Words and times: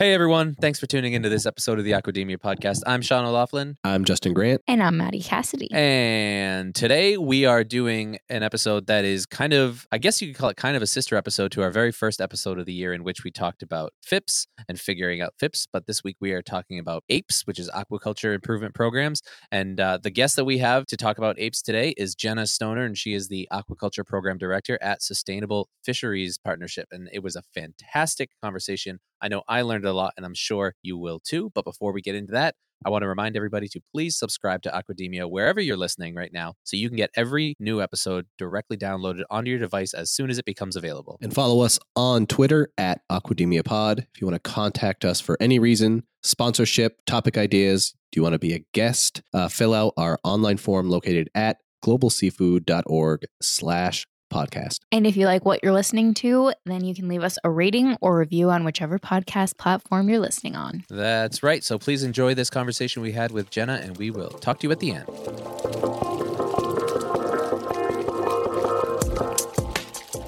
Hey 0.00 0.14
everyone, 0.14 0.54
thanks 0.54 0.80
for 0.80 0.86
tuning 0.86 1.12
into 1.12 1.28
this 1.28 1.44
episode 1.44 1.78
of 1.78 1.84
the 1.84 1.90
Aquademia 1.90 2.38
podcast. 2.38 2.80
I'm 2.86 3.02
Sean 3.02 3.26
O'Laughlin. 3.26 3.76
I'm 3.84 4.06
Justin 4.06 4.32
Grant. 4.32 4.62
And 4.66 4.82
I'm 4.82 4.96
Maddie 4.96 5.20
Cassidy. 5.20 5.68
And 5.72 6.74
today 6.74 7.18
we 7.18 7.44
are 7.44 7.62
doing 7.64 8.16
an 8.30 8.42
episode 8.42 8.86
that 8.86 9.04
is 9.04 9.26
kind 9.26 9.52
of, 9.52 9.86
I 9.92 9.98
guess 9.98 10.22
you 10.22 10.28
could 10.28 10.38
call 10.38 10.48
it 10.48 10.56
kind 10.56 10.74
of 10.74 10.80
a 10.80 10.86
sister 10.86 11.16
episode 11.16 11.52
to 11.52 11.62
our 11.62 11.70
very 11.70 11.92
first 11.92 12.22
episode 12.22 12.58
of 12.58 12.64
the 12.64 12.72
year, 12.72 12.94
in 12.94 13.04
which 13.04 13.24
we 13.24 13.30
talked 13.30 13.62
about 13.62 13.92
FIPS 14.02 14.46
and 14.70 14.80
figuring 14.80 15.20
out 15.20 15.34
FIPS. 15.38 15.66
But 15.70 15.86
this 15.86 16.02
week 16.02 16.16
we 16.18 16.32
are 16.32 16.40
talking 16.40 16.78
about 16.78 17.04
APES, 17.10 17.42
which 17.44 17.58
is 17.58 17.68
Aquaculture 17.68 18.34
Improvement 18.34 18.74
Programs. 18.74 19.20
And 19.52 19.78
uh, 19.78 19.98
the 20.02 20.08
guest 20.08 20.34
that 20.36 20.46
we 20.46 20.56
have 20.56 20.86
to 20.86 20.96
talk 20.96 21.18
about 21.18 21.38
APES 21.38 21.60
today 21.60 21.90
is 21.98 22.14
Jenna 22.14 22.46
Stoner, 22.46 22.86
and 22.86 22.96
she 22.96 23.12
is 23.12 23.28
the 23.28 23.46
Aquaculture 23.52 24.06
Program 24.06 24.38
Director 24.38 24.78
at 24.80 25.02
Sustainable 25.02 25.68
Fisheries 25.84 26.38
Partnership. 26.38 26.88
And 26.90 27.10
it 27.12 27.22
was 27.22 27.36
a 27.36 27.42
fantastic 27.52 28.30
conversation. 28.42 28.98
I 29.22 29.28
know 29.28 29.42
I 29.46 29.60
learned 29.60 29.84
a 29.90 29.94
lot, 29.94 30.14
and 30.16 30.24
I'm 30.24 30.34
sure 30.34 30.74
you 30.82 30.96
will 30.96 31.20
too. 31.20 31.50
But 31.54 31.64
before 31.64 31.92
we 31.92 32.00
get 32.02 32.14
into 32.14 32.32
that, 32.32 32.54
I 32.84 32.88
want 32.88 33.02
to 33.02 33.08
remind 33.08 33.36
everybody 33.36 33.68
to 33.68 33.80
please 33.92 34.16
subscribe 34.16 34.62
to 34.62 34.70
Aquademia 34.70 35.30
wherever 35.30 35.60
you're 35.60 35.76
listening 35.76 36.14
right 36.14 36.32
now 36.32 36.54
so 36.64 36.78
you 36.78 36.88
can 36.88 36.96
get 36.96 37.10
every 37.14 37.54
new 37.60 37.82
episode 37.82 38.26
directly 38.38 38.78
downloaded 38.78 39.22
onto 39.30 39.50
your 39.50 39.58
device 39.58 39.92
as 39.92 40.10
soon 40.10 40.30
as 40.30 40.38
it 40.38 40.46
becomes 40.46 40.76
available. 40.76 41.18
And 41.20 41.34
follow 41.34 41.60
us 41.60 41.78
on 41.94 42.26
Twitter 42.26 42.70
at 42.78 43.02
Aquademia 43.12 43.64
Pod. 43.66 44.06
If 44.14 44.20
you 44.20 44.26
want 44.26 44.42
to 44.42 44.50
contact 44.50 45.04
us 45.04 45.20
for 45.20 45.36
any 45.40 45.58
reason, 45.58 46.04
sponsorship, 46.22 47.04
topic 47.04 47.36
ideas, 47.36 47.94
do 48.12 48.18
you 48.18 48.22
want 48.22 48.32
to 48.32 48.38
be 48.38 48.54
a 48.54 48.64
guest, 48.72 49.20
uh, 49.34 49.48
fill 49.48 49.74
out 49.74 49.92
our 49.98 50.18
online 50.24 50.56
form 50.56 50.88
located 50.88 51.28
at 51.34 51.58
globalseafood.org 51.84 53.24
slash 53.42 54.06
podcast. 54.30 54.78
And 54.92 55.06
if 55.06 55.16
you 55.16 55.26
like 55.26 55.44
what 55.44 55.60
you're 55.62 55.72
listening 55.72 56.14
to, 56.14 56.52
then 56.64 56.84
you 56.84 56.94
can 56.94 57.08
leave 57.08 57.22
us 57.22 57.38
a 57.44 57.50
rating 57.50 57.96
or 58.00 58.18
review 58.18 58.50
on 58.50 58.64
whichever 58.64 58.98
podcast 58.98 59.58
platform 59.58 60.08
you're 60.08 60.18
listening 60.18 60.56
on. 60.56 60.84
That's 60.88 61.42
right. 61.42 61.62
So 61.62 61.78
please 61.78 62.02
enjoy 62.02 62.34
this 62.34 62.48
conversation 62.48 63.02
we 63.02 63.12
had 63.12 63.32
with 63.32 63.50
Jenna, 63.50 63.80
and 63.82 63.96
we 63.98 64.10
will 64.10 64.30
talk 64.30 64.60
to 64.60 64.66
you 64.66 64.72
at 64.72 64.80
the 64.80 64.92
end. 64.92 65.06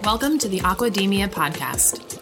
Welcome 0.05 0.39
to 0.39 0.49
the 0.49 0.59
Aquademia 0.61 1.29
podcast. 1.29 2.22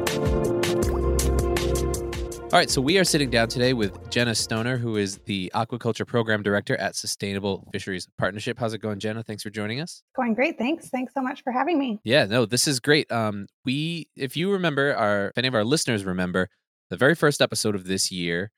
All 2.51 2.57
right, 2.57 2.69
so 2.69 2.81
we 2.81 2.99
are 2.99 3.05
sitting 3.05 3.29
down 3.29 3.47
today 3.47 3.71
with 3.71 4.09
Jenna 4.09 4.35
Stoner, 4.35 4.75
who 4.75 4.97
is 4.97 5.19
the 5.19 5.49
Aquaculture 5.55 6.05
Program 6.05 6.43
Director 6.43 6.75
at 6.75 6.97
Sustainable 6.97 7.65
Fisheries 7.71 8.09
Partnership. 8.17 8.59
How's 8.59 8.73
it 8.73 8.79
going, 8.79 8.99
Jenna? 8.99 9.23
Thanks 9.23 9.41
for 9.41 9.49
joining 9.49 9.79
us. 9.79 10.03
Going 10.17 10.33
great, 10.33 10.57
thanks. 10.57 10.89
Thanks 10.89 11.13
so 11.13 11.21
much 11.21 11.43
for 11.43 11.53
having 11.53 11.79
me. 11.79 12.01
Yeah, 12.03 12.25
no, 12.25 12.45
this 12.45 12.67
is 12.67 12.81
great. 12.81 13.09
Um, 13.09 13.47
we, 13.63 14.09
if 14.17 14.35
you 14.35 14.51
remember, 14.51 14.93
our 14.93 15.27
if 15.27 15.37
any 15.37 15.47
of 15.47 15.55
our 15.55 15.63
listeners 15.63 16.03
remember, 16.03 16.49
the 16.89 16.97
very 16.97 17.15
first 17.15 17.41
episode 17.41 17.73
of 17.73 17.85
this 17.85 18.11
year 18.11 18.51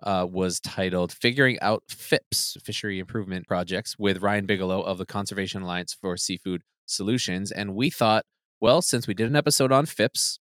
uh, 0.00 0.28
was 0.30 0.60
titled 0.60 1.10
"Figuring 1.10 1.58
Out 1.60 1.82
FIPS 1.88 2.56
Fishery 2.62 3.00
Improvement 3.00 3.48
Projects" 3.48 3.96
with 3.98 4.22
Ryan 4.22 4.46
Bigelow 4.46 4.80
of 4.80 4.96
the 4.96 5.06
Conservation 5.06 5.62
Alliance 5.62 5.92
for 5.92 6.16
Seafood 6.16 6.62
Solutions, 6.86 7.50
and 7.50 7.74
we 7.74 7.90
thought, 7.90 8.24
well, 8.60 8.80
since 8.80 9.08
we 9.08 9.14
did 9.14 9.28
an 9.28 9.34
episode 9.34 9.72
on 9.72 9.86
FIPS, 9.86 10.38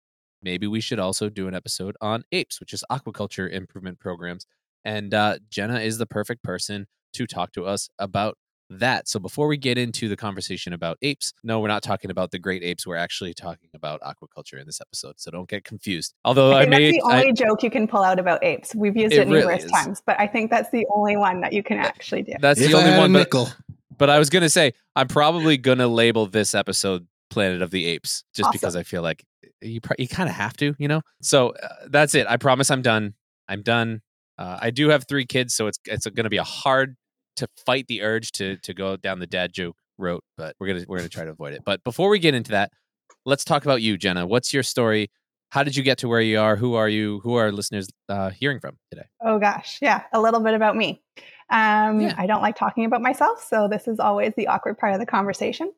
maybe 0.46 0.68
we 0.68 0.80
should 0.80 1.00
also 1.00 1.28
do 1.28 1.48
an 1.50 1.54
episode 1.56 1.98
on 2.00 2.24
apes, 2.32 2.60
which 2.62 2.72
is 2.72 2.84
aquaculture 2.90 3.52
improvement 3.52 4.00
programs. 4.00 4.46
And 4.86 5.14
uh, 5.14 5.40
Jenna 5.50 5.80
is 5.80 5.98
the 5.98 6.06
perfect 6.06 6.44
person 6.44 6.86
to 7.14 7.26
talk 7.26 7.52
to 7.54 7.66
us 7.66 7.90
about 8.00 8.38
that. 8.70 9.08
So 9.08 9.20
before 9.20 9.48
we 9.48 9.58
get 9.58 9.78
into 9.78 10.08
the 10.08 10.16
conversation 10.16 10.74
about 10.74 10.98
apes, 11.02 11.34
no, 11.44 11.60
we're 11.60 11.68
not 11.68 11.84
talking 11.84 12.12
about 12.12 12.32
the 12.32 12.40
great 12.40 12.64
apes. 12.64 12.86
We're 12.86 12.96
actually 12.96 13.34
talking 13.34 13.70
about 13.74 14.02
aquaculture 14.02 14.60
in 14.60 14.66
this 14.66 14.80
episode. 14.82 15.16
So 15.18 15.32
don't 15.32 15.50
get 15.50 15.64
confused. 15.64 16.14
Although 16.24 16.52
I, 16.52 16.64
I 16.64 16.66
made 16.68 16.94
that's 16.96 17.04
the 17.04 17.12
only 17.14 17.30
I, 17.30 17.32
joke 17.32 17.64
you 17.64 17.70
can 17.70 17.88
pull 17.88 18.04
out 18.04 18.20
about 18.20 18.44
apes. 18.44 18.74
We've 18.76 18.96
used 18.96 19.14
it, 19.14 19.22
It 19.22 19.28
numerous 19.28 19.66
is. 19.66 19.72
times, 19.72 20.02
but 20.06 20.20
I 20.20 20.28
think 20.28 20.52
that's 20.52 20.70
the 20.72 20.86
only 20.94 21.18
one 21.18 21.42
that 21.42 21.54
you 21.54 21.64
can 21.64 21.78
actually 21.78 22.22
do. 22.24 22.34
that's 22.40 22.62
If 22.62 22.72
the 22.72 22.78
only 22.78 22.90
had 22.92 22.98
a 22.98 23.02
one. 23.02 23.14
But, 23.14 23.56
but 23.98 24.10
I 24.10 24.20
was 24.20 24.30
gonna 24.30 24.50
say 24.50 24.74
I'm 24.96 25.08
probably 25.08 25.58
gonna 25.58 25.88
label 25.88 26.26
this 26.28 26.54
episode 26.56 27.08
Planet 27.30 27.62
of 27.62 27.72
the 27.72 27.86
Apes 27.88 28.24
just 28.36 28.48
Awesome. 28.48 28.52
because 28.54 28.76
I 28.76 28.84
feel 28.84 29.02
like 29.02 29.24
you 29.62 29.82
pr- 29.82 29.94
you 29.98 30.08
kind 30.08 30.30
of 30.30 30.36
have 30.36 30.54
to, 30.58 30.74
you 30.78 30.88
know. 30.88 31.02
So 31.22 31.50
uh, 31.50 31.68
that's 31.90 32.16
it. 32.16 32.28
I 32.28 32.38
promise 32.38 32.70
I'm 32.72 32.82
done. 32.82 33.14
I'm 33.48 33.62
done. 33.62 34.02
Uh, 34.38 34.58
I 34.62 34.70
do 34.72 34.90
have 34.90 35.06
three 35.08 35.26
kids, 35.26 35.56
so 35.56 35.68
it's 35.68 35.80
it's 35.86 36.06
going 36.06 36.26
to 36.26 36.30
be 36.30 36.38
a 36.38 36.44
hard 36.44 36.96
to 37.38 37.48
fight 37.66 37.88
the 37.88 38.02
urge 38.02 38.32
to 38.34 38.58
to 38.58 38.74
go 38.74 38.96
down 38.98 39.20
the 39.20 39.28
dad 39.28 39.54
joke 39.54 39.76
route, 39.98 40.24
but 40.38 40.56
we're 40.60 40.68
gonna 40.68 40.86
we're 40.88 40.98
gonna 40.98 41.10
try 41.10 41.26
to 41.26 41.32
avoid 41.32 41.54
it. 41.54 41.62
But 41.66 41.84
before 41.84 42.10
we 42.10 42.20
get 42.20 42.34
into 42.34 42.52
that, 42.52 42.72
let's 43.26 43.46
talk 43.46 43.66
about 43.66 43.82
you, 43.82 43.98
Jenna. 43.98 44.26
What's 44.28 44.54
your 44.54 44.64
story? 44.64 45.10
How 45.52 45.64
did 45.64 45.76
you 45.76 45.84
get 45.84 46.00
to 46.00 46.08
where 46.10 46.20
you 46.22 46.40
are? 46.40 46.56
Who 46.58 46.74
are 46.74 46.90
you? 46.90 47.22
Who 47.24 47.36
are 47.36 47.52
listeners 47.52 47.88
uh, 48.10 48.32
hearing 48.32 48.60
from 48.60 48.78
today? 48.92 49.06
Oh 49.24 49.40
gosh, 49.40 49.80
yeah, 49.82 50.04
a 50.12 50.20
little 50.20 50.42
bit 50.42 50.54
about 50.54 50.76
me. 50.76 51.02
Um, 51.50 52.02
Yeah. 52.02 52.16
I 52.18 52.26
don't 52.28 52.42
like 52.42 52.56
talking 52.58 52.84
about 52.86 53.02
myself, 53.02 53.46
so 53.48 53.68
this 53.70 53.88
is 53.88 54.00
always 54.00 54.34
the 54.36 54.48
awkward 54.48 54.78
part 54.78 54.94
of 54.94 55.00
the 55.00 55.06
conversation. 55.06 55.72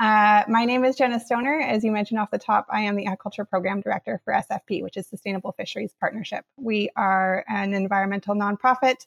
Uh, 0.00 0.44
my 0.48 0.64
name 0.64 0.82
is 0.82 0.96
Jenna 0.96 1.20
Stoner. 1.20 1.60
As 1.60 1.84
you 1.84 1.92
mentioned 1.92 2.18
off 2.18 2.30
the 2.30 2.38
top, 2.38 2.66
I 2.70 2.80
am 2.80 2.96
the 2.96 3.04
Aquaculture 3.04 3.46
Program 3.46 3.82
Director 3.82 4.18
for 4.24 4.32
SFP, 4.32 4.82
which 4.82 4.96
is 4.96 5.06
Sustainable 5.06 5.52
Fisheries 5.52 5.94
Partnership. 6.00 6.46
We 6.56 6.88
are 6.96 7.44
an 7.48 7.74
environmental 7.74 8.34
nonprofit 8.34 9.06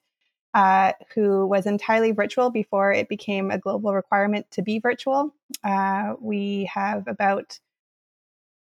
uh, 0.53 0.91
who 1.15 1.47
was 1.47 1.65
entirely 1.65 2.11
virtual 2.11 2.51
before 2.51 2.93
it 2.93 3.09
became 3.09 3.49
a 3.49 3.57
global 3.57 3.91
requirement 3.95 4.51
to 4.51 4.61
be 4.61 4.77
virtual. 4.77 5.33
Uh, 5.63 6.13
we 6.21 6.69
have 6.71 7.07
about 7.07 7.59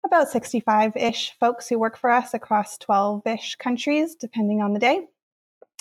about 0.04 0.28
65 0.28 0.96
ish 0.96 1.32
folks 1.40 1.70
who 1.70 1.78
work 1.78 1.96
for 1.96 2.10
us 2.10 2.34
across 2.34 2.76
12 2.76 3.26
ish 3.28 3.56
countries, 3.56 4.14
depending 4.14 4.60
on 4.60 4.74
the 4.74 4.78
day. 4.78 5.06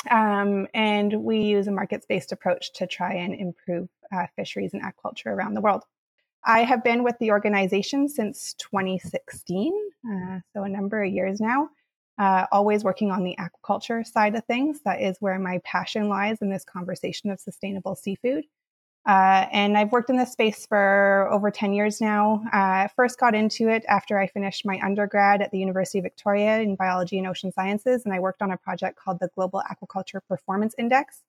Um, 0.10 0.68
and 0.74 1.22
we 1.22 1.42
use 1.42 1.68
a 1.68 1.72
markets 1.72 2.06
based 2.08 2.32
approach 2.32 2.72
to 2.76 2.88
try 2.88 3.16
and 3.16 3.36
improve 3.36 3.90
uh, 4.16 4.28
fisheries 4.38 4.74
and 4.74 4.82
aquaculture 4.82 5.28
around 5.28 5.56
the 5.56 5.62
world. 5.62 5.84
I 6.46 6.64
have 6.64 6.84
been 6.84 7.04
with 7.04 7.18
the 7.20 7.32
organization 7.32 8.08
since 8.08 8.54
2016, 8.56 9.74
uh, 10.10 10.40
so 10.54 10.64
a 10.64 10.70
number 10.70 11.04
of 11.04 11.12
years 11.12 11.40
now, 11.42 11.70
uh, 12.18 12.46
always 12.52 12.84
working 12.84 13.12
on 13.12 13.24
the 13.24 13.36
aquaculture 13.40 14.06
side 14.06 14.36
of 14.36 14.46
things. 14.46 14.82
That 14.86 15.02
is 15.02 15.18
where 15.20 15.38
my 15.40 15.60
passion 15.64 16.10
lies 16.10 16.38
in 16.42 16.50
this 16.50 16.64
conversation 16.64 17.30
of 17.30 17.40
sustainable 17.40 17.96
seafood. 17.96 18.46
Uh, 19.06 19.48
and 19.52 19.78
I've 19.78 19.92
worked 19.92 20.10
in 20.10 20.18
this 20.18 20.32
space 20.32 20.66
for 20.66 21.28
over 21.32 21.50
10 21.50 21.74
years 21.74 22.02
now. 22.02 22.44
Uh, 22.52 22.88
first 22.96 23.20
got 23.20 23.34
into 23.34 23.70
it 23.70 23.84
after 23.88 24.20
I 24.20 24.28
finished 24.28 24.66
my 24.66 24.80
undergrad 24.84 25.42
at 25.42 25.52
the 25.52 25.58
University 25.58 26.00
of 26.00 26.04
Victoria 26.04 26.60
in 26.60 26.76
biology 26.76 27.18
and 27.18 27.28
ocean 27.28 27.52
sciences. 27.52 28.04
And 28.06 28.14
I 28.14 28.20
worked 28.20 28.42
on 28.42 28.52
a 28.52 28.58
project 28.58 29.00
called 29.00 29.20
the 29.20 29.30
Global 29.36 29.64
Aquaculture 29.72 30.20
Performance 30.28 30.76
Index, 30.78 31.24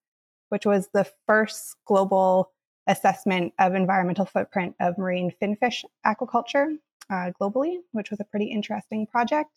which 0.51 0.67
was 0.67 0.89
the 0.93 1.07
first 1.27 1.77
global 1.87 2.51
assessment 2.87 3.53
of 3.59 3.75
environmental 3.75 4.25
footprint 4.25 4.75
of 4.81 4.99
marine 4.99 5.33
finfish 5.39 5.85
aquaculture 6.07 6.77
uh, 7.11 7.31
globally, 7.41 7.77
which 7.93 8.11
was 8.11 8.21
a 8.21 8.25
pretty 8.25 8.47
interesting 8.47 9.07
project. 9.07 9.51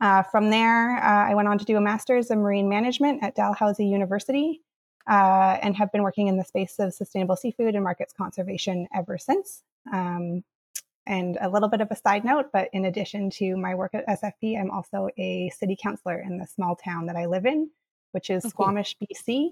Uh, 0.00 0.22
from 0.22 0.50
there, 0.50 0.96
uh, 0.98 1.30
I 1.30 1.34
went 1.34 1.48
on 1.48 1.58
to 1.58 1.64
do 1.64 1.76
a 1.76 1.80
master's 1.80 2.30
in 2.30 2.40
marine 2.40 2.68
management 2.68 3.22
at 3.22 3.34
Dalhousie 3.34 3.86
University 3.86 4.60
uh, 5.08 5.58
and 5.62 5.76
have 5.76 5.92
been 5.92 6.02
working 6.02 6.28
in 6.28 6.36
the 6.36 6.44
space 6.44 6.78
of 6.78 6.92
sustainable 6.92 7.36
seafood 7.36 7.74
and 7.74 7.84
markets 7.84 8.12
conservation 8.12 8.88
ever 8.94 9.18
since. 9.18 9.62
Um, 9.92 10.42
and 11.06 11.36
a 11.40 11.50
little 11.50 11.68
bit 11.68 11.82
of 11.82 11.90
a 11.90 11.96
side 11.96 12.24
note, 12.24 12.46
but 12.52 12.70
in 12.72 12.86
addition 12.86 13.28
to 13.28 13.56
my 13.56 13.74
work 13.74 13.94
at 13.94 14.06
SFP, 14.06 14.58
I'm 14.58 14.70
also 14.70 15.08
a 15.18 15.50
city 15.50 15.76
councillor 15.80 16.18
in 16.18 16.38
the 16.38 16.46
small 16.46 16.76
town 16.76 17.06
that 17.06 17.16
I 17.16 17.26
live 17.26 17.44
in, 17.44 17.70
which 18.12 18.30
is 18.30 18.44
Oh, 18.44 18.48
cool. 18.48 18.50
Squamish, 18.50 18.96
BC, 18.98 19.50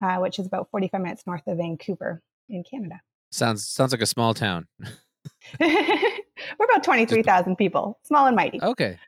uh, 0.00 0.16
which 0.16 0.38
is 0.38 0.46
about 0.46 0.70
45 0.70 1.00
minutes 1.00 1.26
north 1.26 1.46
of 1.46 1.58
Vancouver 1.58 2.22
in 2.48 2.62
Canada. 2.70 3.00
Sounds 3.30 3.66
sounds 3.66 3.92
like 3.92 4.00
a 4.02 4.06
small 4.06 4.34
town. 4.34 4.66
We're 5.60 6.66
about 6.70 6.84
23,000 6.84 7.56
people, 7.56 7.98
small 8.04 8.26
and 8.26 8.36
mighty. 8.36 8.60
Okay, 8.62 8.98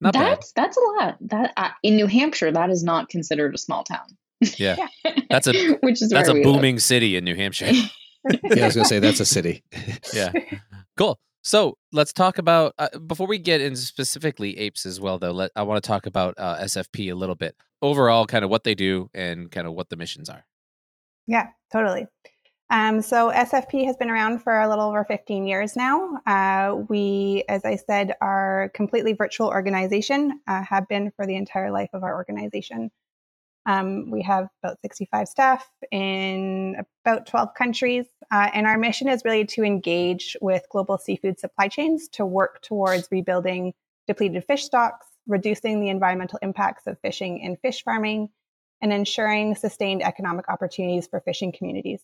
not 0.00 0.14
bad. 0.14 0.22
that's 0.38 0.52
that's 0.52 0.76
a 0.76 0.80
lot. 0.80 1.16
That 1.20 1.52
uh, 1.56 1.70
in 1.82 1.96
New 1.96 2.06
Hampshire, 2.06 2.52
that 2.52 2.70
is 2.70 2.82
not 2.84 3.08
considered 3.08 3.54
a 3.54 3.58
small 3.58 3.84
town. 3.84 4.06
Yeah, 4.58 4.76
That's 5.30 5.46
a- 5.46 5.72
which 5.80 6.02
is 6.02 6.10
that's 6.10 6.28
a 6.28 6.34
we 6.34 6.44
live. 6.44 6.54
booming 6.54 6.78
city 6.78 7.16
in 7.16 7.24
New 7.24 7.34
Hampshire. 7.36 7.70
Yeah, 8.28 8.64
I 8.64 8.66
was 8.66 8.74
gonna 8.74 8.84
say 8.86 8.98
that's 8.98 9.20
a 9.20 9.24
city. 9.24 9.62
yeah. 10.12 10.32
Cool. 10.96 11.16
So 11.44 11.78
let's 11.92 12.12
talk 12.12 12.38
about 12.38 12.74
uh, 12.76 12.88
before 12.98 13.28
we 13.28 13.38
get 13.38 13.60
into 13.60 13.76
specifically 13.76 14.58
apes 14.58 14.84
as 14.84 15.00
well. 15.00 15.16
Though, 15.20 15.30
let 15.30 15.52
I 15.54 15.62
want 15.62 15.80
to 15.80 15.86
talk 15.86 16.06
about 16.06 16.34
uh, 16.36 16.56
SFP 16.62 17.12
a 17.12 17.14
little 17.14 17.36
bit 17.36 17.54
overall, 17.82 18.26
kind 18.26 18.44
of 18.44 18.50
what 18.50 18.64
they 18.64 18.74
do 18.74 19.08
and 19.14 19.48
kind 19.52 19.68
of 19.68 19.74
what 19.74 19.90
the 19.90 19.96
missions 19.96 20.28
are. 20.28 20.44
Yeah, 21.28 21.50
totally. 21.72 22.08
Um, 22.68 23.00
so 23.00 23.30
SFP 23.30 23.86
has 23.86 23.96
been 23.96 24.10
around 24.10 24.42
for 24.42 24.60
a 24.60 24.68
little 24.68 24.86
over 24.86 25.04
15 25.04 25.46
years 25.46 25.76
now. 25.76 26.20
Uh, 26.26 26.82
we, 26.88 27.44
as 27.48 27.64
I 27.64 27.76
said, 27.76 28.14
are 28.20 28.70
completely 28.74 29.12
virtual 29.12 29.48
organization, 29.48 30.40
uh, 30.48 30.62
have 30.62 30.88
been 30.88 31.12
for 31.14 31.26
the 31.26 31.36
entire 31.36 31.70
life 31.70 31.90
of 31.92 32.02
our 32.02 32.14
organization. 32.14 32.90
Um, 33.66 34.10
we 34.10 34.22
have 34.22 34.48
about 34.62 34.80
65 34.80 35.28
staff 35.28 35.68
in 35.92 36.76
about 37.04 37.26
12 37.26 37.54
countries, 37.54 38.06
uh, 38.32 38.50
and 38.52 38.66
our 38.66 38.78
mission 38.78 39.08
is 39.08 39.22
really 39.24 39.44
to 39.46 39.62
engage 39.62 40.36
with 40.40 40.64
global 40.70 40.98
seafood 40.98 41.38
supply 41.38 41.68
chains 41.68 42.08
to 42.10 42.26
work 42.26 42.62
towards 42.62 43.08
rebuilding 43.10 43.74
depleted 44.06 44.44
fish 44.44 44.64
stocks, 44.64 45.06
reducing 45.26 45.80
the 45.80 45.88
environmental 45.88 46.38
impacts 46.42 46.86
of 46.86 46.98
fishing 47.00 47.42
and 47.42 47.58
fish 47.60 47.82
farming, 47.82 48.28
and 48.80 48.92
ensuring 48.92 49.54
sustained 49.54 50.02
economic 50.02 50.48
opportunities 50.48 51.08
for 51.08 51.20
fishing 51.20 51.52
communities. 51.52 52.02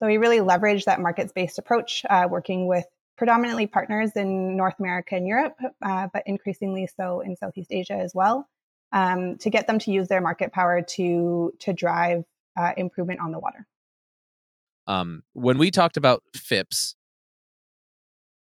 So 0.00 0.06
we 0.06 0.16
really 0.16 0.40
leverage 0.40 0.86
that 0.86 0.98
markets 1.00 1.32
based 1.32 1.58
approach, 1.58 2.04
uh, 2.08 2.26
working 2.30 2.66
with 2.66 2.86
predominantly 3.18 3.66
partners 3.66 4.12
in 4.16 4.56
North 4.56 4.74
America 4.78 5.14
and 5.14 5.26
Europe, 5.26 5.54
uh, 5.82 6.08
but 6.10 6.22
increasingly 6.24 6.88
so 6.96 7.20
in 7.20 7.36
Southeast 7.36 7.70
Asia 7.70 7.92
as 7.92 8.14
well, 8.14 8.48
um, 8.92 9.36
to 9.38 9.50
get 9.50 9.66
them 9.66 9.78
to 9.80 9.90
use 9.90 10.08
their 10.08 10.22
market 10.22 10.52
power 10.52 10.80
to 10.80 11.52
to 11.60 11.74
drive 11.74 12.24
uh, 12.58 12.72
improvement 12.78 13.20
on 13.20 13.30
the 13.30 13.38
water. 13.38 13.66
Um, 14.86 15.22
when 15.34 15.58
we 15.58 15.70
talked 15.70 15.98
about 15.98 16.22
FIPS, 16.34 16.96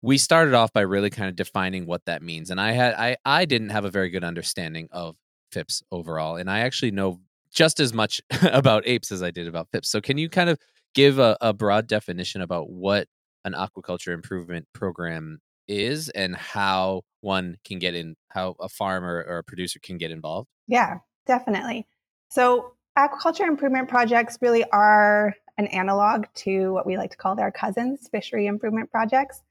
we 0.02 0.18
started 0.18 0.54
off 0.54 0.74
by 0.74 0.82
really 0.82 1.10
kind 1.10 1.30
of 1.30 1.38
defining 1.38 1.86
what 1.86 2.04
that 2.06 2.22
means, 2.22 2.50
and 2.50 2.60
I 2.60 2.74
had 2.74 2.94
I 2.96 3.16
I 3.24 3.46
didn't 3.46 3.70
have 3.70 3.86
a 3.86 3.90
very 3.90 4.10
good 4.10 4.26
understanding 4.26 4.90
of 4.92 5.16
FIPS 5.54 5.82
overall, 5.94 6.36
and 6.36 6.50
I 6.50 6.60
actually 6.60 6.92
know 6.92 7.22
just 7.54 7.80
as 7.80 7.94
much 7.94 8.20
about 8.44 8.86
apes 8.86 9.14
as 9.14 9.24
I 9.24 9.32
did 9.32 9.48
about 9.48 9.70
FIPS. 9.72 9.88
So 9.88 10.02
can 10.02 10.18
you 10.18 10.30
kind 10.30 10.50
of 10.50 10.60
give 10.98 11.20
a, 11.20 11.38
a 11.42 11.54
broad 11.54 11.86
definition 11.86 12.42
about 12.42 12.72
what 12.72 13.08
an 13.46 13.54
aquaculture 13.54 14.14
improvement 14.14 14.68
program 14.74 15.38
is 15.68 16.10
and 16.10 16.36
how 16.36 17.04
one 17.22 17.56
can 17.64 17.78
get 17.78 17.94
in, 17.94 18.16
how 18.30 18.56
a 18.60 18.68
farmer 18.68 19.24
or 19.28 19.38
a 19.38 19.44
producer 19.44 19.80
can 19.80 20.00
get 20.00 20.10
involved? 20.10 20.50
Yeah, 20.68 20.98
definitely. 21.28 21.86
So, 22.30 22.74
aquaculture 22.98 23.48
improvement 23.48 23.88
projects 23.90 24.40
really 24.42 24.64
are 24.72 25.36
an 25.60 25.68
analog 25.68 26.26
to 26.34 26.74
what 26.74 26.88
we 26.88 26.98
like 26.98 27.12
to 27.12 27.18
call 27.18 27.36
their 27.36 27.52
cousins, 27.52 28.10
fishery 28.12 28.48
improvement 28.48 28.90
projects. 28.90 29.44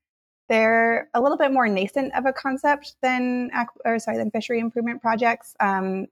They're 0.49 1.09
a 1.15 1.21
little 1.21 1.39
bit 1.39 1.53
more 1.53 1.69
nascent 1.69 2.13
of 2.17 2.27
a 2.27 2.33
concept 2.33 2.97
than, 3.03 3.51
or 3.85 4.01
sorry, 4.01 4.17
than 4.17 4.33
fishery 4.33 4.59
improvement 4.59 5.01
projects. 5.01 5.55
Um, 5.61 6.07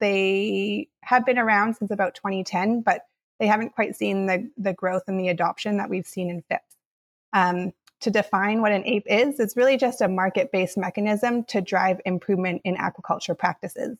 they 0.00 0.88
have 1.02 1.24
been 1.24 1.38
around 1.38 1.74
since 1.74 1.92
about 1.92 2.16
2010, 2.16 2.82
but 2.82 3.02
they 3.40 3.46
haven't 3.46 3.74
quite 3.74 3.96
seen 3.96 4.26
the, 4.26 4.48
the 4.56 4.74
growth 4.74 5.04
and 5.08 5.18
the 5.18 5.28
adoption 5.28 5.78
that 5.78 5.90
we've 5.90 6.06
seen 6.06 6.30
in 6.30 6.42
FIPS. 6.42 6.76
Um, 7.32 7.72
to 8.02 8.10
define 8.10 8.60
what 8.60 8.72
an 8.72 8.84
APE 8.86 9.06
is, 9.06 9.40
it's 9.40 9.56
really 9.56 9.76
just 9.76 10.00
a 10.00 10.08
market 10.08 10.52
based 10.52 10.78
mechanism 10.78 11.44
to 11.44 11.60
drive 11.60 12.00
improvement 12.04 12.62
in 12.64 12.76
aquaculture 12.76 13.36
practices. 13.36 13.98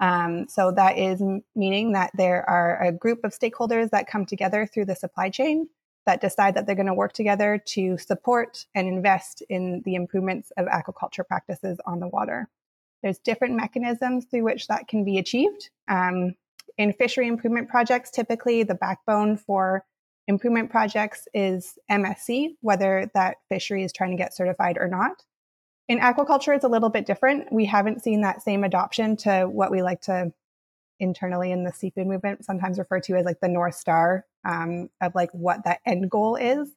Um, 0.00 0.46
so 0.48 0.72
that 0.72 0.98
is 0.98 1.22
meaning 1.54 1.92
that 1.92 2.10
there 2.14 2.48
are 2.48 2.82
a 2.82 2.90
group 2.90 3.20
of 3.22 3.38
stakeholders 3.38 3.90
that 3.90 4.06
come 4.06 4.24
together 4.24 4.66
through 4.66 4.86
the 4.86 4.96
supply 4.96 5.28
chain 5.28 5.68
that 6.06 6.22
decide 6.22 6.54
that 6.54 6.66
they're 6.66 6.74
going 6.74 6.86
to 6.86 6.94
work 6.94 7.12
together 7.12 7.62
to 7.66 7.98
support 7.98 8.64
and 8.74 8.88
invest 8.88 9.42
in 9.50 9.82
the 9.84 9.94
improvements 9.94 10.50
of 10.56 10.66
aquaculture 10.66 11.26
practices 11.26 11.78
on 11.86 12.00
the 12.00 12.08
water. 12.08 12.48
There's 13.02 13.18
different 13.18 13.54
mechanisms 13.54 14.24
through 14.24 14.44
which 14.44 14.68
that 14.68 14.88
can 14.88 15.04
be 15.04 15.18
achieved. 15.18 15.68
Um, 15.88 16.34
in 16.78 16.92
fishery 16.92 17.28
improvement 17.28 17.68
projects, 17.68 18.10
typically 18.10 18.62
the 18.62 18.74
backbone 18.74 19.36
for 19.36 19.84
improvement 20.26 20.70
projects 20.70 21.26
is 21.34 21.78
MSC, 21.90 22.50
whether 22.60 23.10
that 23.14 23.36
fishery 23.48 23.82
is 23.82 23.92
trying 23.92 24.10
to 24.12 24.16
get 24.16 24.34
certified 24.34 24.78
or 24.78 24.88
not. 24.88 25.24
In 25.88 25.98
aquaculture, 25.98 26.54
it's 26.54 26.64
a 26.64 26.68
little 26.68 26.88
bit 26.88 27.06
different. 27.06 27.52
We 27.52 27.64
haven't 27.66 28.02
seen 28.02 28.20
that 28.20 28.42
same 28.42 28.62
adoption 28.62 29.16
to 29.18 29.42
what 29.42 29.72
we 29.72 29.82
like 29.82 30.02
to 30.02 30.32
internally 31.00 31.50
in 31.50 31.64
the 31.64 31.72
seafood 31.72 32.06
movement 32.06 32.44
sometimes 32.44 32.78
refer 32.78 33.00
to 33.00 33.16
as 33.16 33.24
like 33.24 33.40
the 33.40 33.48
North 33.48 33.74
Star 33.74 34.26
um, 34.44 34.90
of 35.00 35.14
like 35.14 35.30
what 35.32 35.64
that 35.64 35.80
end 35.84 36.10
goal 36.10 36.36
is. 36.36 36.70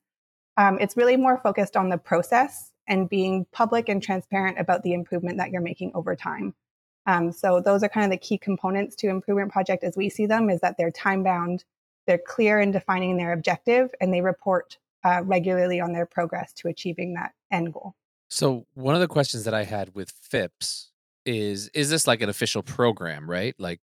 Um, 0.57 0.77
it's 0.79 0.97
really 0.97 1.17
more 1.17 1.39
focused 1.43 1.75
on 1.75 1.89
the 1.89 1.97
process 1.97 2.71
and 2.87 3.09
being 3.09 3.45
public 3.51 3.89
and 3.89 4.01
transparent 4.01 4.59
about 4.59 4.83
the 4.83 4.93
improvement 4.93 5.37
that 5.37 5.51
you're 5.51 5.61
making 5.61 5.91
over 5.93 6.15
time. 6.15 6.55
Um, 7.05 7.31
so 7.31 7.59
those 7.59 7.83
are 7.83 7.89
kind 7.89 8.05
of 8.05 8.11
the 8.11 8.25
key 8.25 8.38
components 8.38 8.95
to 8.97 9.09
improvement 9.09 9.51
project 9.51 9.83
as 9.83 9.97
we 9.97 10.09
see 10.09 10.25
them 10.25 10.50
is 10.50 10.61
that 10.61 10.75
they're 10.77 10.91
time 10.91 11.23
bound, 11.23 11.65
they're 12.07 12.17
clear 12.17 12.59
in 12.59 12.71
defining 12.71 13.17
their 13.17 13.33
objective, 13.33 13.91
and 14.00 14.13
they 14.13 14.21
report 14.21 14.77
uh, 15.03 15.21
regularly 15.23 15.79
on 15.79 15.94
their 15.94 16.05
progress 16.05 16.53
to 16.53 16.67
achieving 16.67 17.13
that 17.13 17.33
end 17.51 17.73
goal. 17.73 17.95
So 18.29 18.65
one 18.73 18.95
of 18.95 19.01
the 19.01 19.07
questions 19.07 19.44
that 19.44 19.53
I 19.53 19.63
had 19.63 19.94
with 19.94 20.11
FIPS 20.21 20.91
is 21.25 21.69
is 21.73 21.89
this 21.89 22.07
like 22.07 22.21
an 22.21 22.29
official 22.29 22.63
program, 22.63 23.29
right? 23.29 23.55
Like 23.59 23.79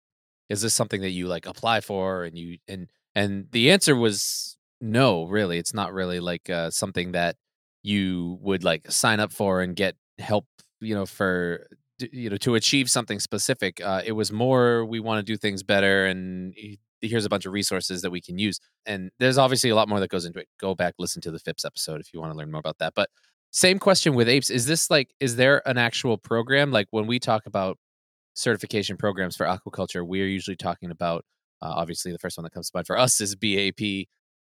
is 0.50 0.62
this 0.62 0.74
something 0.74 1.02
that 1.02 1.12
you 1.12 1.28
like 1.28 1.46
apply 1.46 1.82
for 1.82 2.24
and 2.24 2.38
you 2.38 2.58
and 2.68 2.90
and 3.16 3.48
the 3.52 3.72
answer 3.72 3.96
was 3.96 4.58
no, 4.82 5.26
really. 5.26 5.58
It's 5.58 5.74
not 5.74 5.94
really 5.94 6.20
like 6.20 6.50
uh, 6.50 6.70
something 6.72 7.12
that 7.12 7.36
you 7.84 8.38
would 8.42 8.64
like 8.64 8.90
sign 8.92 9.20
up 9.20 9.32
for 9.32 9.62
and 9.62 9.76
get 9.76 9.96
help, 10.18 10.46
you 10.80 10.96
know, 10.96 11.06
for 11.06 11.68
you 12.12 12.30
know 12.30 12.38
to 12.38 12.56
achieve 12.56 12.90
something 12.90 13.20
specific 13.20 13.82
uh, 13.84 14.02
it 14.06 14.14
was 14.14 14.32
more 14.32 14.86
we 14.86 15.00
want 15.00 15.20
to 15.20 15.24
do 15.24 15.38
things 15.38 15.64
better 15.64 16.06
and 16.06 16.54
here's 17.02 17.26
a 17.26 17.30
bunch 17.30 17.46
of 17.46 17.54
resources 17.54 18.02
that 18.02 18.12
we 18.12 18.22
can 18.22 18.38
use. 18.38 18.60
And 18.86 19.12
there's 19.20 19.38
obviously 19.38 19.70
a 19.70 19.76
lot 19.76 19.90
more 19.90 20.00
that 20.00 20.10
goes 20.10 20.26
into 20.26 20.40
it. 20.40 20.48
Go 20.60 20.76
back 20.76 20.96
listen 21.00 21.22
to 21.24 21.32
the 21.32 21.40
fips 21.40 21.66
episode 21.66 22.02
if 22.02 22.14
you 22.14 22.20
want 22.20 22.34
to 22.34 22.38
learn 22.38 22.52
more 22.52 22.60
about 22.60 22.78
that. 22.80 22.94
But 22.96 23.10
same 23.52 23.80
question 23.80 24.14
with 24.14 24.30
apes. 24.30 24.50
Is 24.50 24.66
this 24.66 24.90
like 24.90 25.14
is 25.20 25.36
there 25.36 25.68
an 25.68 25.78
actual 25.78 26.18
program? 26.18 26.72
Like 26.72 26.88
when 26.92 27.08
we 27.08 27.20
talk 27.20 27.46
about 27.46 27.78
certification 28.36 28.96
programs 28.96 29.36
for 29.36 29.46
aquaculture 29.46 30.08
we're 30.08 30.28
usually 30.28 30.56
talking 30.56 30.92
about 30.92 31.26
uh, 31.62 31.74
obviously 31.76 32.12
the 32.12 32.20
first 32.20 32.38
one 32.38 32.44
that 32.44 32.54
comes 32.54 32.70
to 32.70 32.72
mind 32.78 32.88
for 32.88 32.98
us 32.98 33.20
is 33.20 33.36
bap 33.36 33.82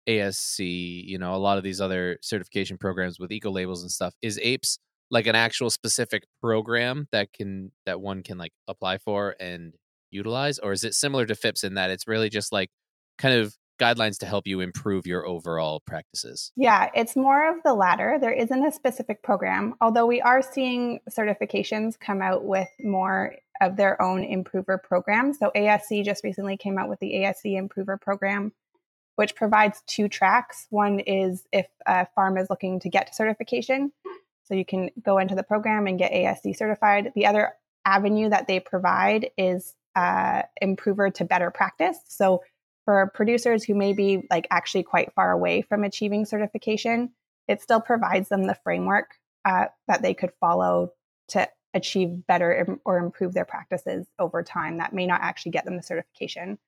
asc 0.09 0.59
you 0.61 1.19
know 1.19 1.35
a 1.35 1.37
lot 1.37 1.59
of 1.59 1.65
these 1.65 1.81
other 1.81 2.17
certification 2.23 2.79
programs 2.79 3.19
with 3.19 3.33
eco 3.33 3.51
labels 3.51 3.83
and 3.83 3.91
stuff. 3.91 4.15
Is 4.23 4.39
apes 4.43 4.79
like 5.11 5.27
an 5.27 5.35
actual 5.35 5.71
specific 5.71 6.25
program 6.41 7.09
that 7.13 7.33
can 7.33 7.73
that 7.87 8.01
one 8.01 8.23
can 8.23 8.39
like 8.39 8.53
apply 8.67 8.99
for 8.99 9.35
and 9.41 9.75
utilize 10.11 10.59
or 10.59 10.73
is 10.73 10.85
it 10.85 10.95
similar 10.95 11.27
to 11.27 11.35
fips 11.35 11.65
in 11.65 11.75
that 11.75 11.91
it's 11.91 12.07
really 12.07 12.29
just 12.29 12.53
like 12.53 12.71
kind 13.19 13.35
of 13.35 13.55
guidelines 13.81 14.19
to 14.19 14.27
help 14.27 14.47
you 14.47 14.61
improve 14.61 15.07
your 15.07 15.27
overall 15.27 15.81
practices? 15.87 16.53
Yeah 16.57 16.91
it's 16.95 17.17
more 17.17 17.49
of 17.51 17.63
the 17.65 17.75
latter. 17.75 18.19
There 18.21 18.33
isn't 18.33 18.67
a 18.67 18.73
specific 18.73 19.23
program 19.23 19.75
although 19.81 20.07
we 20.07 20.21
are 20.21 20.43
seeing 20.43 21.01
certifications 21.11 21.99
come 21.99 22.23
out 22.23 22.45
with 22.45 22.69
more 22.81 23.35
of 23.61 23.77
their 23.77 24.01
own 24.01 24.23
improver 24.25 24.79
programs. 24.79 25.39
So 25.39 25.51
asc 25.55 26.05
just 26.05 26.25
recently 26.25 26.57
came 26.57 26.79
out 26.79 26.89
with 26.89 27.01
the 27.01 27.13
asc 27.15 27.45
improver 27.45 27.97
program 27.97 28.53
which 29.17 29.35
provides 29.35 29.83
two 29.89 30.09
tracks. 30.09 30.69
One 30.71 31.01
is 31.01 31.45
if 31.53 31.67
a 31.87 32.07
farm 32.15 32.39
is 32.39 32.49
looking 32.49 32.79
to 32.79 32.89
get 32.89 33.17
certification 33.17 33.91
so 34.49 34.55
you 34.55 34.65
can 34.65 34.89
go 35.03 35.19
into 35.19 35.35
the 35.35 35.43
program 35.43 35.87
and 35.87 35.99
get 35.99 36.13
ASC 36.13 36.57
certified. 36.57 37.13
The 37.15 37.27
other 37.27 37.53
avenue 37.85 38.31
that 38.31 38.47
they 38.47 38.61
provide 38.61 39.31
is 39.37 39.75
uh, 39.95 40.43
improver 40.63 41.11
to 41.11 41.25
better 41.25 41.51
practice. 41.51 41.99
So 42.09 42.43
for 42.87 43.11
producers 43.15 43.63
who 43.63 43.75
may 43.75 43.93
be 43.93 44.27
like 44.31 44.47
actually 44.51 44.85
quite 44.85 45.13
far 45.13 45.33
away 45.33 45.61
from 45.61 45.85
achieving 45.85 46.25
certification, 46.25 47.11
it 47.47 47.61
still 47.61 47.81
provides 47.81 48.31
them 48.31 48.45
the 48.45 48.57
framework 48.65 49.17
uh, 49.45 49.67
that 49.87 50.01
they 50.01 50.15
could 50.15 50.33
follow 50.41 50.93
to 51.29 51.47
achieve 51.75 52.27
better 52.27 52.79
or 52.87 52.99
improve 52.99 53.35
their 53.35 53.45
practices 53.45 54.07
over 54.19 54.43
time 54.43 54.79
that 54.79 54.95
may 54.95 55.07
not 55.07 55.21
actually 55.21 55.53
get 55.53 55.67
them 55.67 55.77
the 55.77 55.83
certification. 55.83 56.59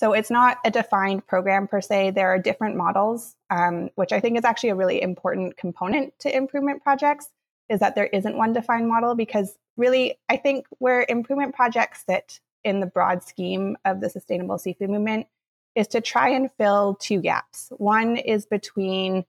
So 0.00 0.14
it's 0.14 0.30
not 0.30 0.56
a 0.64 0.70
defined 0.70 1.26
program 1.26 1.68
per 1.68 1.82
se. 1.82 2.12
There 2.12 2.30
are 2.30 2.38
different 2.38 2.74
models, 2.74 3.36
um, 3.50 3.90
which 3.96 4.12
I 4.12 4.20
think 4.20 4.38
is 4.38 4.46
actually 4.46 4.70
a 4.70 4.74
really 4.74 5.02
important 5.02 5.58
component 5.58 6.18
to 6.20 6.34
improvement 6.34 6.82
projects, 6.82 7.28
is 7.68 7.80
that 7.80 7.96
there 7.96 8.06
isn't 8.06 8.34
one 8.34 8.54
defined 8.54 8.88
model 8.88 9.14
because 9.14 9.58
really, 9.76 10.18
I 10.30 10.38
think 10.38 10.64
where 10.78 11.04
improvement 11.06 11.54
projects 11.54 12.04
sit 12.08 12.40
in 12.64 12.80
the 12.80 12.86
broad 12.86 13.22
scheme 13.22 13.76
of 13.84 14.00
the 14.00 14.08
sustainable 14.08 14.56
seafood 14.56 14.88
movement 14.88 15.26
is 15.74 15.88
to 15.88 16.00
try 16.00 16.30
and 16.30 16.50
fill 16.52 16.96
two 16.98 17.20
gaps. 17.20 17.70
One 17.76 18.16
is 18.16 18.46
between 18.46 19.26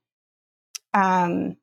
um, 0.93 1.57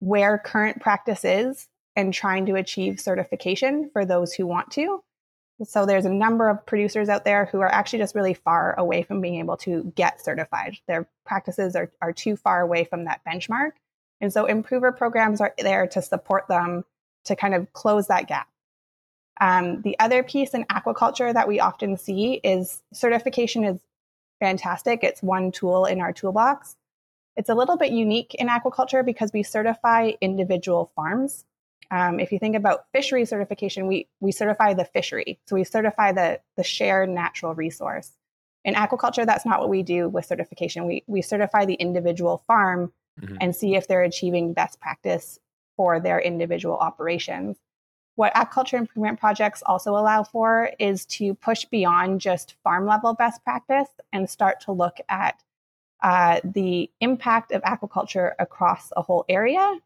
where 0.00 0.36
current 0.36 0.80
practice 0.80 1.24
is 1.24 1.68
and 1.94 2.12
trying 2.12 2.46
to 2.46 2.56
achieve 2.56 2.98
certification 2.98 3.88
for 3.92 4.04
those 4.04 4.32
who 4.32 4.48
want 4.48 4.72
to, 4.72 5.04
so 5.64 5.86
there's 5.86 6.04
a 6.04 6.10
number 6.10 6.48
of 6.48 6.64
producers 6.66 7.08
out 7.08 7.24
there 7.24 7.46
who 7.46 7.60
are 7.60 7.72
actually 7.72 7.98
just 7.98 8.14
really 8.14 8.34
far 8.34 8.78
away 8.78 9.02
from 9.02 9.20
being 9.20 9.40
able 9.40 9.56
to 9.58 9.92
get 9.96 10.24
certified. 10.24 10.78
Their 10.86 11.08
practices 11.26 11.74
are, 11.74 11.90
are 12.00 12.12
too 12.12 12.36
far 12.36 12.60
away 12.60 12.84
from 12.84 13.04
that 13.04 13.20
benchmark. 13.26 13.72
And 14.20 14.32
so 14.32 14.46
improver 14.46 14.92
programs 14.92 15.40
are 15.40 15.54
there 15.58 15.86
to 15.88 16.02
support 16.02 16.46
them 16.48 16.84
to 17.24 17.36
kind 17.36 17.54
of 17.54 17.72
close 17.72 18.06
that 18.06 18.28
gap. 18.28 18.48
Um, 19.40 19.82
the 19.82 19.98
other 19.98 20.22
piece 20.22 20.54
in 20.54 20.64
aquaculture 20.64 21.32
that 21.32 21.48
we 21.48 21.60
often 21.60 21.96
see 21.96 22.34
is 22.42 22.82
certification 22.92 23.64
is 23.64 23.80
fantastic. 24.40 25.04
It's 25.04 25.22
one 25.22 25.52
tool 25.52 25.84
in 25.84 26.00
our 26.00 26.12
toolbox. 26.12 26.76
It's 27.36 27.48
a 27.48 27.54
little 27.54 27.76
bit 27.76 27.92
unique 27.92 28.34
in 28.34 28.48
aquaculture 28.48 29.04
because 29.04 29.32
we 29.32 29.44
certify 29.44 30.12
individual 30.20 30.90
farms. 30.96 31.44
Um, 31.90 32.20
if 32.20 32.32
you 32.32 32.38
think 32.38 32.54
about 32.54 32.84
fishery 32.92 33.24
certification, 33.24 33.86
we, 33.86 34.08
we 34.20 34.32
certify 34.32 34.74
the 34.74 34.84
fishery. 34.84 35.38
So 35.46 35.56
we 35.56 35.64
certify 35.64 36.12
the, 36.12 36.40
the 36.56 36.64
shared 36.64 37.08
natural 37.08 37.54
resource. 37.54 38.12
In 38.64 38.74
aquaculture, 38.74 39.24
that's 39.24 39.46
not 39.46 39.60
what 39.60 39.70
we 39.70 39.82
do 39.82 40.08
with 40.08 40.26
certification. 40.26 40.86
We, 40.86 41.04
we 41.06 41.22
certify 41.22 41.64
the 41.64 41.74
individual 41.74 42.42
farm 42.46 42.92
mm-hmm. 43.18 43.36
and 43.40 43.56
see 43.56 43.74
if 43.74 43.88
they're 43.88 44.02
achieving 44.02 44.52
best 44.52 44.80
practice 44.80 45.38
for 45.76 46.00
their 46.00 46.20
individual 46.20 46.76
operations. 46.76 47.56
What 48.16 48.34
aquaculture 48.34 48.78
improvement 48.78 49.20
projects 49.20 49.62
also 49.64 49.92
allow 49.92 50.24
for 50.24 50.72
is 50.78 51.06
to 51.06 51.34
push 51.34 51.64
beyond 51.64 52.20
just 52.20 52.56
farm 52.64 52.84
level 52.84 53.14
best 53.14 53.44
practice 53.44 53.88
and 54.12 54.28
start 54.28 54.60
to 54.62 54.72
look 54.72 54.98
at 55.08 55.42
uh, 56.02 56.40
the 56.44 56.90
impact 57.00 57.52
of 57.52 57.62
aquaculture 57.62 58.32
across 58.38 58.92
a 58.96 59.02
whole 59.02 59.24
area 59.28 59.78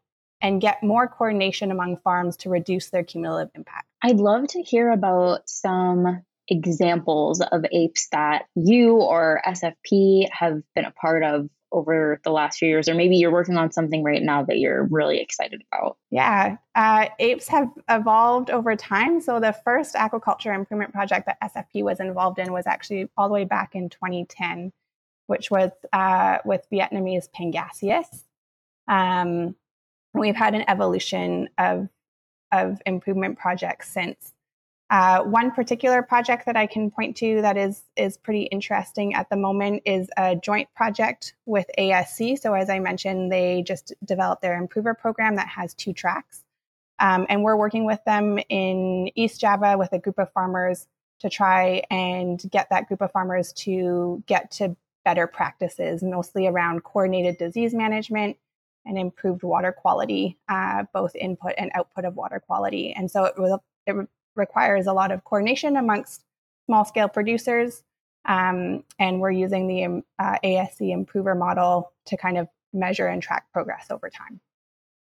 and 0.43 0.59
get 0.61 0.83
more 0.83 1.07
coordination 1.07 1.71
among 1.71 1.97
farms 1.97 2.35
to 2.37 2.49
reduce 2.49 2.89
their 2.89 3.03
cumulative 3.03 3.49
impact. 3.55 3.87
I'd 4.03 4.17
love 4.17 4.47
to 4.49 4.61
hear 4.61 4.91
about 4.91 5.49
some 5.49 6.21
examples 6.49 7.41
of 7.41 7.65
apes 7.71 8.09
that 8.11 8.45
you 8.53 8.97
or 8.97 9.41
SFP 9.47 10.27
have 10.31 10.61
been 10.75 10.83
a 10.83 10.91
part 10.91 11.23
of 11.23 11.49
over 11.71 12.19
the 12.23 12.29
last 12.29 12.59
few 12.59 12.67
years, 12.67 12.87
or 12.87 12.93
maybe 12.93 13.15
you're 13.15 13.31
working 13.31 13.57
on 13.57 13.71
something 13.71 14.03
right 14.03 14.21
now 14.21 14.43
that 14.43 14.59
you're 14.59 14.83
really 14.83 15.19
excited 15.19 15.63
about? 15.71 15.97
Yeah, 16.11 16.57
uh, 16.75 17.07
apes 17.17 17.47
have 17.47 17.69
evolved 17.89 18.51
over 18.51 18.75
time. 18.75 19.21
So 19.21 19.39
the 19.39 19.55
first 19.65 19.95
aquaculture 19.95 20.53
improvement 20.53 20.93
project 20.93 21.25
that 21.25 21.41
SFP 21.41 21.83
was 21.83 21.99
involved 21.99 22.37
in 22.37 22.53
was 22.53 22.67
actually 22.67 23.09
all 23.17 23.27
the 23.27 23.33
way 23.33 23.45
back 23.45 23.73
in 23.73 23.89
2010, 23.89 24.71
which 25.25 25.49
was 25.49 25.71
uh, 25.93 26.39
with 26.45 26.61
Vietnamese 26.71 27.27
Pangasius. 27.35 28.23
Um, 28.87 29.55
we've 30.13 30.35
had 30.35 30.55
an 30.55 30.63
evolution 30.67 31.49
of 31.57 31.89
of 32.51 32.79
improvement 32.85 33.37
projects 33.37 33.91
since. 33.91 34.33
Uh, 34.89 35.23
one 35.23 35.49
particular 35.49 36.03
project 36.03 36.45
that 36.45 36.55
I 36.55 36.67
can 36.67 36.91
point 36.91 37.17
to 37.17 37.41
that 37.41 37.57
is 37.57 37.83
is 37.95 38.15
pretty 38.17 38.43
interesting 38.43 39.15
at 39.15 39.29
the 39.29 39.35
moment 39.35 39.81
is 39.85 40.09
a 40.17 40.35
joint 40.35 40.69
project 40.75 41.33
with 41.45 41.65
ASC. 41.79 42.37
So 42.39 42.53
as 42.53 42.69
I 42.69 42.79
mentioned, 42.79 43.31
they 43.31 43.63
just 43.65 43.93
developed 44.05 44.43
their 44.43 44.55
improver 44.55 44.93
program 44.93 45.35
that 45.37 45.47
has 45.47 45.73
two 45.73 45.93
tracks, 45.93 46.43
um, 46.99 47.25
and 47.27 47.43
we're 47.43 47.55
working 47.55 47.85
with 47.85 48.03
them 48.05 48.39
in 48.49 49.09
East 49.15 49.41
Java 49.41 49.77
with 49.77 49.93
a 49.93 49.99
group 49.99 50.19
of 50.19 50.31
farmers 50.31 50.87
to 51.21 51.29
try 51.29 51.81
and 51.89 52.43
get 52.51 52.69
that 52.69 52.87
group 52.87 53.01
of 53.01 53.11
farmers 53.11 53.53
to 53.53 54.21
get 54.27 54.51
to 54.51 54.75
better 55.05 55.25
practices, 55.25 56.03
mostly 56.03 56.47
around 56.47 56.83
coordinated 56.83 57.37
disease 57.37 57.73
management 57.73 58.37
and 58.85 58.97
improved 58.97 59.43
water 59.43 59.71
quality, 59.71 60.37
uh, 60.49 60.83
both 60.93 61.15
input 61.15 61.53
and 61.57 61.71
output 61.73 62.05
of 62.05 62.15
water 62.15 62.41
quality. 62.45 62.93
And 62.93 63.09
so 63.09 63.25
it, 63.25 63.37
was, 63.37 63.59
it 63.87 63.95
requires 64.35 64.87
a 64.87 64.93
lot 64.93 65.11
of 65.11 65.23
coordination 65.23 65.77
amongst 65.77 66.23
small 66.65 66.85
scale 66.85 67.07
producers. 67.07 67.83
Um, 68.25 68.83
and 68.99 69.19
we're 69.19 69.31
using 69.31 69.67
the 69.67 69.83
um, 69.85 70.03
uh, 70.17 70.37
ASC 70.43 70.91
improver 70.91 71.35
model 71.35 71.91
to 72.05 72.17
kind 72.17 72.37
of 72.37 72.47
measure 72.73 73.07
and 73.07 73.21
track 73.21 73.45
progress 73.51 73.87
over 73.89 74.09
time. 74.09 74.39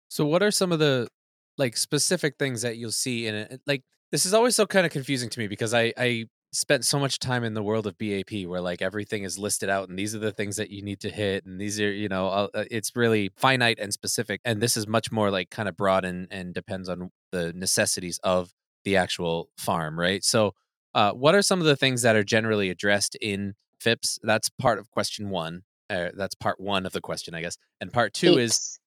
So, 0.08 0.26
what 0.26 0.42
are 0.42 0.52
some 0.52 0.72
of 0.72 0.80
the 0.80 1.10
like 1.58 1.76
specific 1.76 2.36
things 2.40 2.62
that 2.62 2.78
you'll 2.78 2.92
see 2.92 3.28
in 3.28 3.36
it? 3.36 3.62
Like, 3.68 3.84
this 4.12 4.26
is 4.26 4.34
always 4.34 4.56
so 4.56 4.66
kind 4.66 4.86
of 4.86 4.92
confusing 4.92 5.30
to 5.32 5.40
me 5.40 5.48
because 5.48 5.74
I, 5.74 5.94
I 5.98 6.28
spent 6.54 6.86
so 6.86 7.00
much 7.00 7.20
time 7.20 7.44
in 7.44 7.56
the 7.56 7.64
world 7.64 7.88
of 7.88 7.98
BAP 7.98 8.46
where 8.46 8.62
like 8.62 8.82
everything 8.82 9.24
is 9.24 9.38
listed 9.38 9.70
out 9.70 9.90
and 9.90 9.98
these 9.98 10.14
are 10.14 10.20
the 10.20 10.32
things 10.32 10.56
that 10.56 10.70
you 10.70 10.82
need 10.82 11.00
to 11.00 11.10
hit 11.10 11.46
and 11.46 11.60
these 11.60 11.82
are 11.82 11.92
you 11.92 12.08
know 12.08 12.28
uh, 12.28 12.48
it's 12.70 12.96
really 12.96 13.32
finite 13.36 13.80
and 13.80 13.92
specific 13.92 14.40
and 14.46 14.62
this 14.62 14.78
is 14.78 14.88
much 14.88 15.12
more 15.12 15.32
like 15.32 15.50
kind 15.50 15.68
of 15.68 15.76
broad 15.76 16.06
and 16.06 16.28
and 16.30 16.54
depends 16.54 16.88
on 16.88 17.10
the 17.32 17.52
necessities 17.54 18.20
of 18.24 18.54
the 18.84 18.98
actual 18.98 19.50
farm, 19.58 20.00
right? 20.00 20.24
So, 20.24 20.54
uh, 20.94 21.12
what 21.12 21.36
are 21.36 21.42
some 21.42 21.60
of 21.60 21.66
the 21.66 21.76
things 21.76 22.04
that 22.04 22.16
are 22.16 22.24
generally 22.24 22.70
addressed 22.70 23.16
in 23.16 23.56
FIPS? 23.80 24.20
That's 24.24 24.50
part 24.50 24.80
of 24.80 24.92
question 24.92 25.30
one. 25.30 25.64
Uh, 25.90 26.10
that's 26.16 26.36
part 26.36 26.60
one 26.60 26.86
of 26.86 26.94
the 26.94 27.02
question, 27.02 27.34
I 27.34 27.42
guess. 27.42 27.58
And 27.82 27.92
part 27.92 28.14
two 28.14 28.38
apes. 28.38 28.40
is 28.40 28.80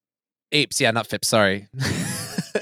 apes. 0.52 0.80
Yeah, 0.80 0.92
not 0.92 1.06
FIPS. 1.06 1.28
Sorry. 1.28 1.68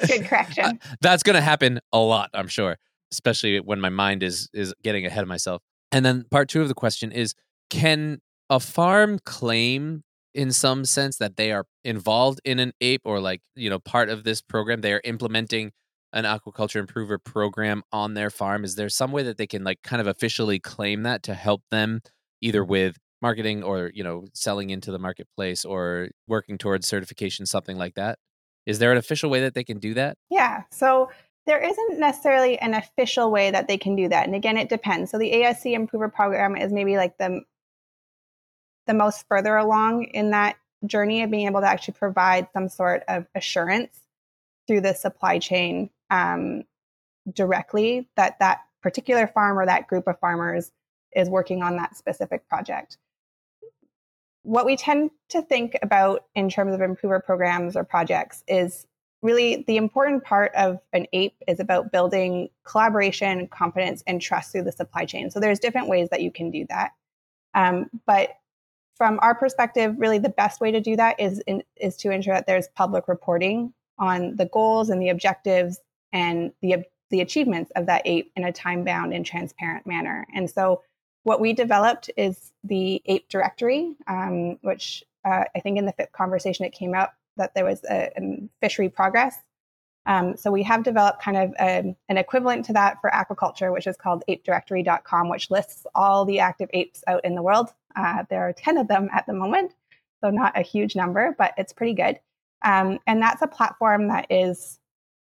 Good 0.07 0.25
correction. 0.27 0.65
uh, 0.65 0.73
that's 1.01 1.23
going 1.23 1.35
to 1.35 1.43
happen 1.43 1.81
a 1.93 1.99
lot, 1.99 2.31
I'm 2.35 2.49
sure, 2.49 2.79
especially 3.15 3.61
when 3.61 3.81
my 3.81 3.89
mind 3.89 4.23
is 4.23 4.49
is 4.53 4.75
getting 4.83 5.07
ahead 5.07 5.23
of 5.23 5.29
myself. 5.29 5.63
And 5.91 6.05
then 6.05 6.25
part 6.31 6.49
two 6.49 6.61
of 6.61 6.69
the 6.69 6.75
question 6.75 7.13
is: 7.13 7.35
Can 7.71 8.21
a 8.51 8.61
farm 8.61 9.19
claim 9.25 10.03
in 10.35 10.51
some 10.51 10.85
sense 10.85 11.17
that 11.19 11.37
they 11.37 11.53
are 11.53 11.65
involved 11.85 12.41
in 12.45 12.59
an 12.59 12.73
ape 12.81 13.03
or 13.05 13.21
like 13.21 13.41
you 13.55 13.71
know 13.71 13.79
part 13.79 14.09
of 14.09 14.25
this 14.25 14.43
program? 14.43 14.81
They 14.81 14.93
are 14.93 15.01
implementing 15.05 15.73
an 16.13 16.25
aquaculture 16.25 16.81
improver 16.81 17.19
program 17.19 17.83
on 17.93 18.15
their 18.15 18.31
farm. 18.31 18.65
Is 18.65 18.77
there 18.77 18.89
some 18.89 19.13
way 19.13 19.25
that 19.25 19.37
they 19.37 19.47
can 19.47 19.65
like 19.65 19.83
kind 19.83 20.01
of 20.01 20.07
officially 20.07 20.61
claim 20.61 21.03
that 21.03 21.23
to 21.25 21.35
help 21.35 21.63
them 21.71 22.01
either 22.41 22.65
with 22.65 22.97
marketing 23.21 23.63
or 23.63 23.91
you 23.95 24.05
know 24.05 24.27
selling 24.35 24.71
into 24.71 24.93
the 24.93 24.99
marketplace 24.99 25.65
or 25.65 26.09
working 26.29 26.59
towards 26.59 26.87
certification 26.87 27.47
something 27.47 27.77
like 27.77 27.95
that? 27.95 28.19
Is 28.67 28.79
there 28.79 28.93
an 28.93 28.99
official 28.99 29.29
way 29.29 29.41
that 29.41 29.55
they 29.55 29.65
can 29.65 29.79
do 29.79 29.95
that? 29.95 30.17
Yeah 30.31 30.63
so 30.71 31.11
there 31.47 31.63
isn't 31.63 31.99
necessarily 31.99 32.59
an 32.59 32.75
official 32.75 33.31
way 33.31 33.51
that 33.51 33.69
they 33.69 33.77
can 33.77 33.97
do 33.97 34.09
that 34.09 34.27
and 34.27 34.35
again 34.35 34.57
it 34.57 34.69
depends 34.69 35.11
so 35.11 35.19
the 35.19 35.33
asc 35.33 35.71
improver 35.73 36.09
program 36.09 36.57
is 36.57 36.73
maybe 36.73 36.97
like 36.97 37.17
the 37.19 37.43
the 38.87 38.95
most 38.95 39.27
further 39.29 39.57
along 39.57 40.05
in 40.05 40.31
that 40.31 40.57
journey 40.87 41.23
of 41.23 41.31
being 41.31 41.47
able 41.47 41.61
to 41.61 41.69
actually 41.69 41.95
provide 41.95 42.49
some 42.53 42.69
sort 42.69 43.03
of 43.09 43.27
assurance 43.35 44.01
through 44.67 44.81
the 44.81 44.95
supply 44.95 45.39
chain 45.39 45.91
um, 46.11 46.63
directly 47.33 48.09
that 48.17 48.39
that 48.39 48.61
particular 48.83 49.27
farm 49.27 49.59
or 49.59 49.67
that 49.67 49.89
group 49.89 50.07
of 50.07 50.19
farmers 50.19 50.71
is 51.15 51.29
working 51.29 51.63
on 51.63 51.77
that 51.77 51.97
specific 51.97 52.49
project. 52.49 52.99
What 54.43 54.67
we 54.67 54.77
tend 54.77 55.11
to 55.31 55.41
think 55.41 55.79
about 55.81 56.25
in 56.35 56.51
terms 56.51 56.75
of 56.75 56.83
improver 56.83 57.21
programs 57.21 57.77
or 57.77 57.85
projects 57.85 58.45
is 58.47 58.87
really 59.25 59.65
the 59.67 59.79
important 59.79 60.23
part 60.23 60.53
of 60.55 60.79
an 60.93 61.07
APE 61.15 61.35
is 61.49 61.59
about 61.59 61.91
building 61.91 62.51
collaboration, 62.63 63.49
confidence 63.49 64.05
and 64.07 64.21
trust 64.21 64.53
through 64.53 64.65
the 64.65 64.71
supply 64.71 65.07
chain. 65.07 65.31
So 65.31 65.41
there's 65.41 65.59
different 65.59 65.89
ways 65.89 66.11
that 66.11 66.21
you 66.21 66.31
can 66.31 66.51
do 66.51 66.67
that. 66.69 66.93
Um, 67.55 67.89
but 68.07 68.37
from 68.97 69.19
our 69.23 69.35
perspective, 69.35 69.95
really 69.99 70.19
the 70.19 70.29
best 70.29 70.61
way 70.61 70.71
to 70.73 70.81
do 70.81 70.95
that 70.97 71.19
is 71.19 71.41
in, 71.47 71.63
is 71.77 71.97
to 71.97 72.11
ensure 72.11 72.35
that 72.35 72.47
there's 72.47 72.69
public 72.77 73.09
reporting 73.09 73.73
on 73.99 74.37
the 74.37 74.45
goals 74.45 74.91
and 74.91 75.01
the 75.01 75.09
objectives 75.09 75.81
and 76.13 76.53
the 76.61 76.85
the 77.11 77.21
achievements 77.21 77.71
of 77.77 77.87
that 77.87 78.03
ape 78.05 78.31
in 78.37 78.45
a 78.45 78.53
time 78.53 78.85
bound 78.85 79.13
and 79.15 79.25
transparent 79.25 79.87
manner. 79.87 80.27
And 80.35 80.51
so, 80.51 80.83
what 81.23 81.41
we 81.41 81.55
developed 81.55 82.11
is 82.17 82.53
the 82.63 83.01
ape 83.07 83.29
directory, 83.31 83.95
um, 84.07 84.59
which 84.63 85.03
uh, 85.25 85.45
I 85.57 85.61
think 85.61 85.79
in 85.79 85.87
the 85.87 85.95
conversation 86.13 86.67
it 86.67 86.73
came 86.73 86.95
up 86.95 87.15
that 87.37 87.55
there 87.55 87.65
was 87.65 87.83
a, 87.85 88.11
a 88.17 88.49
fishery 88.61 88.89
progress. 88.89 89.37
Um, 90.07 90.37
so 90.37 90.51
we 90.51 90.63
have 90.65 90.83
developed 90.83 91.23
kind 91.23 91.37
of 91.37 91.55
a, 91.59 91.97
an 92.09 92.19
equivalent 92.19 92.67
to 92.67 92.75
that 92.75 93.01
for 93.01 93.11
aquaculture, 93.11 93.73
which 93.73 93.87
is 93.87 93.97
called 93.97 94.23
apedirectory.com, 94.29 95.29
which 95.29 95.51
lists 95.51 95.87
all 95.95 96.25
the 96.25 96.41
active 96.41 96.69
apes 96.75 97.03
out 97.07 97.25
in 97.25 97.35
the 97.35 97.43
world. 97.43 97.71
Uh, 97.97 98.25
there 98.29 98.47
are 98.47 98.53
10 98.53 98.77
of 98.77 98.89
them 98.89 99.09
at 99.13 99.27
the 99.27 99.33
moment, 99.33 99.73
so 100.23 100.31
not 100.31 100.59
a 100.59 100.63
huge 100.63 100.95
number, 100.95 101.35
but 101.39 101.55
it's 101.57 101.73
pretty 101.73 101.95
good. 101.95 102.19
Um, 102.63 102.99
and 103.07 103.21
that's 103.23 103.43
a 103.43 103.47
platform 103.47 104.09
that 104.09 104.27
is 104.31 104.79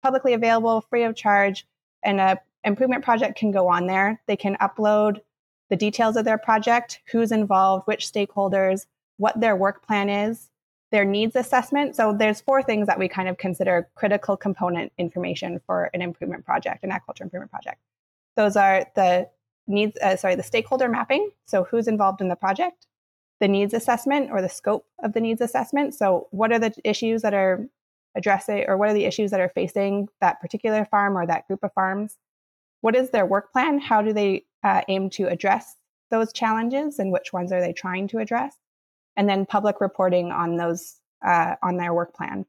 publicly 0.02 0.34
available, 0.34 0.82
free 0.82 1.04
of 1.04 1.16
charge, 1.16 1.68
and 2.04 2.20
a 2.20 2.40
improvement 2.64 3.04
project 3.04 3.38
can 3.38 3.52
go 3.52 3.68
on 3.68 3.88
there. 3.88 4.22
They 4.28 4.38
can 4.38 4.56
upload 4.58 5.20
the 5.70 5.76
details 5.76 6.16
of 6.16 6.26
their 6.26 6.38
project, 6.38 7.02
who's 7.12 7.32
involved, 7.32 7.88
which 7.88 8.12
stakeholders, 8.12 8.86
what 9.18 9.40
their 9.40 9.56
work 9.56 9.86
plan 9.86 10.10
is, 10.10 10.50
their 10.94 11.04
needs 11.04 11.36
assessment. 11.36 11.96
So 11.96 12.14
there's 12.14 12.40
four 12.40 12.62
things 12.62 12.86
that 12.86 13.00
we 13.00 13.08
kind 13.08 13.28
of 13.28 13.40
consider 13.40 13.90
critical 13.96 14.38
component 14.38 14.94
information 15.00 15.60
for 15.66 15.90
an 15.92 16.04
improvement 16.04 16.46
project, 16.46 16.84
an 16.84 16.92
aquaculture 16.92 17.22
improvement 17.22 17.50
project. 17.50 17.82
Those 18.38 18.56
are 18.56 18.86
the 18.96 19.28
needs, 19.66 19.98
uh, 20.04 20.18
sorry, 20.18 20.36
the 20.36 20.44
stakeholder 20.44 20.88
mapping. 20.88 21.32
So 21.46 21.64
who's 21.64 21.88
involved 21.88 22.22
in 22.22 22.28
the 22.28 22.36
project, 22.36 22.86
the 23.40 23.48
needs 23.48 23.74
assessment 23.74 24.30
or 24.32 24.40
the 24.40 24.50
scope 24.50 24.86
of 25.04 25.14
the 25.14 25.20
needs 25.20 25.42
assessment. 25.42 25.96
So 25.96 26.28
what 26.30 26.52
are 26.52 26.60
the 26.60 26.72
issues 26.84 27.24
that 27.24 27.34
are 27.34 27.68
addressing 28.16 28.66
or 28.68 28.78
what 28.78 28.90
are 28.90 28.94
the 28.94 29.06
issues 29.06 29.32
that 29.32 29.40
are 29.40 29.50
facing 29.50 30.10
that 30.22 30.42
particular 30.42 30.86
farm 30.86 31.18
or 31.18 31.26
that 31.26 31.48
group 31.48 31.64
of 31.64 31.74
farms? 31.74 32.20
What 32.82 32.96
is 32.96 33.10
their 33.10 33.26
work 33.26 33.52
plan? 33.52 33.80
How 33.80 34.04
do 34.04 34.14
they 34.14 34.46
uh, 34.64 34.82
aim 34.88 35.10
to 35.12 35.28
address 35.28 35.76
those 36.12 36.32
challenges 36.32 37.00
and 37.00 37.12
which 37.12 37.34
ones 37.34 37.52
are 37.52 37.62
they 37.62 37.74
trying 37.74 38.08
to 38.10 38.20
address? 38.20 38.56
And 39.16 39.30
then 39.30 39.46
public 39.46 39.80
reporting 39.82 40.32
on 40.32 40.58
those 40.58 40.96
uh, 41.26 41.56
on 41.62 41.78
their 41.78 41.94
work 41.94 42.14
plan. 42.16 42.46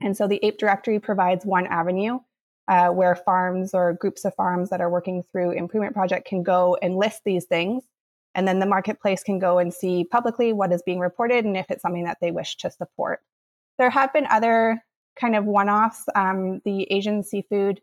And 0.00 0.16
so 0.16 0.28
the 0.28 0.40
APE 0.44 0.58
directory 0.58 1.00
provides 1.00 1.44
one 1.44 1.66
avenue 1.66 2.20
uh, 2.68 2.88
where 2.88 3.16
farms 3.16 3.74
or 3.74 3.94
groups 3.94 4.24
of 4.24 4.34
farms 4.34 4.70
that 4.70 4.80
are 4.80 4.90
working 4.90 5.24
through 5.32 5.52
improvement 5.52 5.94
project 5.94 6.28
can 6.28 6.42
go 6.42 6.76
and 6.80 6.96
list 6.96 7.22
these 7.24 7.46
things 7.46 7.84
And 8.34 8.46
then 8.46 8.60
the 8.60 8.66
marketplace 8.66 9.22
can 9.22 9.38
go 9.38 9.58
and 9.58 9.72
see 9.74 10.04
publicly 10.04 10.52
what 10.52 10.72
is 10.72 10.82
being 10.82 11.00
reported 11.00 11.44
and 11.44 11.56
if 11.56 11.70
it's 11.70 11.82
something 11.82 12.04
that 12.04 12.18
they 12.20 12.30
wish 12.30 12.56
to 12.58 12.70
support. 12.70 13.20
There 13.78 13.90
have 13.90 14.12
been 14.12 14.26
other 14.30 14.84
kind 15.18 15.34
of 15.34 15.44
one 15.44 15.68
offs. 15.68 16.04
Um, 16.14 16.60
the 16.64 16.84
Asian 16.92 17.24
Seafood 17.24 17.80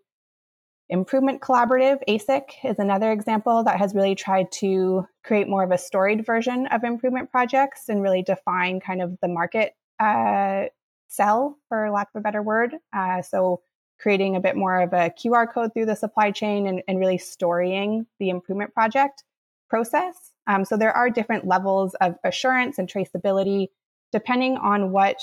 Improvement 0.90 1.42
Collaborative, 1.42 2.00
ASIC, 2.08 2.44
is 2.64 2.78
another 2.78 3.12
example 3.12 3.64
that 3.64 3.80
has 3.80 3.96
really 3.96 4.14
tried 4.14 4.52
to 4.54 5.08
create 5.24 5.48
more 5.48 5.64
of 5.64 5.72
a 5.72 5.78
storied 5.80 6.26
version 6.26 6.68
of 6.68 6.84
improvement 6.84 7.32
projects 7.32 7.90
and 7.90 8.04
really 8.04 8.22
define 8.22 8.80
kind 8.80 9.02
of 9.02 9.18
the 9.22 9.28
market 9.28 9.74
uh, 10.00 10.66
sell, 11.08 11.58
for 11.70 11.90
lack 11.90 12.10
of 12.14 12.20
a 12.20 12.22
better 12.22 12.44
word. 12.44 12.76
Uh, 12.94 13.22
so, 13.22 13.62
creating 14.00 14.36
a 14.36 14.42
bit 14.42 14.58
more 14.58 14.82
of 14.82 14.94
a 14.94 15.10
QR 15.10 15.52
code 15.52 15.72
through 15.74 15.86
the 15.86 15.96
supply 15.96 16.30
chain 16.30 16.68
and, 16.68 16.84
and 16.88 17.00
really 17.00 17.18
storying 17.18 18.06
the 18.20 18.30
improvement 18.30 18.74
project 18.74 19.24
process. 19.70 20.34
Um, 20.46 20.66
so, 20.66 20.78
there 20.78 20.96
are 20.96 21.10
different 21.10 21.48
levels 21.48 21.96
of 21.96 22.16
assurance 22.24 22.78
and 22.78 22.88
traceability 22.88 23.70
depending 24.12 24.58
on 24.58 24.92
what 24.92 25.18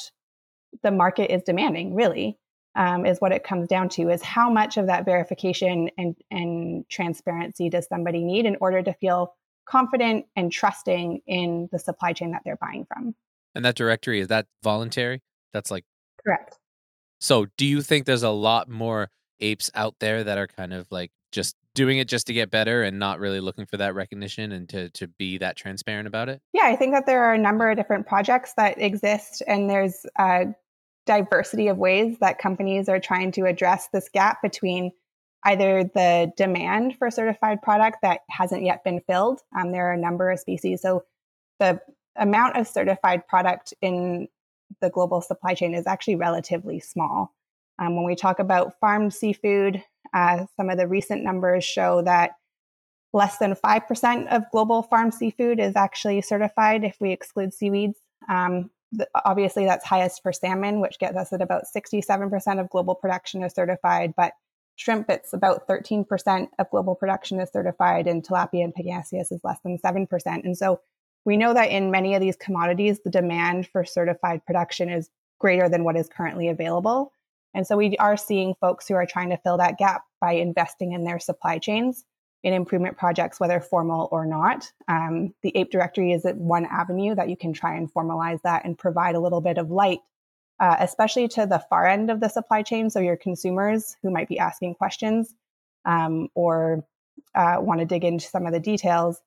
the 0.83 0.91
market 0.91 1.33
is 1.33 1.43
demanding, 1.45 1.95
really 1.95 2.37
um, 2.75 3.05
is 3.07 3.19
what 3.19 3.33
it 3.33 3.45
comes 3.45 3.69
down 3.69 3.89
to 3.91 4.09
is 4.09 4.23
how 4.23 4.51
much 4.51 4.77
of 4.77 4.87
that 4.87 5.05
verification 5.05 5.91
and, 5.99 6.17
and 6.31 6.89
transparency 6.89 7.69
does 7.69 7.87
somebody 7.87 8.25
need 8.25 8.47
in 8.47 8.57
order 8.61 8.83
to 8.83 8.93
feel 8.95 9.35
confident 9.67 10.27
and 10.37 10.51
trusting 10.51 11.21
in 11.27 11.69
the 11.73 11.79
supply 11.79 12.13
chain 12.13 12.33
that 12.33 12.43
they're 12.45 12.57
buying 12.57 12.85
from. 12.87 13.15
And 13.55 13.65
that 13.65 13.75
directory, 13.75 14.21
is 14.21 14.29
that 14.29 14.47
voluntary? 14.63 15.21
That's 15.53 15.71
like 15.71 15.85
correct. 16.25 16.59
So 17.21 17.47
do 17.57 17.67
you 17.67 17.83
think 17.83 18.07
there's 18.07 18.23
a 18.23 18.31
lot 18.31 18.69
more 18.69 19.11
apes 19.41 19.71
out 19.75 19.97
there 20.01 20.25
that 20.25 20.39
are 20.39 20.47
kind 20.47 20.73
of 20.73 20.87
like 20.91 21.11
just 21.31 21.57
doing 21.75 21.99
it 21.99 22.09
just 22.09 22.27
to 22.27 22.33
get 22.33 22.51
better 22.51 22.83
and 22.83 22.99
not 22.99 23.19
really 23.19 23.41
looking 23.41 23.67
for 23.67 23.79
that 23.79 23.95
recognition 23.95 24.53
and 24.53 24.69
to 24.69 24.91
to 24.91 25.09
be 25.09 25.39
that 25.39 25.57
transparent 25.57 26.07
about 26.07 26.29
it? 26.29 26.41
Yeah, 26.53 26.67
I 26.67 26.77
think 26.77 26.93
that 26.95 27.07
there 27.07 27.25
are 27.25 27.35
a 27.35 27.39
number 27.39 27.71
of 27.71 27.77
different 27.77 28.07
projects 28.07 28.53
that 28.57 28.81
exist, 28.81 29.43
and 29.47 29.69
there's 29.69 30.07
uh, 30.19 30.47
diversity 31.07 31.69
of 31.69 31.79
ways 31.79 32.17
that 32.21 32.39
companies 32.39 32.89
are 32.89 33.01
trying 33.01 33.33
to 33.33 33.47
address 33.47 33.89
this 33.93 34.09
gap 34.09 34.41
between 34.43 34.93
either 35.45 35.85
the 35.85 36.33
demand 36.37 36.97
for 36.99 37.11
certified 37.11 37.61
product 37.63 37.99
that 38.03 38.21
hasn't 38.31 38.63
yet 38.63 38.85
been 38.85 39.01
filled. 39.01 39.41
Um, 39.57 39.73
there 39.73 39.89
are 39.89 39.93
a 39.93 39.99
number 39.99 40.31
of 40.31 40.39
species. 40.39 40.83
So 40.83 41.05
the 41.59 41.81
amount 42.17 42.57
of 42.57 42.69
certified 42.69 43.27
product 43.27 43.75
in 43.83 44.29
the 44.81 44.91
global 44.91 45.21
supply 45.21 45.55
chain 45.55 45.75
is 45.75 45.87
actually 45.87 46.17
relatively 46.17 46.79
small. 46.81 47.35
Um, 47.79 47.97
when 47.97 48.05
we 48.05 48.15
talk 48.15 48.39
about 48.39 48.79
farmed 48.81 49.13
seafood, 49.13 49.83
uh, 50.15 50.47
some 50.57 50.71
of 50.71 50.79
the 50.79 50.87
recent 50.87 51.25
numbers 51.25 51.65
show 51.65 52.03
that 52.03 52.33
less 53.13 53.39
than 53.39 53.55
5% 53.55 54.29
of 54.29 54.51
global 54.53 54.83
farm 54.83 55.11
seafood 55.11 55.61
is 55.61 55.77
actually 55.77 56.21
certified 56.23 56.85
if 56.85 56.97
we 57.01 57.13
exclude 57.13 57.53
seaweeds. 57.53 57.99
Um, 58.29 58.71
obviously 59.25 59.65
that's 59.65 59.85
highest 59.85 60.23
for 60.23 60.33
salmon, 60.33 60.81
which 60.81 60.99
gets 60.99 61.17
us 61.17 61.33
at 61.33 61.43
about 61.43 61.65
67% 61.75 62.61
of 62.61 62.71
global 62.71 62.95
production 62.95 63.43
is 63.43 63.53
certified. 63.53 64.15
But 64.17 64.33
shrimp, 64.77 65.11
it's 65.11 65.33
about 65.33 65.67
13% 65.69 66.49
of 66.59 66.71
global 66.71 66.95
production 66.95 67.41
is 67.41 67.51
certified, 67.51 68.07
and 68.07 68.23
tilapia 68.23 68.65
and 68.65 68.75
pangasius 68.75 69.33
is 69.33 69.41
less 69.45 69.59
than 69.65 69.79
7%. 69.79 70.09
And 70.27 70.57
so 70.57 70.81
we 71.25 71.37
know 71.37 71.55
that 71.55 71.71
in 71.71 71.91
many 71.91 72.15
of 72.15 72.21
these 72.21 72.37
commodities, 72.37 73.01
the 73.05 73.11
demand 73.11 73.69
for 73.69 73.85
certified 73.85 74.45
production 74.45 74.89
is 74.89 75.09
greater 75.39 75.69
than 75.69 75.85
what 75.85 75.97
is 75.97 76.09
currently 76.09 76.49
available. 76.49 77.13
And 77.55 77.67
so 77.67 77.77
we 77.77 77.97
are 77.99 78.17
seeing 78.17 78.55
folks 78.61 78.89
who 78.89 78.95
are 78.95 79.07
trying 79.07 79.31
to 79.31 79.37
fill 79.37 79.59
that 79.59 79.79
gap 79.79 80.05
by 80.21 80.33
investing 80.33 80.93
in 80.93 81.05
their 81.05 81.19
supply 81.19 81.59
chains 81.59 82.05
in 82.43 82.53
improvement 82.53 82.97
projects, 82.97 83.39
whether 83.39 83.61
formal 83.61 84.09
or 84.11 84.27
not. 84.27 84.71
Um, 84.89 85.33
the 85.43 85.57
APE 85.57 85.71
directory 85.71 86.13
is 86.13 86.25
one 86.35 86.67
avenue 86.67 87.15
that 87.15 87.29
you 87.29 87.37
can 87.37 87.53
try 87.53 87.77
and 87.77 87.93
formalize 87.93 88.43
that 88.43 88.65
and 88.65 88.77
provide 88.77 89.15
a 89.15 89.21
little 89.21 89.41
bit 89.41 89.59
of 89.59 89.71
light, 89.71 90.01
uh, 90.59 90.77
especially 90.81 91.29
to 91.29 91.47
the 91.47 91.63
far 91.71 91.87
end 91.87 92.11
of 92.11 92.21
the 92.21 92.29
supply 92.29 92.63
chain. 92.63 92.91
So 92.91 92.99
your 92.99 93.17
consumers 93.17 93.97
who 94.03 94.11
might 94.11 94.29
be 94.29 94.39
asking 94.39 94.75
questions 94.75 95.35
um, 95.85 96.29
or 96.35 96.85
uh, 97.35 97.57
want 97.61 97.81
to 97.81 97.87
dig 97.87 98.05
into 98.05 98.27
some 98.27 98.47
of 98.47 98.53
the 98.53 98.61
details, 98.61 99.21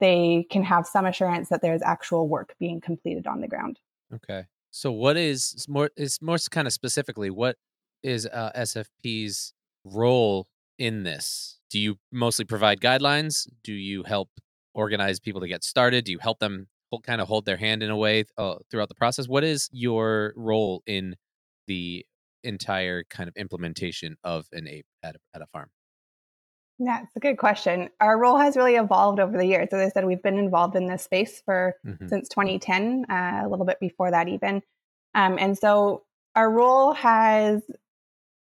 they 0.00 0.46
can 0.50 0.64
have 0.64 0.86
some 0.86 1.04
assurance 1.04 1.50
that 1.50 1.60
there's 1.60 1.82
actual 1.82 2.26
work 2.26 2.54
being 2.58 2.80
completed 2.80 3.26
on 3.26 3.40
the 3.40 3.48
ground. 3.48 3.78
Okay. 4.14 4.44
So 4.70 4.90
what 4.90 5.18
is 5.18 5.66
more 5.68 5.90
is 5.96 6.20
more 6.22 6.38
kind 6.50 6.66
of 6.66 6.72
specifically 6.72 7.28
what 7.28 7.56
is 8.02 8.26
uh, 8.26 8.50
SFP's 8.56 9.52
role 9.84 10.48
in 10.78 11.02
this? 11.04 11.60
do 11.72 11.80
you 11.80 11.98
mostly 12.12 12.44
provide 12.44 12.80
guidelines? 12.80 13.48
Do 13.64 13.72
you 13.72 14.02
help 14.02 14.28
organize 14.74 15.18
people 15.18 15.40
to 15.40 15.48
get 15.48 15.64
started? 15.64 16.04
Do 16.04 16.12
you 16.12 16.18
help 16.18 16.38
them 16.38 16.68
kind 17.02 17.22
of 17.22 17.28
hold 17.28 17.46
their 17.46 17.56
hand 17.56 17.82
in 17.82 17.90
a 17.90 17.96
way 17.96 18.24
uh, 18.36 18.56
throughout 18.70 18.90
the 18.90 18.94
process? 18.94 19.26
What 19.26 19.42
is 19.42 19.70
your 19.72 20.34
role 20.36 20.82
in 20.86 21.16
the 21.66 22.04
entire 22.44 23.04
kind 23.08 23.26
of 23.26 23.36
implementation 23.38 24.16
of 24.22 24.46
an 24.52 24.68
ape 24.68 24.84
at 25.02 25.16
a, 25.16 25.18
at 25.34 25.40
a 25.40 25.46
farm? 25.46 25.70
Yeah, 26.78 27.02
it's 27.04 27.16
a 27.16 27.20
good 27.20 27.38
question. 27.38 27.88
Our 28.00 28.18
role 28.18 28.36
has 28.36 28.54
really 28.54 28.74
evolved 28.74 29.18
over 29.18 29.38
the 29.38 29.46
years. 29.46 29.68
As 29.72 29.80
I 29.80 29.88
said, 29.88 30.04
we've 30.04 30.22
been 30.22 30.38
involved 30.38 30.76
in 30.76 30.88
this 30.88 31.02
space 31.02 31.40
for 31.42 31.74
mm-hmm. 31.86 32.08
since 32.08 32.28
2010, 32.28 33.06
uh, 33.08 33.42
a 33.44 33.48
little 33.48 33.64
bit 33.64 33.80
before 33.80 34.10
that 34.10 34.28
even. 34.28 34.62
Um, 35.14 35.38
and 35.38 35.56
so 35.56 36.02
our 36.34 36.50
role 36.50 36.92
has 36.92 37.62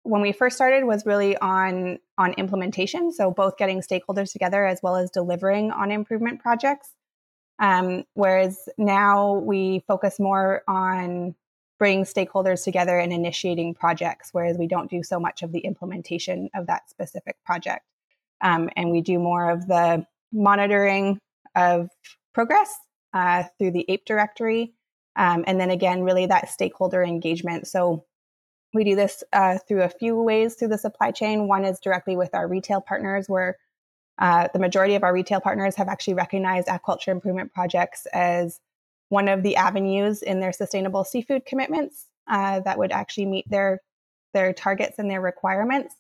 when 0.10 0.22
we 0.22 0.32
first 0.32 0.56
started 0.56 0.86
was 0.86 1.06
really 1.06 1.38
on 1.38 2.00
on 2.18 2.34
implementation. 2.34 3.12
So 3.12 3.32
both 3.32 3.58
getting 3.58 3.82
stakeholders 3.82 4.32
together 4.32 4.66
as 4.66 4.82
well 4.82 4.96
as 4.96 5.12
delivering 5.12 5.72
on 5.72 5.92
improvement 5.92 6.42
projects. 6.42 6.90
Um, 7.60 8.06
whereas 8.14 8.68
now 8.78 9.34
we 9.34 9.84
focus 9.88 10.20
more 10.20 10.64
on 10.68 11.36
bringing 11.78 12.06
stakeholders 12.06 12.64
together 12.64 12.98
and 12.98 13.14
initiating 13.14 13.74
projects 13.74 14.30
whereas 14.34 14.58
we 14.58 14.68
don't 14.68 14.90
do 14.90 15.02
so 15.02 15.20
much 15.20 15.44
of 15.44 15.52
the 15.52 15.60
implementation 15.60 16.50
of 16.56 16.68
that 16.68 16.90
specific 16.90 17.38
project. 17.46 17.86
Um, 18.42 18.70
and 18.76 18.90
we 18.92 19.02
do 19.02 19.20
more 19.20 19.50
of 19.50 19.68
the 19.68 20.06
monitoring 20.32 21.20
of 21.56 21.90
progress 22.34 22.74
uh, 23.14 23.44
through 23.58 23.72
the 23.72 23.86
ape 23.90 24.06
directory. 24.06 24.74
Um, 25.16 25.44
and 25.48 25.60
then 25.60 25.70
again 25.70 26.04
really 26.04 26.26
that 26.26 26.50
stakeholder 26.50 27.04
engagement. 27.04 27.68
So 27.68 28.06
we 28.74 28.84
do 28.84 28.96
this 28.96 29.24
uh, 29.34 29.58
through 29.68 29.84
a 29.84 29.90
few 29.90 30.22
ways 30.22 30.56
through 30.56 30.68
the 30.70 30.78
supply 30.78 31.12
chain. 31.12 31.48
One 31.48 31.66
is 31.66 31.80
directly 31.80 32.16
with 32.16 32.34
our 32.34 32.48
retail 32.48 32.82
partners, 32.82 33.28
where 33.28 33.58
uh, 34.20 34.50
the 34.54 34.60
majority 34.60 34.96
of 34.96 35.04
our 35.04 35.14
retail 35.14 35.40
partners 35.40 35.76
have 35.76 35.88
actually 35.88 36.14
recognized 36.14 36.68
aquaculture 36.68 37.08
improvement 37.08 37.54
projects 37.54 38.06
as 38.08 38.60
one 39.10 39.28
of 39.28 39.44
the 39.44 39.56
avenues 39.56 40.22
in 40.22 40.40
their 40.40 40.54
sustainable 40.54 41.04
seafood 41.04 41.46
commitments 41.46 42.06
uh, 42.30 42.60
that 42.60 42.78
would 42.78 42.92
actually 42.92 43.26
meet 43.26 43.50
their 43.50 43.82
their 44.34 44.54
targets 44.54 45.00
and 45.00 45.10
their 45.10 45.22
requirements. 45.22 45.96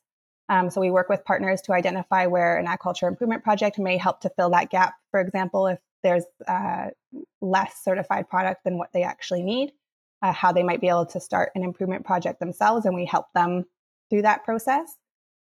Um, 0.49 0.69
so 0.69 0.82
we 0.82 0.91
work 0.91 1.10
with 1.10 1.25
partners 1.25 1.62
to 1.62 1.73
identify 1.73 2.27
where 2.27 2.58
an 2.58 2.67
aquaculture 2.67 3.08
improvement 3.08 3.43
project 3.43 3.79
may 3.79 3.97
help 3.97 4.21
to 4.21 4.29
fill 4.29 4.51
that 4.51 4.69
gap. 4.69 4.93
For 5.10 5.19
example, 5.19 5.65
if 5.67 5.79
there's 6.03 6.25
uh, 6.47 6.88
less 7.41 7.73
certified 7.84 8.29
product 8.29 8.63
than 8.63 8.77
what 8.77 8.93
they 8.93 9.03
actually 9.03 9.41
need 9.41 9.71
uh, 10.21 10.34
how 10.34 10.51
they 10.51 10.63
might 10.63 10.82
be 10.82 10.89
able 10.89 11.05
to 11.08 11.19
start 11.19 11.51
an 11.55 11.63
improvement 11.63 12.05
project 12.05 12.39
themselves, 12.39 12.86
and 12.86 12.95
we 12.95 13.05
help 13.05 13.27
them 13.34 13.65
through 14.10 14.23
that 14.23 14.43
process. 14.43 14.95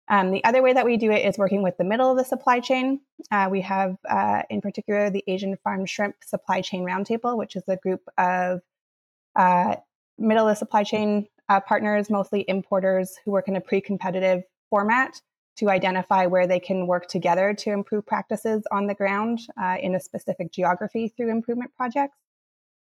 Um, 0.09 0.31
the 0.31 0.43
other 0.45 0.61
way 0.61 0.73
that 0.73 0.85
we 0.85 0.97
do 0.97 1.11
it 1.11 1.25
is 1.25 1.37
working 1.37 1.63
with 1.63 1.77
the 1.77 1.83
middle 1.83 2.11
of 2.11 2.17
the 2.17 2.23
supply 2.23 2.59
chain. 2.59 3.01
Uh, 3.29 3.49
we 3.51 3.61
have, 3.61 3.97
uh, 4.09 4.43
in 4.49 4.61
particular, 4.61 5.09
the 5.09 5.23
Asian 5.27 5.57
Farm 5.63 5.85
Shrimp 5.85 6.15
Supply 6.25 6.61
Chain 6.61 6.83
Roundtable, 6.83 7.37
which 7.37 7.55
is 7.55 7.63
a 7.67 7.75
group 7.75 8.01
of 8.17 8.61
uh, 9.35 9.75
middle 10.17 10.47
of 10.47 10.51
the 10.51 10.55
supply 10.55 10.83
chain 10.83 11.27
uh, 11.49 11.59
partners, 11.59 12.09
mostly 12.09 12.45
importers, 12.47 13.17
who 13.23 13.31
work 13.31 13.47
in 13.47 13.55
a 13.55 13.61
pre 13.61 13.81
competitive 13.81 14.43
format 14.69 15.21
to 15.57 15.69
identify 15.69 16.25
where 16.25 16.47
they 16.47 16.59
can 16.59 16.87
work 16.87 17.07
together 17.07 17.53
to 17.53 17.71
improve 17.71 18.05
practices 18.05 18.63
on 18.71 18.87
the 18.87 18.93
ground 18.93 19.39
uh, 19.61 19.75
in 19.81 19.95
a 19.95 19.99
specific 19.99 20.51
geography 20.51 21.09
through 21.09 21.31
improvement 21.31 21.71
projects. 21.75 22.17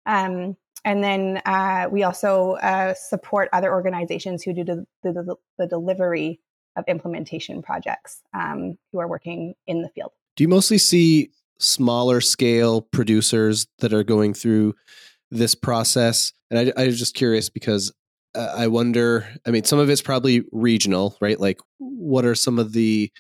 Um, 0.07 0.57
and 0.85 1.03
then 1.03 1.40
uh, 1.47 1.88
we 1.90 2.03
also 2.03 2.53
uh, 2.55 2.94
support 2.94 3.49
other 3.53 3.73
organizations 3.73 4.42
who 4.42 4.53
do 4.53 4.64
the, 4.64 4.87
the, 5.03 5.37
the 5.59 5.66
delivery 5.66 6.40
of 6.77 6.85
implementation 6.88 7.62
projects 7.62 8.23
um, 8.35 8.77
who 8.92 8.99
are 8.99 9.09
working 9.09 9.55
in 9.66 9.83
the 9.83 9.88
field. 9.88 10.11
Do 10.37 10.44
you 10.44 10.49
mostly 10.49 10.79
see 10.79 11.31
smaller 11.59 12.20
scale 12.20 12.83
producers 12.83 13.66
that 13.79 13.92
are 13.92 14.03
going 14.03 14.35
through 14.35 14.75
this 15.31 15.55
process? 15.55 16.33
And 16.51 16.59
I, 16.77 16.83
I 16.83 16.87
was 16.87 16.99
just 16.99 17.14
curious 17.14 17.49
because 17.49 17.92
uh, 18.35 18.53
I 18.57 18.66
wonder, 18.66 19.27
I 19.47 19.51
mean, 19.51 19.64
some 19.64 19.79
of 19.79 19.88
it's 19.88 20.03
probably 20.03 20.42
regional, 20.53 21.16
right? 21.20 21.38
Like, 21.38 21.61
what 21.79 22.25
are 22.25 22.35
some 22.35 22.59
of 22.59 22.73
the 22.73 23.11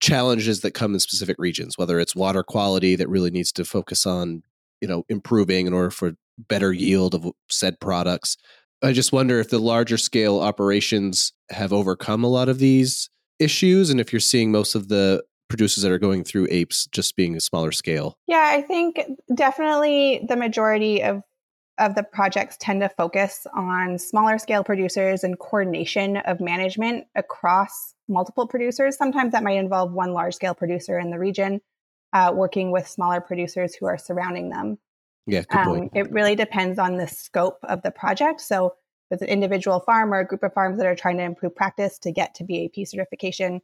challenges 0.00 0.60
that 0.62 0.72
come 0.72 0.94
in 0.94 1.00
specific 1.00 1.36
regions, 1.38 1.78
whether 1.78 2.00
it's 2.00 2.16
water 2.16 2.42
quality 2.42 2.96
that 2.96 3.08
really 3.08 3.30
needs 3.30 3.52
to 3.52 3.64
focus 3.64 4.06
on 4.06 4.42
you 4.80 4.88
know 4.88 5.04
improving 5.08 5.66
in 5.66 5.72
order 5.72 5.90
for 5.90 6.12
better 6.38 6.72
yield 6.72 7.14
of 7.14 7.30
said 7.48 7.80
products. 7.80 8.36
I 8.82 8.92
just 8.92 9.12
wonder 9.12 9.40
if 9.40 9.50
the 9.50 9.58
larger 9.58 9.96
scale 9.96 10.40
operations 10.40 11.32
have 11.50 11.72
overcome 11.72 12.24
a 12.24 12.28
lot 12.28 12.48
of 12.48 12.58
these 12.58 13.08
issues 13.38 13.90
and 13.90 14.00
if 14.00 14.12
you're 14.12 14.20
seeing 14.20 14.52
most 14.52 14.74
of 14.74 14.88
the 14.88 15.22
producers 15.48 15.82
that 15.82 15.92
are 15.92 15.98
going 15.98 16.24
through 16.24 16.48
apes 16.50 16.86
just 16.86 17.16
being 17.16 17.36
a 17.36 17.40
smaller 17.40 17.72
scale? 17.72 18.18
Yeah, 18.26 18.50
I 18.52 18.62
think 18.62 19.00
definitely 19.34 20.24
the 20.28 20.36
majority 20.36 21.02
of 21.02 21.22
of 21.78 21.96
the 21.96 22.04
projects 22.04 22.56
tend 22.60 22.80
to 22.80 22.88
focus 22.88 23.48
on 23.52 23.98
smaller 23.98 24.38
scale 24.38 24.62
producers 24.62 25.24
and 25.24 25.36
coordination 25.40 26.18
of 26.18 26.40
management 26.40 27.04
across 27.16 27.94
multiple 28.08 28.46
producers. 28.46 28.96
Sometimes 28.96 29.32
that 29.32 29.42
might 29.42 29.58
involve 29.58 29.92
one 29.92 30.12
large 30.12 30.34
scale 30.34 30.54
producer 30.54 31.00
in 31.00 31.10
the 31.10 31.18
region 31.18 31.60
uh, 32.12 32.32
working 32.32 32.70
with 32.70 32.86
smaller 32.86 33.20
producers 33.20 33.74
who 33.74 33.86
are 33.86 33.98
surrounding 33.98 34.50
them. 34.50 34.78
Yeah, 35.26 35.42
Um, 35.50 35.90
it 35.94 36.10
really 36.10 36.34
depends 36.34 36.78
on 36.78 36.96
the 36.96 37.08
scope 37.08 37.58
of 37.64 37.82
the 37.82 37.90
project. 37.90 38.40
So, 38.40 38.74
if 39.10 39.16
it's 39.16 39.22
an 39.22 39.28
individual 39.28 39.80
farm 39.80 40.12
or 40.12 40.20
a 40.20 40.26
group 40.26 40.42
of 40.42 40.52
farms 40.54 40.78
that 40.78 40.86
are 40.86 40.94
trying 40.94 41.18
to 41.18 41.22
improve 41.22 41.54
practice 41.54 41.98
to 42.00 42.12
get 42.12 42.34
to 42.36 42.44
BAP 42.44 42.86
certification, 42.86 43.60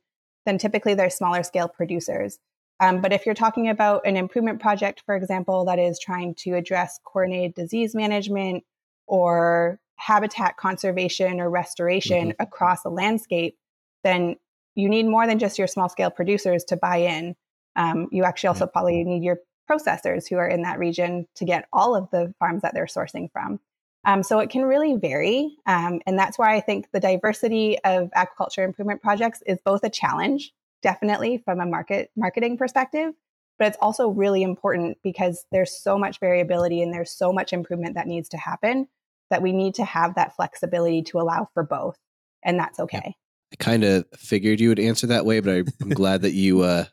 then 0.47 0.59
typically 0.59 0.95
they're 0.95 1.11
smaller 1.11 1.43
scale 1.43 1.69
producers. 1.69 2.39
Um, 2.81 3.01
but 3.03 3.13
if 3.13 3.27
you're 3.27 3.35
talking 3.35 3.69
about 3.69 4.07
an 4.07 4.17
improvement 4.17 4.61
project, 4.61 5.03
for 5.05 5.15
example, 5.15 5.67
that 5.67 5.79
is 5.79 5.99
trying 5.99 6.35
to 6.37 6.55
address 6.55 6.99
coordinated 7.05 7.55
disease 7.55 7.95
management 7.95 8.65
or 9.07 9.79
habitat 9.97 10.57
conservation 10.57 11.41
or 11.41 11.51
restoration 11.51 12.33
across 12.39 12.85
a 12.87 12.89
landscape, 12.89 13.59
then 14.03 14.37
you 14.75 14.89
need 14.89 15.07
more 15.07 15.27
than 15.27 15.39
just 15.39 15.59
your 15.59 15.67
small 15.67 15.91
scale 15.91 16.11
producers 16.11 16.65
to 16.65 16.77
buy 16.77 16.97
in. 16.97 17.37
Um, 17.77 18.09
you 18.11 18.25
actually 18.25 18.49
also 18.49 18.67
probably 18.67 19.05
need 19.05 19.23
your 19.23 19.39
processors 19.71 20.29
who 20.29 20.37
are 20.37 20.49
in 20.49 20.63
that 20.63 20.79
region 20.79 21.27
to 21.37 21.45
get 21.45 21.67
all 21.73 21.95
of 21.95 22.11
the 22.11 22.35
farms 22.39 22.63
that 22.63 22.75
they're 22.75 22.87
sourcing 22.87 23.31
from. 23.33 23.61
Um, 24.05 24.23
so 24.23 24.39
it 24.39 24.51
can 24.51 24.63
really 24.63 24.97
vary. 24.97 25.57
Um, 25.67 26.01
and 26.07 26.19
that's 26.19 26.39
why 26.39 26.57
I 26.57 26.61
think 26.61 26.89
the 26.93 27.01
diversity 27.01 27.79
of 27.85 28.11
aquaculture 28.17 28.65
improvement 28.65 29.03
projects 29.03 29.43
is 29.47 29.59
both 29.65 29.85
a 29.85 29.91
challenge, 29.91 30.53
definitely 30.83 31.39
from 31.45 31.61
a 31.61 31.67
market 31.67 32.11
marketing 32.17 32.57
perspective, 32.57 33.13
but 33.59 33.69
it's 33.69 33.77
also 33.81 34.09
really 34.09 34.43
important 34.43 34.97
because 35.03 35.45
there's 35.53 35.79
so 35.79 35.99
much 35.99 36.19
variability 36.19 36.83
and 36.83 36.95
there's 36.95 37.11
so 37.11 37.31
much 37.31 37.53
improvement 37.53 37.95
that 37.95 38.07
needs 38.07 38.31
to 38.31 38.39
happen 38.39 38.89
that 39.29 39.43
we 39.43 39.53
need 39.53 39.75
to 39.75 39.85
have 39.85 40.15
that 40.15 40.35
flexibility 40.35 41.03
to 41.03 41.21
allow 41.21 41.47
for 41.53 41.63
both. 41.63 41.99
And 42.43 42.59
that's 42.59 42.81
okay. 42.81 43.15
I 43.53 43.57
kind 43.59 43.85
of 43.85 44.07
figured 44.17 44.61
you 44.61 44.71
would 44.71 44.81
answer 44.81 45.09
that 45.09 45.27
way, 45.27 45.41
but 45.41 45.69
I'm 45.83 45.91
glad 45.91 46.23
that 46.23 46.33
you 46.33 46.63
uh, 46.63 46.87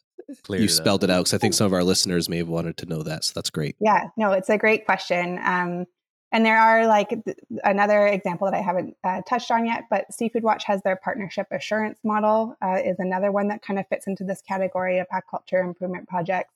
Cleared 0.44 0.62
you 0.62 0.66
it 0.66 0.72
up. 0.72 0.76
spelled 0.78 1.04
it 1.04 1.10
out 1.10 1.20
because 1.26 1.34
I 1.34 1.38
think 1.38 1.54
some 1.54 1.68
of 1.68 1.74
our 1.74 1.84
listeners 1.84 2.28
may 2.30 2.38
have 2.38 2.48
wanted 2.50 2.78
to 2.78 2.86
know 2.86 3.04
that. 3.04 3.24
So 3.26 3.32
that's 3.36 3.50
great. 3.50 3.76
Yeah, 3.80 4.10
no, 4.18 4.32
it's 4.34 4.50
a 4.50 4.58
great 4.58 4.86
question. 4.86 5.40
Um, 5.44 5.86
and 6.34 6.46
there 6.46 6.60
are 6.60 6.86
like 6.88 7.10
th- 7.24 7.38
another 7.64 8.06
example 8.08 8.50
that 8.52 8.54
I 8.58 8.62
haven't 8.62 8.98
uh, 9.04 9.22
touched 9.28 9.50
on 9.50 9.66
yet, 9.66 9.86
but 9.90 10.14
Seafood 10.14 10.44
Watch 10.44 10.66
has 10.66 10.82
their 10.82 10.98
partnership 10.98 11.48
assurance 11.52 12.00
model 12.04 12.56
uh, 12.62 12.82
is 12.84 13.00
another 13.00 13.32
one 13.32 13.48
that 13.48 13.62
kind 13.62 13.80
of 13.80 13.88
fits 13.88 14.08
into 14.08 14.26
this 14.26 14.42
category 14.42 15.00
of 15.00 15.08
aquaculture 15.08 15.64
improvement 15.64 16.10
projects. 16.10 16.54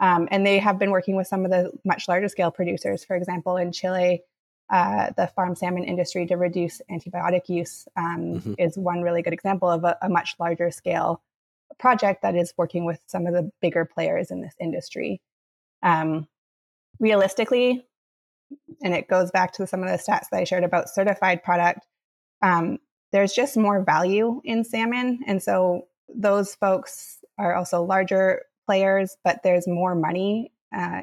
Um, 0.00 0.28
and 0.30 0.46
they 0.46 0.58
have 0.58 0.78
been 0.78 0.90
working 0.90 1.14
with 1.16 1.26
some 1.26 1.44
of 1.44 1.50
the 1.50 1.70
much 1.84 2.08
larger 2.08 2.28
scale 2.28 2.50
producers. 2.50 3.04
For 3.04 3.14
example, 3.14 3.58
in 3.58 3.70
Chile, 3.72 4.22
uh, 4.70 5.10
the 5.16 5.26
farm 5.26 5.54
salmon 5.54 5.84
industry 5.84 6.24
to 6.26 6.36
reduce 6.36 6.80
antibiotic 6.90 7.50
use 7.50 7.86
um, 7.96 8.40
Mhm. 8.40 8.54
is 8.58 8.78
one 8.78 9.02
really 9.02 9.20
good 9.20 9.34
example 9.34 9.68
of 9.68 9.84
a, 9.84 9.98
a 10.00 10.08
much 10.08 10.34
larger 10.40 10.70
scale 10.70 11.20
project 11.78 12.22
that 12.22 12.36
is 12.36 12.54
working 12.56 12.84
with 12.84 13.00
some 13.06 13.26
of 13.26 13.34
the 13.34 13.50
bigger 13.60 13.84
players 13.84 14.30
in 14.30 14.40
this 14.40 14.54
industry. 14.60 15.20
Um, 15.82 16.28
realistically, 17.00 17.84
and 18.82 18.94
it 18.94 19.08
goes 19.08 19.30
back 19.30 19.52
to 19.54 19.66
some 19.66 19.82
of 19.82 19.88
the 19.88 19.96
stats 19.96 20.28
that 20.30 20.40
I 20.40 20.44
shared 20.44 20.64
about 20.64 20.88
certified 20.88 21.42
product, 21.42 21.86
um, 22.42 22.78
there's 23.12 23.32
just 23.32 23.56
more 23.56 23.82
value 23.82 24.40
in 24.44 24.64
salmon. 24.64 25.20
And 25.26 25.42
so 25.42 25.86
those 26.14 26.54
folks 26.54 27.18
are 27.38 27.54
also 27.54 27.82
larger 27.82 28.42
players, 28.66 29.16
but 29.24 29.40
there's 29.42 29.66
more 29.66 29.94
money 29.94 30.52
uh, 30.74 31.02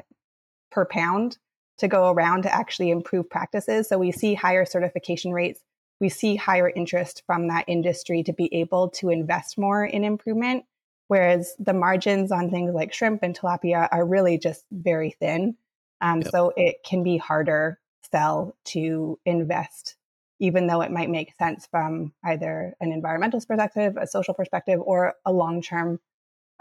per 0.70 0.84
pound 0.84 1.38
to 1.78 1.88
go 1.88 2.10
around 2.10 2.42
to 2.42 2.54
actually 2.54 2.90
improve 2.90 3.28
practices. 3.30 3.88
So 3.88 3.98
we 3.98 4.12
see 4.12 4.34
higher 4.34 4.64
certification 4.64 5.32
rates. 5.32 5.60
We 6.00 6.08
see 6.08 6.36
higher 6.36 6.68
interest 6.68 7.22
from 7.26 7.48
that 7.48 7.66
industry 7.68 8.22
to 8.24 8.32
be 8.32 8.52
able 8.54 8.88
to 8.90 9.10
invest 9.10 9.58
more 9.58 9.84
in 9.84 10.02
improvement. 10.02 10.64
Whereas 11.08 11.54
the 11.58 11.74
margins 11.74 12.30
on 12.32 12.50
things 12.50 12.72
like 12.74 12.92
shrimp 12.92 13.22
and 13.22 13.36
tilapia 13.36 13.88
are 13.90 14.06
really 14.06 14.38
just 14.38 14.64
very 14.70 15.10
thin. 15.10 15.56
Um, 16.00 16.22
Yep. 16.22 16.30
So 16.30 16.52
it 16.56 16.76
can 16.84 17.02
be 17.02 17.18
harder 17.18 17.78
sell 18.10 18.56
to 18.64 19.18
invest, 19.24 19.96
even 20.38 20.66
though 20.66 20.80
it 20.80 20.90
might 20.90 21.10
make 21.10 21.34
sense 21.36 21.66
from 21.70 22.12
either 22.24 22.74
an 22.80 22.92
environmental 22.92 23.40
perspective, 23.40 23.96
a 23.96 24.06
social 24.06 24.34
perspective, 24.34 24.80
or 24.82 25.14
a 25.24 25.32
long 25.32 25.62
term 25.62 26.00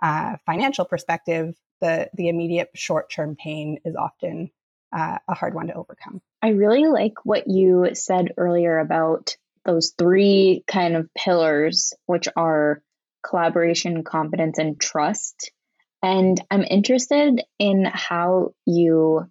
uh, 0.01 0.37
financial 0.45 0.85
perspective. 0.85 1.55
The, 1.81 2.09
the 2.13 2.27
immediate 2.27 2.71
short 2.75 3.09
term 3.09 3.37
pain 3.41 3.79
is 3.85 3.95
often 3.95 4.51
uh, 4.95 5.17
a 5.27 5.33
hard 5.33 5.53
one 5.53 5.67
to 5.67 5.73
overcome. 5.73 6.21
I 6.41 6.49
really 6.49 6.85
like 6.85 7.25
what 7.25 7.47
you 7.47 7.89
said 7.93 8.33
earlier 8.37 8.79
about 8.79 9.35
those 9.65 9.93
three 9.97 10.63
kind 10.67 10.95
of 10.95 11.09
pillars, 11.13 11.93
which 12.05 12.27
are 12.35 12.81
collaboration, 13.23 14.03
competence, 14.03 14.57
and 14.57 14.79
trust. 14.79 15.51
And 16.01 16.41
I'm 16.49 16.63
interested 16.63 17.41
in 17.59 17.85
how 17.85 18.53
you, 18.65 19.25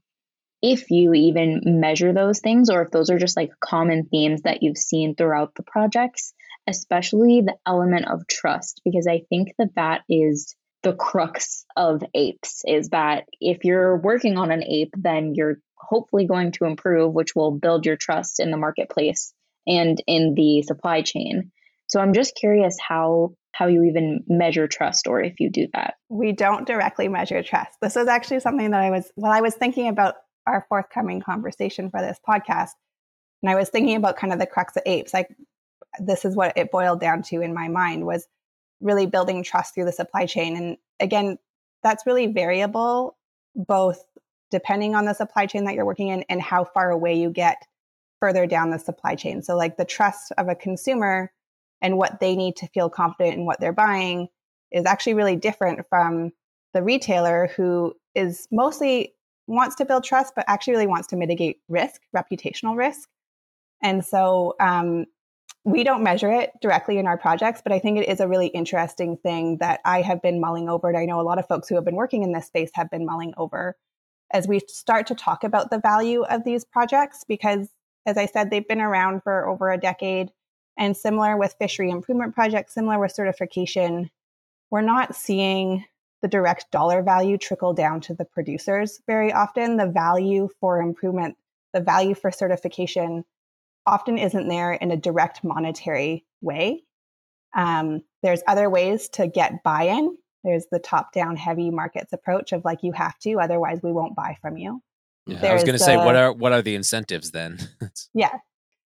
if 0.62 0.90
you 0.90 1.14
even 1.14 1.62
measure 1.64 2.12
those 2.12 2.40
things, 2.40 2.68
or 2.68 2.82
if 2.82 2.90
those 2.90 3.10
are 3.10 3.18
just 3.18 3.36
like 3.36 3.50
common 3.58 4.04
themes 4.04 4.42
that 4.42 4.62
you've 4.62 4.76
seen 4.76 5.14
throughout 5.14 5.54
the 5.54 5.62
projects, 5.62 6.34
especially 6.68 7.40
the 7.40 7.56
element 7.66 8.06
of 8.06 8.26
trust, 8.26 8.82
because 8.84 9.06
I 9.06 9.22
think 9.30 9.54
that 9.58 9.74
that 9.76 10.02
is 10.10 10.54
the 10.82 10.94
crux 10.94 11.64
of 11.76 12.02
apes 12.14 12.62
is 12.66 12.90
that 12.90 13.24
if 13.40 13.64
you're 13.64 13.96
working 13.96 14.36
on 14.36 14.50
an 14.50 14.62
ape, 14.62 14.94
then 14.96 15.34
you're 15.34 15.58
hopefully 15.76 16.26
going 16.26 16.52
to 16.52 16.64
improve, 16.64 17.12
which 17.12 17.34
will 17.34 17.50
build 17.50 17.86
your 17.86 17.96
trust 17.96 18.40
in 18.40 18.50
the 18.50 18.56
marketplace 18.56 19.32
and 19.66 20.00
in 20.06 20.34
the 20.34 20.62
supply 20.62 21.02
chain. 21.02 21.50
So 21.88 22.00
I'm 22.00 22.12
just 22.12 22.34
curious 22.34 22.76
how 22.80 23.34
how 23.52 23.66
you 23.66 23.84
even 23.84 24.22
measure 24.28 24.68
trust 24.68 25.08
or 25.08 25.20
if 25.20 25.40
you 25.40 25.50
do 25.50 25.66
that. 25.72 25.94
we 26.08 26.30
don't 26.30 26.66
directly 26.66 27.08
measure 27.08 27.42
trust. 27.42 27.72
This 27.82 27.96
was 27.96 28.06
actually 28.06 28.38
something 28.38 28.70
that 28.70 28.80
I 28.80 28.90
was, 28.90 29.10
while 29.16 29.32
I 29.32 29.40
was 29.40 29.54
thinking 29.54 29.88
about 29.88 30.14
our 30.46 30.64
forthcoming 30.68 31.20
conversation 31.20 31.90
for 31.90 32.00
this 32.00 32.18
podcast, 32.26 32.70
and 33.42 33.50
I 33.50 33.56
was 33.56 33.68
thinking 33.68 33.96
about 33.96 34.16
kind 34.16 34.32
of 34.32 34.38
the 34.38 34.46
crux 34.46 34.76
of 34.76 34.84
apes, 34.86 35.12
like 35.12 35.28
this 35.98 36.24
is 36.24 36.36
what 36.36 36.56
it 36.56 36.70
boiled 36.70 37.00
down 37.00 37.22
to 37.22 37.40
in 37.40 37.52
my 37.52 37.66
mind 37.66 38.06
was 38.06 38.28
really 38.80 39.06
building 39.06 39.42
trust 39.42 39.74
through 39.74 39.84
the 39.84 39.92
supply 39.92 40.26
chain. 40.26 40.56
And 40.56 40.76
again, 41.00 41.38
that's 41.82 42.06
really 42.06 42.26
variable, 42.26 43.16
both 43.54 44.04
depending 44.50 44.94
on 44.94 45.04
the 45.04 45.14
supply 45.14 45.46
chain 45.46 45.64
that 45.64 45.74
you're 45.74 45.84
working 45.84 46.08
in 46.08 46.24
and 46.28 46.40
how 46.40 46.64
far 46.64 46.90
away 46.90 47.14
you 47.14 47.30
get 47.30 47.62
further 48.20 48.46
down 48.46 48.70
the 48.70 48.78
supply 48.78 49.14
chain. 49.14 49.42
So, 49.42 49.56
like 49.56 49.76
the 49.76 49.84
trust 49.84 50.32
of 50.38 50.48
a 50.48 50.54
consumer 50.54 51.30
and 51.80 51.96
what 51.96 52.20
they 52.20 52.34
need 52.34 52.56
to 52.56 52.66
feel 52.68 52.90
confident 52.90 53.36
in 53.36 53.46
what 53.46 53.60
they're 53.60 53.72
buying 53.72 54.28
is 54.72 54.84
actually 54.86 55.14
really 55.14 55.36
different 55.36 55.86
from 55.88 56.32
the 56.74 56.82
retailer 56.82 57.48
who 57.56 57.94
is 58.14 58.48
mostly 58.50 59.14
wants 59.46 59.76
to 59.76 59.84
build 59.84 60.04
trust, 60.04 60.34
but 60.34 60.44
actually 60.48 60.74
really 60.74 60.86
wants 60.86 61.08
to 61.08 61.16
mitigate 61.16 61.58
risk, 61.68 62.02
reputational 62.14 62.76
risk. 62.76 63.08
And 63.82 64.04
so 64.04 64.54
um, 64.60 65.06
we 65.64 65.84
don't 65.84 66.02
measure 66.02 66.30
it 66.30 66.52
directly 66.60 66.98
in 66.98 67.06
our 67.06 67.18
projects, 67.18 67.60
but 67.62 67.72
I 67.72 67.78
think 67.78 67.98
it 67.98 68.08
is 68.08 68.20
a 68.20 68.28
really 68.28 68.46
interesting 68.46 69.16
thing 69.16 69.58
that 69.58 69.80
I 69.84 70.02
have 70.02 70.22
been 70.22 70.40
mulling 70.40 70.68
over. 70.68 70.88
And 70.88 70.96
I 70.96 71.04
know 71.04 71.20
a 71.20 71.22
lot 71.22 71.38
of 71.38 71.46
folks 71.46 71.68
who 71.68 71.74
have 71.74 71.84
been 71.84 71.96
working 71.96 72.22
in 72.22 72.32
this 72.32 72.46
space 72.46 72.70
have 72.74 72.90
been 72.90 73.04
mulling 73.04 73.34
over 73.36 73.76
as 74.32 74.46
we 74.46 74.60
start 74.68 75.06
to 75.08 75.14
talk 75.14 75.44
about 75.44 75.70
the 75.70 75.80
value 75.80 76.22
of 76.22 76.44
these 76.44 76.64
projects, 76.64 77.24
because 77.26 77.68
as 78.06 78.16
I 78.16 78.26
said, 78.26 78.50
they've 78.50 78.66
been 78.66 78.80
around 78.80 79.22
for 79.22 79.48
over 79.48 79.70
a 79.70 79.78
decade. 79.78 80.30
And 80.76 80.96
similar 80.96 81.36
with 81.36 81.56
fishery 81.58 81.90
improvement 81.90 82.34
projects, 82.34 82.74
similar 82.74 82.98
with 82.98 83.12
certification, 83.12 84.10
we're 84.70 84.80
not 84.80 85.14
seeing 85.14 85.84
the 86.22 86.28
direct 86.28 86.70
dollar 86.70 87.02
value 87.02 87.36
trickle 87.36 87.74
down 87.74 88.00
to 88.02 88.14
the 88.14 88.24
producers 88.24 89.00
very 89.06 89.32
often. 89.32 89.76
The 89.76 89.86
value 89.86 90.48
for 90.60 90.80
improvement, 90.80 91.36
the 91.72 91.80
value 91.80 92.14
for 92.14 92.30
certification 92.30 93.24
often 93.88 94.18
isn't 94.18 94.48
there 94.48 94.72
in 94.72 94.90
a 94.90 94.96
direct 94.96 95.42
monetary 95.42 96.24
way. 96.40 96.84
Um, 97.56 98.02
there's 98.22 98.42
other 98.46 98.68
ways 98.68 99.08
to 99.10 99.26
get 99.26 99.62
buy 99.64 99.84
in. 99.84 100.16
There's 100.44 100.66
the 100.70 100.78
top 100.78 101.12
down 101.12 101.36
heavy 101.36 101.70
markets 101.70 102.12
approach 102.12 102.52
of 102.52 102.64
like, 102.64 102.82
you 102.82 102.92
have 102.92 103.18
to, 103.20 103.40
otherwise, 103.40 103.80
we 103.82 103.92
won't 103.92 104.14
buy 104.14 104.36
from 104.40 104.56
you. 104.56 104.80
Yeah, 105.26 105.36
I 105.36 105.38
was 105.38 105.42
There's 105.42 105.64
going 105.64 105.78
to 105.78 105.84
say, 105.84 105.96
what 105.96 106.16
are 106.16 106.32
what 106.32 106.52
are 106.52 106.62
the 106.62 106.74
incentives 106.74 107.32
then? 107.32 107.58
Yeah. 108.14 108.32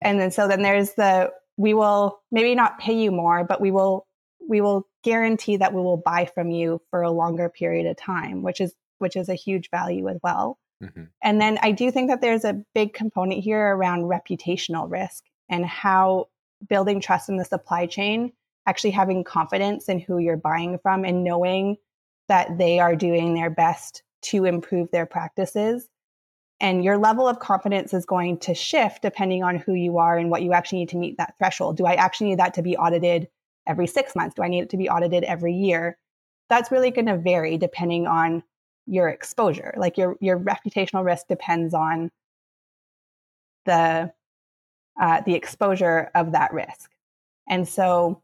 And 0.02 0.19
then 0.19 0.32
so 0.32 0.47
then 0.47 0.62
there's 0.62 0.93
the 0.93 1.32
we 1.58 1.73
will 1.73 2.21
maybe 2.32 2.56
not 2.56 2.80
pay 2.80 2.93
you 2.93 3.12
more, 3.12 3.43
but 3.43 3.60
we 3.60 3.71
will 3.71 4.08
we 4.47 4.62
will 4.62 4.88
guarantee 5.04 5.58
that 5.58 5.73
we 5.73 5.82
will 5.82 5.97
buy 5.97 6.30
from 6.34 6.52
you 6.52 6.82
for 6.89 7.02
a 7.02 7.12
longer 7.12 7.49
period 7.49 7.86
of 7.86 7.97
time, 7.97 8.43
which 8.43 8.62
is 8.62 8.73
which 8.99 9.15
is 9.15 9.28
a 9.28 9.36
huge 9.36 9.69
value 9.71 10.08
as 10.08 10.17
well. 10.23 10.58
Mhm. 10.82 11.10
And 11.22 11.42
then 11.42 11.60
I 11.62 11.72
do 11.72 11.92
think 11.92 12.10
that 12.10 12.22
there's 12.22 12.46
a 12.46 12.62
big 12.74 12.94
component 12.94 13.44
here 13.44 13.76
around 13.76 14.04
reputational 14.04 14.89
risk 14.89 15.26
and 15.50 15.65
how 15.65 16.28
building 16.68 17.00
trust 17.00 17.30
in 17.30 17.38
the 17.38 17.46
supply 17.46 17.86
chain 17.86 18.32
actually 18.65 18.92
having 18.92 19.24
confidence 19.24 19.89
in 19.89 20.00
who 20.00 20.20
you're 20.20 20.38
buying 20.38 20.78
from 20.80 21.04
and 21.04 21.24
knowing 21.24 21.78
that 22.28 22.58
they 22.58 22.80
are 22.80 22.96
doing 22.96 23.34
their 23.34 23.50
best 23.50 24.04
to 24.22 24.46
improve 24.46 24.92
their 24.92 25.06
practices. 25.06 25.89
And 26.60 26.84
your 26.84 26.98
level 26.98 27.28
of 27.28 27.39
confidence 27.39 27.94
is 27.94 28.06
going 28.06 28.38
to 28.39 28.54
shift 28.54 29.02
depending 29.02 29.44
on 29.44 29.56
who 29.56 29.74
you 29.74 29.98
are 29.98 30.18
and 30.18 30.30
what 30.30 30.44
you 30.44 30.54
actually 30.54 30.80
need 30.80 30.89
to 30.89 30.98
meet 30.98 31.18
that 31.18 31.36
threshold. 31.38 31.78
Do 31.78 31.86
I 31.86 31.94
actually 31.94 32.30
need 32.30 32.39
that 32.39 32.54
to 32.56 32.62
be 32.62 32.78
audited 32.78 33.30
every 33.65 33.88
six 33.88 34.15
months? 34.15 34.36
Do 34.36 34.44
I 34.44 34.50
need 34.50 34.63
it 34.63 34.70
to 34.72 34.78
be 34.78 34.89
audited 34.89 35.24
every 35.24 35.54
year? 35.54 35.98
That's 36.50 36.72
really 36.72 36.92
going 36.92 37.06
to 37.06 37.18
vary 37.18 37.58
depending 37.58 38.08
on 38.08 38.44
your 38.89 39.08
exposure. 39.08 39.73
Like 39.78 39.97
your 39.97 40.17
your 40.19 40.39
reputational 40.39 41.06
risk 41.06 41.28
depends 41.28 41.73
on 41.73 42.12
the 43.65 44.12
uh, 44.99 45.21
the 45.25 45.36
exposure 45.36 46.10
of 46.15 46.32
that 46.34 46.52
risk. 46.54 46.91
And 47.47 47.67
so 47.67 48.21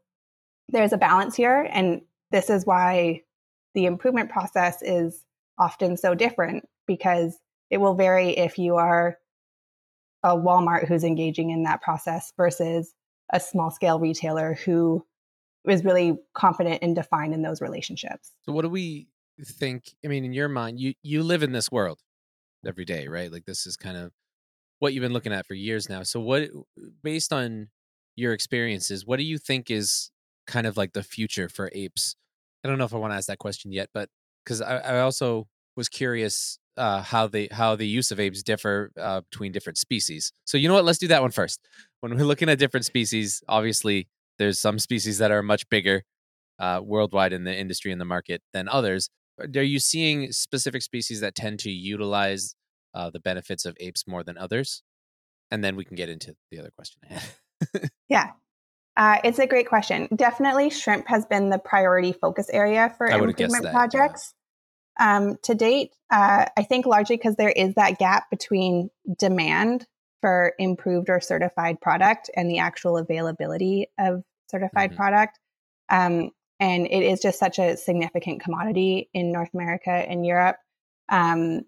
there's 0.68 0.92
a 0.92 0.98
balance 0.98 1.36
here. 1.36 1.68
And 1.72 2.02
this 2.32 2.50
is 2.50 2.66
why 2.66 3.22
the 3.74 3.86
improvement 3.86 4.30
process 4.30 4.82
is 4.82 5.24
often 5.58 5.96
so 5.96 6.14
different 6.14 6.68
because 6.86 7.38
it 7.70 7.78
will 7.78 7.94
vary 7.94 8.30
if 8.36 8.58
you 8.58 8.76
are 8.76 9.16
a 10.22 10.36
Walmart 10.36 10.86
who's 10.86 11.04
engaging 11.04 11.50
in 11.50 11.62
that 11.62 11.82
process 11.82 12.32
versus 12.36 12.94
a 13.32 13.40
small 13.40 13.70
scale 13.70 13.98
retailer 13.98 14.54
who 14.54 15.04
is 15.68 15.84
really 15.84 16.18
confident 16.34 16.80
and 16.82 16.94
defined 16.94 17.34
in 17.34 17.42
those 17.42 17.60
relationships. 17.60 18.32
So 18.42 18.52
what 18.52 18.62
do 18.62 18.68
we 18.68 19.08
think? 19.44 19.94
I 20.04 20.08
mean, 20.08 20.24
in 20.24 20.32
your 20.32 20.48
mind, 20.48 20.80
you 20.80 20.94
you 21.02 21.22
live 21.22 21.42
in 21.42 21.52
this 21.52 21.70
world 21.70 22.00
every 22.66 22.84
day, 22.84 23.08
right? 23.08 23.30
Like 23.30 23.44
this 23.44 23.66
is 23.66 23.76
kind 23.76 23.96
of 23.96 24.12
what 24.78 24.92
you've 24.92 25.02
been 25.02 25.12
looking 25.12 25.32
at 25.32 25.46
for 25.46 25.54
years 25.54 25.88
now. 25.88 26.02
So 26.02 26.20
what 26.20 26.48
based 27.02 27.32
on 27.32 27.68
your 28.14 28.32
experiences, 28.32 29.06
what 29.06 29.18
do 29.18 29.24
you 29.24 29.38
think 29.38 29.70
is 29.70 30.10
kind 30.46 30.66
of 30.66 30.76
like 30.76 30.92
the 30.92 31.02
future 31.02 31.48
for 31.48 31.70
apes? 31.74 32.16
I 32.64 32.68
don't 32.68 32.78
know 32.78 32.84
if 32.84 32.94
I 32.94 32.98
want 32.98 33.12
to 33.12 33.16
ask 33.16 33.28
that 33.28 33.38
question 33.38 33.72
yet, 33.72 33.90
but 33.94 34.08
because 34.44 34.60
I, 34.60 34.78
I, 34.78 35.00
also 35.00 35.46
was 35.76 35.88
curious 35.88 36.58
uh, 36.76 37.02
how 37.02 37.26
the 37.26 37.48
how 37.52 37.76
the 37.76 37.86
use 37.86 38.10
of 38.10 38.20
apes 38.20 38.42
differ 38.42 38.90
uh, 39.00 39.20
between 39.30 39.52
different 39.52 39.78
species. 39.78 40.32
So 40.44 40.58
you 40.58 40.68
know 40.68 40.74
what? 40.74 40.84
Let's 40.84 40.98
do 40.98 41.08
that 41.08 41.22
one 41.22 41.30
first. 41.30 41.60
When 42.00 42.16
we're 42.16 42.24
looking 42.24 42.48
at 42.48 42.58
different 42.58 42.86
species, 42.86 43.42
obviously 43.48 44.08
there's 44.38 44.60
some 44.60 44.78
species 44.78 45.18
that 45.18 45.30
are 45.30 45.42
much 45.42 45.68
bigger 45.68 46.02
uh, 46.58 46.80
worldwide 46.82 47.32
in 47.32 47.44
the 47.44 47.56
industry 47.56 47.92
and 47.92 48.00
the 48.00 48.04
market 48.04 48.42
than 48.52 48.68
others. 48.68 49.10
Are 49.38 49.62
you 49.62 49.78
seeing 49.78 50.32
specific 50.32 50.82
species 50.82 51.20
that 51.20 51.34
tend 51.34 51.58
to 51.60 51.70
utilize 51.70 52.54
uh, 52.94 53.10
the 53.10 53.20
benefits 53.20 53.64
of 53.64 53.76
apes 53.80 54.04
more 54.06 54.22
than 54.22 54.38
others? 54.38 54.82
And 55.50 55.62
then 55.62 55.76
we 55.76 55.84
can 55.84 55.96
get 55.96 56.08
into 56.08 56.34
the 56.50 56.58
other 56.58 56.70
question. 56.70 57.02
yeah, 58.08 58.30
uh, 58.96 59.18
it's 59.22 59.38
a 59.38 59.46
great 59.46 59.68
question. 59.68 60.08
Definitely, 60.14 60.70
shrimp 60.70 61.06
has 61.08 61.26
been 61.26 61.50
the 61.50 61.58
priority 61.58 62.12
focus 62.12 62.48
area 62.50 62.92
for 62.96 63.06
improvement 63.06 63.62
that, 63.62 63.72
projects. 63.72 64.32
Yeah. 64.98 65.16
Um, 65.16 65.36
to 65.42 65.54
date, 65.54 65.94
uh, 66.10 66.46
I 66.56 66.62
think 66.62 66.86
largely 66.86 67.16
because 67.16 67.36
there 67.36 67.50
is 67.50 67.74
that 67.74 67.98
gap 67.98 68.30
between 68.30 68.88
demand 69.18 69.86
for 70.22 70.54
improved 70.58 71.10
or 71.10 71.20
certified 71.20 71.80
product 71.80 72.30
and 72.34 72.50
the 72.50 72.58
actual 72.58 72.96
availability 72.96 73.88
of 73.98 74.22
certified 74.50 74.90
mm-hmm. 74.90 74.96
product. 74.96 75.38
Um, 75.90 76.30
and 76.58 76.86
it 76.86 77.02
is 77.02 77.20
just 77.20 77.38
such 77.38 77.58
a 77.58 77.76
significant 77.76 78.42
commodity 78.42 79.08
in 79.12 79.32
North 79.32 79.52
America 79.54 79.90
and 79.90 80.24
Europe. 80.24 80.56
Um, 81.08 81.62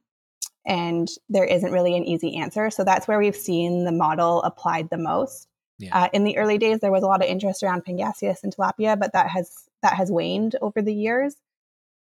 and 0.66 1.08
there 1.28 1.44
isn't 1.44 1.72
really 1.72 1.96
an 1.96 2.04
easy 2.04 2.36
answer. 2.36 2.70
So 2.70 2.84
that's 2.84 3.08
where 3.08 3.18
we've 3.18 3.36
seen 3.36 3.84
the 3.84 3.92
model 3.92 4.42
applied 4.42 4.90
the 4.90 4.98
most. 4.98 5.48
Yeah. 5.78 5.96
Uh, 5.96 6.08
in 6.12 6.24
the 6.24 6.36
early 6.36 6.58
days, 6.58 6.80
there 6.80 6.92
was 6.92 7.02
a 7.02 7.06
lot 7.06 7.22
of 7.22 7.28
interest 7.28 7.62
around 7.62 7.84
Pangasius 7.84 8.42
and 8.42 8.54
tilapia, 8.54 8.98
but 8.98 9.12
that 9.12 9.28
has 9.30 9.50
that 9.82 9.94
has 9.94 10.10
waned 10.10 10.56
over 10.60 10.82
the 10.82 10.94
years. 10.94 11.36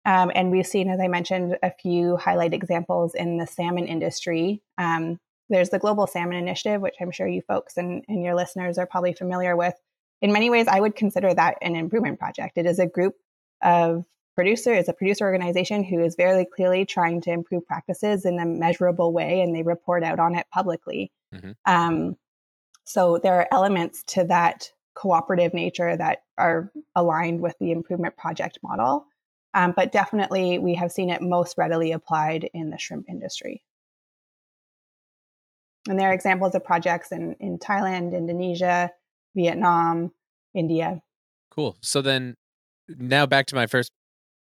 Um, 0.04 0.32
and 0.34 0.52
we've 0.52 0.66
seen, 0.66 0.90
as 0.90 1.00
I 1.00 1.08
mentioned, 1.08 1.58
a 1.62 1.72
few 1.72 2.18
highlight 2.18 2.54
examples 2.54 3.14
in 3.14 3.38
the 3.38 3.46
salmon 3.46 3.88
industry. 3.88 4.62
Um, 4.78 5.20
there's 5.50 5.70
the 5.70 5.80
Global 5.80 6.08
Salmon 6.08 6.38
Initiative, 6.38 6.82
which 6.82 6.96
I'm 7.00 7.12
sure 7.12 7.28
you 7.28 7.42
folks 7.42 7.78
and, 7.78 8.04
and 8.08 8.24
your 8.24 8.36
listeners 8.36 8.78
are 8.78 8.86
probably 8.86 9.14
familiar 9.14 9.56
with. 9.56 9.76
In 10.22 10.32
many 10.32 10.50
ways, 10.50 10.68
I 10.68 10.80
would 10.80 10.96
consider 10.96 11.34
that 11.34 11.58
an 11.62 11.76
improvement 11.76 12.20
project. 12.20 12.58
It 12.58 12.66
is 12.66 12.80
a 12.80 12.88
group 12.88 13.16
of 13.62 14.06
producers, 14.36 14.78
it's 14.78 14.90
a 14.90 14.94
producer 14.94 15.26
organization 15.26 15.84
who 15.84 16.04
is 16.04 16.16
very 16.16 16.46
clearly 16.46 16.86
trying 16.86 17.22
to 17.22 17.32
improve 17.32 17.66
practices 17.66 18.24
in 18.24 18.40
a 18.40 18.46
measurable 18.46 19.12
way, 19.12 19.42
and 19.42 19.56
they 19.56 19.64
report 19.64 20.04
out 20.04 20.20
on 20.20 20.36
it 20.36 20.46
publicly. 20.54 21.12
Mm-hmm. 21.34 21.52
Um, 21.66 22.18
so 22.84 23.20
there 23.22 23.36
are 23.36 23.48
elements 23.52 24.04
to 24.08 24.24
that 24.26 24.72
cooperative 24.94 25.54
nature 25.54 25.98
that 25.98 26.20
are 26.38 26.72
aligned 26.96 27.42
with 27.42 27.56
the 27.60 27.72
improvement 27.72 28.16
project 28.16 28.60
model. 28.64 29.06
Um, 29.54 29.74
but 29.76 29.92
definitely, 29.92 30.60
we 30.60 30.76
have 30.76 30.92
seen 30.92 31.10
it 31.10 31.22
most 31.22 31.58
readily 31.58 31.92
applied 31.92 32.50
in 32.54 32.70
the 32.70 32.78
shrimp 32.78 33.10
industry. 33.10 33.64
And 35.90 36.00
there 36.00 36.10
are 36.10 36.14
examples 36.14 36.54
of 36.54 36.64
projects 36.64 37.12
in, 37.12 37.36
in 37.40 37.58
Thailand, 37.58 38.16
Indonesia, 38.16 38.92
Vietnam, 39.36 40.12
India. 40.54 41.02
Cool. 41.52 41.78
So 41.82 42.02
then, 42.02 42.36
now 42.88 43.26
back 43.26 43.48
to 43.48 43.56
my 43.56 43.68
first 43.68 43.92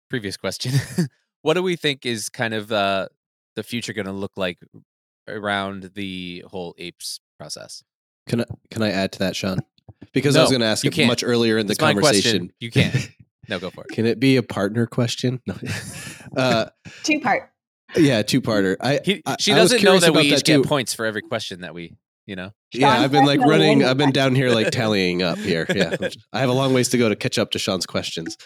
previous 0.09 0.37
question. 0.37 0.73
what 1.43 1.55
do 1.55 1.63
we 1.63 1.77
think 1.77 2.07
is 2.07 2.29
kind 2.29 2.55
of 2.55 2.73
uh, 2.73 3.09
the 3.55 3.63
future 3.63 3.93
going 3.93 4.07
to 4.07 4.13
look 4.13 4.33
like 4.37 4.59
around 5.29 5.91
the 5.95 6.45
whole 6.49 6.75
apes 6.79 7.21
process? 7.39 7.83
Can 8.29 8.41
I 8.41 8.45
can 8.71 8.83
I 8.83 8.91
add 8.91 9.13
to 9.13 9.19
that, 9.21 9.37
Sean? 9.37 9.61
Because 10.13 10.35
no, 10.35 10.41
I 10.41 10.45
was 10.45 10.51
going 10.51 10.61
to 10.61 10.67
ask 10.67 10.85
it 10.85 11.07
much 11.07 11.23
earlier 11.23 11.59
in 11.59 11.67
the 11.67 11.77
conversation. 11.77 12.53
You 12.61 12.71
can't. 12.71 13.11
No, 13.49 13.61
go 13.61 13.71
for 13.71 13.85
it. 13.85 13.91
Can 13.91 14.07
it 14.07 14.19
be 14.19 14.37
a 14.37 14.43
partner 14.43 14.87
question? 14.87 15.41
No. 15.47 15.57
Uh, 16.37 16.67
two 17.03 17.19
part. 17.19 17.51
Yeah, 17.97 18.21
two 18.21 18.43
parter. 18.43 18.77
I, 18.79 19.01
he, 19.03 19.23
she 19.39 19.53
doesn't 19.53 19.83
know 19.83 19.99
that 19.99 20.13
we 20.13 20.23
each 20.23 20.45
get 20.45 20.65
points 20.65 20.93
for 20.93 21.07
every 21.07 21.23
question 21.23 21.63
that 21.63 21.73
we, 21.73 21.97
you 22.27 22.37
know. 22.37 22.51
Yeah, 22.73 22.91
I've 22.91 23.13
been 23.13 23.25
like 23.25 23.41
running. 23.41 23.85
I've 23.85 23.97
been 23.97 24.13
down 24.13 24.35
here 24.35 24.51
like 24.51 24.71
tallying 24.73 25.23
up 25.23 25.39
here. 25.39 25.67
Yeah, 25.75 25.97
I 26.33 26.41
have 26.41 26.49
a 26.49 26.55
long 26.55 26.73
ways 26.73 26.89
to 26.91 26.99
go 26.99 27.09
to 27.09 27.17
catch 27.17 27.39
up 27.39 27.51
to 27.53 27.59
Sean's 27.59 27.87
questions, 27.87 28.37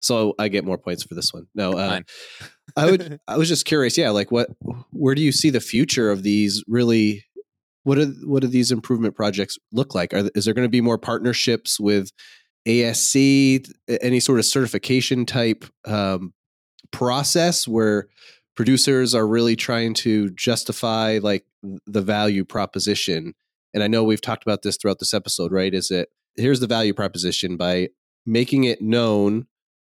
so 0.00 0.34
I 0.38 0.48
get 0.48 0.64
more 0.64 0.78
points 0.78 1.02
for 1.02 1.14
this 1.14 1.32
one. 1.32 1.46
No, 1.54 1.72
uh, 1.72 2.00
I 2.76 2.90
would. 2.90 3.20
I 3.28 3.36
was 3.36 3.48
just 3.48 3.64
curious. 3.64 3.98
Yeah, 3.98 4.10
like 4.10 4.30
what? 4.30 4.48
Where 4.90 5.14
do 5.14 5.22
you 5.22 5.32
see 5.32 5.50
the 5.50 5.60
future 5.60 6.10
of 6.10 6.22
these 6.22 6.62
really 6.68 7.24
what 7.84 7.96
do 7.96 8.14
what 8.24 8.42
do 8.42 8.48
these 8.48 8.70
improvement 8.70 9.14
projects 9.14 9.58
look 9.72 9.94
like? 9.94 10.14
Are, 10.14 10.28
is 10.34 10.44
there 10.44 10.54
going 10.54 10.66
to 10.66 10.70
be 10.70 10.80
more 10.80 10.98
partnerships 10.98 11.80
with 11.80 12.10
ASC, 12.66 13.68
any 14.00 14.20
sort 14.20 14.38
of 14.38 14.44
certification 14.44 15.26
type 15.26 15.64
um, 15.84 16.32
process 16.92 17.66
where 17.66 18.06
producers 18.54 19.14
are 19.14 19.26
really 19.26 19.56
trying 19.56 19.94
to 19.94 20.30
justify 20.30 21.18
like 21.22 21.44
the 21.86 22.02
value 22.02 22.44
proposition? 22.44 23.34
And 23.74 23.82
I 23.82 23.88
know 23.88 24.04
we've 24.04 24.20
talked 24.20 24.42
about 24.42 24.62
this 24.62 24.76
throughout 24.76 24.98
this 24.98 25.14
episode, 25.14 25.52
right? 25.52 25.72
Is 25.72 25.90
it 25.90 26.08
here's 26.36 26.60
the 26.60 26.66
value 26.66 26.94
proposition 26.94 27.56
by 27.56 27.88
making 28.24 28.64
it 28.64 28.80
known 28.80 29.46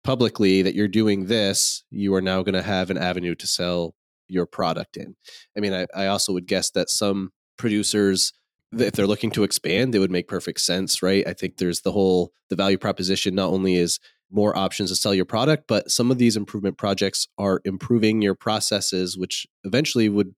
publicly 0.04 0.62
that 0.62 0.74
you're 0.74 0.88
doing 0.88 1.26
this, 1.26 1.84
you 1.90 2.14
are 2.14 2.22
now 2.22 2.42
going 2.42 2.54
to 2.54 2.62
have 2.62 2.90
an 2.90 2.98
avenue 2.98 3.34
to 3.34 3.46
sell 3.46 3.94
your 4.28 4.46
product 4.46 4.96
in. 4.96 5.16
I 5.56 5.60
mean, 5.60 5.74
I, 5.74 5.86
I 5.94 6.06
also 6.06 6.32
would 6.32 6.46
guess 6.46 6.70
that 6.70 6.88
some 6.88 7.32
producers 7.58 8.32
if 8.78 8.92
they're 8.92 9.06
looking 9.06 9.32
to 9.32 9.42
expand, 9.42 9.94
it 9.94 9.98
would 9.98 10.12
make 10.12 10.28
perfect 10.28 10.60
sense, 10.60 11.02
right? 11.02 11.26
I 11.26 11.32
think 11.32 11.56
there's 11.56 11.80
the 11.80 11.92
whole 11.92 12.32
the 12.50 12.56
value 12.56 12.78
proposition 12.78 13.34
not 13.34 13.50
only 13.50 13.74
is 13.74 13.98
more 14.30 14.56
options 14.56 14.90
to 14.90 14.96
sell 14.96 15.14
your 15.14 15.24
product, 15.24 15.64
but 15.66 15.90
some 15.90 16.10
of 16.10 16.18
these 16.18 16.36
improvement 16.36 16.78
projects 16.78 17.28
are 17.38 17.60
improving 17.64 18.22
your 18.22 18.34
processes, 18.34 19.18
which 19.18 19.46
eventually 19.64 20.08
would 20.08 20.34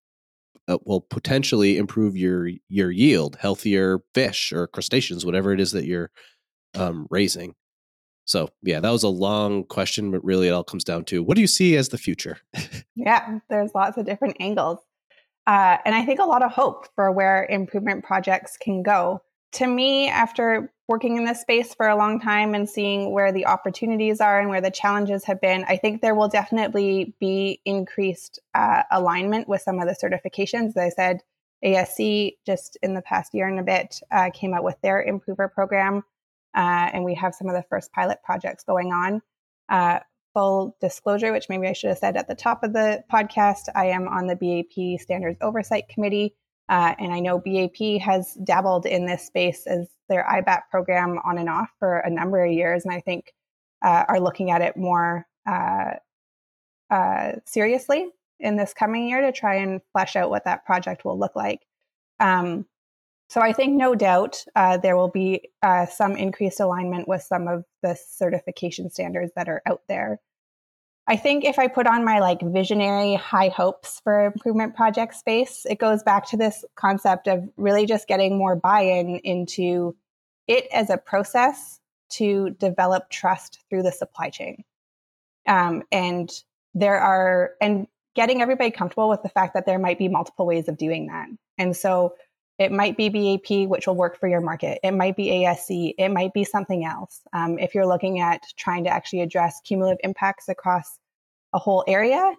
uh, 0.68 0.78
will 0.84 1.00
potentially 1.00 1.76
improve 1.76 2.16
your 2.16 2.48
your 2.68 2.90
yield, 2.90 3.36
healthier 3.40 4.00
fish 4.14 4.52
or 4.52 4.66
crustaceans, 4.66 5.26
whatever 5.26 5.52
it 5.52 5.60
is 5.60 5.72
that 5.72 5.84
you're 5.84 6.10
um, 6.74 7.06
raising. 7.10 7.54
So 8.24 8.48
yeah, 8.62 8.80
that 8.80 8.90
was 8.90 9.02
a 9.02 9.08
long 9.08 9.64
question, 9.64 10.10
but 10.10 10.24
really 10.24 10.48
it 10.48 10.52
all 10.52 10.64
comes 10.64 10.84
down 10.84 11.04
to 11.06 11.22
what 11.22 11.34
do 11.34 11.40
you 11.40 11.48
see 11.48 11.76
as 11.76 11.88
the 11.88 11.98
future? 11.98 12.38
yeah, 12.94 13.38
there's 13.50 13.74
lots 13.74 13.98
of 13.98 14.06
different 14.06 14.36
angles. 14.40 14.78
Uh, 15.46 15.78
and 15.84 15.94
I 15.94 16.04
think 16.04 16.20
a 16.20 16.24
lot 16.24 16.42
of 16.42 16.52
hope 16.52 16.86
for 16.94 17.10
where 17.10 17.44
improvement 17.50 18.04
projects 18.04 18.56
can 18.56 18.82
go. 18.82 19.22
To 19.54 19.66
me, 19.66 20.08
after 20.08 20.72
working 20.92 21.16
in 21.16 21.24
this 21.24 21.40
space 21.40 21.72
for 21.72 21.88
a 21.88 21.96
long 21.96 22.20
time 22.20 22.54
and 22.54 22.68
seeing 22.68 23.12
where 23.12 23.32
the 23.32 23.46
opportunities 23.46 24.20
are 24.20 24.38
and 24.38 24.50
where 24.50 24.60
the 24.60 24.70
challenges 24.70 25.24
have 25.24 25.40
been, 25.40 25.64
I 25.66 25.78
think 25.78 26.02
there 26.02 26.14
will 26.14 26.28
definitely 26.28 27.14
be 27.18 27.62
increased 27.64 28.38
uh, 28.54 28.82
alignment 28.90 29.48
with 29.48 29.62
some 29.62 29.78
of 29.78 29.88
the 29.88 29.96
certifications. 29.96 30.76
As 30.76 30.76
I 30.76 30.88
said, 30.90 31.20
ASC 31.64 32.36
just 32.44 32.76
in 32.82 32.92
the 32.92 33.00
past 33.00 33.32
year 33.32 33.48
and 33.48 33.58
a 33.58 33.62
bit 33.62 34.00
uh, 34.10 34.28
came 34.34 34.52
out 34.52 34.64
with 34.64 34.78
their 34.82 35.02
improver 35.02 35.48
program, 35.48 36.04
uh, 36.54 36.90
and 36.92 37.04
we 37.04 37.14
have 37.14 37.34
some 37.34 37.48
of 37.48 37.54
the 37.54 37.64
first 37.70 37.90
pilot 37.92 38.18
projects 38.22 38.62
going 38.62 38.92
on. 38.92 39.22
Uh, 39.70 40.00
full 40.34 40.76
disclosure, 40.78 41.32
which 41.32 41.48
maybe 41.48 41.68
I 41.68 41.72
should 41.72 41.88
have 41.88 41.98
said 41.98 42.18
at 42.18 42.28
the 42.28 42.34
top 42.34 42.64
of 42.64 42.74
the 42.74 43.02
podcast, 43.10 43.70
I 43.74 43.86
am 43.86 44.08
on 44.08 44.26
the 44.26 44.36
BAP 44.36 45.00
Standards 45.00 45.38
Oversight 45.40 45.88
Committee. 45.88 46.34
Uh, 46.68 46.94
and 46.98 47.12
I 47.12 47.20
know 47.20 47.38
BAP 47.38 48.00
has 48.00 48.34
dabbled 48.44 48.86
in 48.86 49.06
this 49.06 49.26
space 49.26 49.66
as 49.66 49.88
their 50.08 50.24
iBAP 50.24 50.62
program 50.70 51.18
on 51.24 51.38
and 51.38 51.48
off 51.48 51.70
for 51.78 51.98
a 51.98 52.10
number 52.10 52.44
of 52.44 52.52
years, 52.52 52.84
and 52.84 52.94
I 52.94 53.00
think 53.00 53.32
uh, 53.82 54.04
are 54.08 54.20
looking 54.20 54.50
at 54.50 54.62
it 54.62 54.76
more 54.76 55.26
uh, 55.46 55.94
uh, 56.90 57.32
seriously 57.46 58.08
in 58.38 58.56
this 58.56 58.74
coming 58.74 59.08
year 59.08 59.22
to 59.22 59.32
try 59.32 59.56
and 59.56 59.80
flesh 59.92 60.16
out 60.16 60.30
what 60.30 60.44
that 60.44 60.64
project 60.64 61.04
will 61.04 61.18
look 61.18 61.34
like. 61.34 61.60
Um, 62.20 62.66
so 63.28 63.40
I 63.40 63.52
think 63.52 63.76
no 63.76 63.94
doubt 63.94 64.44
uh, 64.54 64.76
there 64.76 64.96
will 64.96 65.08
be 65.08 65.48
uh, 65.62 65.86
some 65.86 66.16
increased 66.16 66.60
alignment 66.60 67.08
with 67.08 67.22
some 67.22 67.48
of 67.48 67.64
the 67.82 67.96
certification 68.10 68.90
standards 68.90 69.32
that 69.36 69.48
are 69.48 69.62
out 69.66 69.80
there. 69.88 70.20
I 71.08 71.16
think 71.16 71.44
if 71.44 71.58
I 71.58 71.66
put 71.66 71.86
on 71.86 72.04
my 72.04 72.20
like 72.20 72.40
visionary 72.42 73.14
high 73.14 73.48
hopes 73.48 74.00
for 74.04 74.26
improvement 74.26 74.76
project 74.76 75.14
space, 75.14 75.66
it 75.68 75.78
goes 75.78 76.02
back 76.02 76.28
to 76.28 76.36
this 76.36 76.64
concept 76.76 77.26
of 77.26 77.48
really 77.56 77.86
just 77.86 78.06
getting 78.06 78.38
more 78.38 78.54
buy-in 78.54 79.16
into 79.24 79.96
it 80.46 80.66
as 80.72 80.90
a 80.90 80.96
process 80.96 81.80
to 82.10 82.50
develop 82.50 83.10
trust 83.10 83.58
through 83.68 83.82
the 83.82 83.90
supply 83.90 84.30
chain. 84.30 84.62
Um, 85.46 85.82
and 85.90 86.30
there 86.74 86.98
are 86.98 87.52
and 87.60 87.88
getting 88.14 88.42
everybody 88.42 88.70
comfortable 88.70 89.08
with 89.08 89.22
the 89.22 89.28
fact 89.28 89.54
that 89.54 89.66
there 89.66 89.78
might 89.78 89.98
be 89.98 90.08
multiple 90.08 90.46
ways 90.46 90.68
of 90.68 90.76
doing 90.76 91.06
that. 91.06 91.28
And 91.58 91.76
so 91.76 92.14
it 92.58 92.70
might 92.70 92.96
be 92.96 93.08
BAP, 93.08 93.68
which 93.68 93.86
will 93.86 93.96
work 93.96 94.18
for 94.18 94.28
your 94.28 94.40
market. 94.40 94.78
It 94.82 94.92
might 94.92 95.16
be 95.16 95.26
ASC. 95.26 95.94
It 95.98 96.10
might 96.10 96.32
be 96.32 96.44
something 96.44 96.84
else. 96.84 97.22
Um, 97.32 97.58
if 97.58 97.74
you're 97.74 97.86
looking 97.86 98.20
at 98.20 98.42
trying 98.56 98.84
to 98.84 98.90
actually 98.90 99.20
address 99.20 99.60
cumulative 99.64 99.98
impacts 100.04 100.48
across 100.48 100.98
a 101.52 101.58
whole 101.58 101.84
area, 101.86 102.34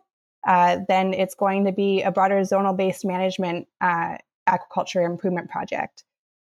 uh, 0.48 0.80
then 0.88 1.14
it's 1.14 1.36
going 1.36 1.66
to 1.66 1.72
be 1.72 2.02
a 2.02 2.12
broader 2.12 2.40
zonal 2.42 2.76
based 2.76 3.06
management 3.06 3.68
uh, 3.82 4.18
aquaculture 4.48 5.06
improvement 5.06 5.50
project. 5.50 6.04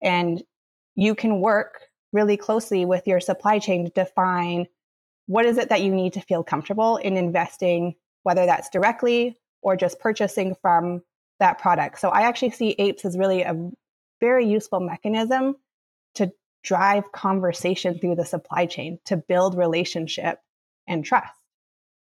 And 0.01 0.41
you 0.95 1.15
can 1.15 1.41
work 1.41 1.81
really 2.13 2.37
closely 2.37 2.85
with 2.85 3.07
your 3.07 3.19
supply 3.19 3.59
chain 3.59 3.85
to 3.85 3.91
define 3.91 4.67
what 5.27 5.45
is 5.45 5.57
it 5.57 5.69
that 5.69 5.81
you 5.81 5.93
need 5.93 6.13
to 6.13 6.21
feel 6.21 6.43
comfortable 6.43 6.97
in 6.97 7.17
investing, 7.17 7.95
whether 8.23 8.45
that's 8.45 8.69
directly 8.69 9.37
or 9.61 9.75
just 9.75 9.99
purchasing 9.99 10.55
from 10.61 11.01
that 11.39 11.59
product. 11.59 11.99
So 11.99 12.09
I 12.09 12.21
actually 12.21 12.51
see 12.51 12.75
AIPs 12.77 13.05
as 13.05 13.17
really 13.17 13.41
a 13.41 13.71
very 14.19 14.47
useful 14.47 14.79
mechanism 14.79 15.55
to 16.15 16.31
drive 16.63 17.11
conversation 17.11 17.99
through 17.99 18.15
the 18.15 18.25
supply 18.25 18.65
chain 18.65 18.99
to 19.05 19.17
build 19.17 19.57
relationship 19.57 20.39
and 20.87 21.05
trust 21.05 21.33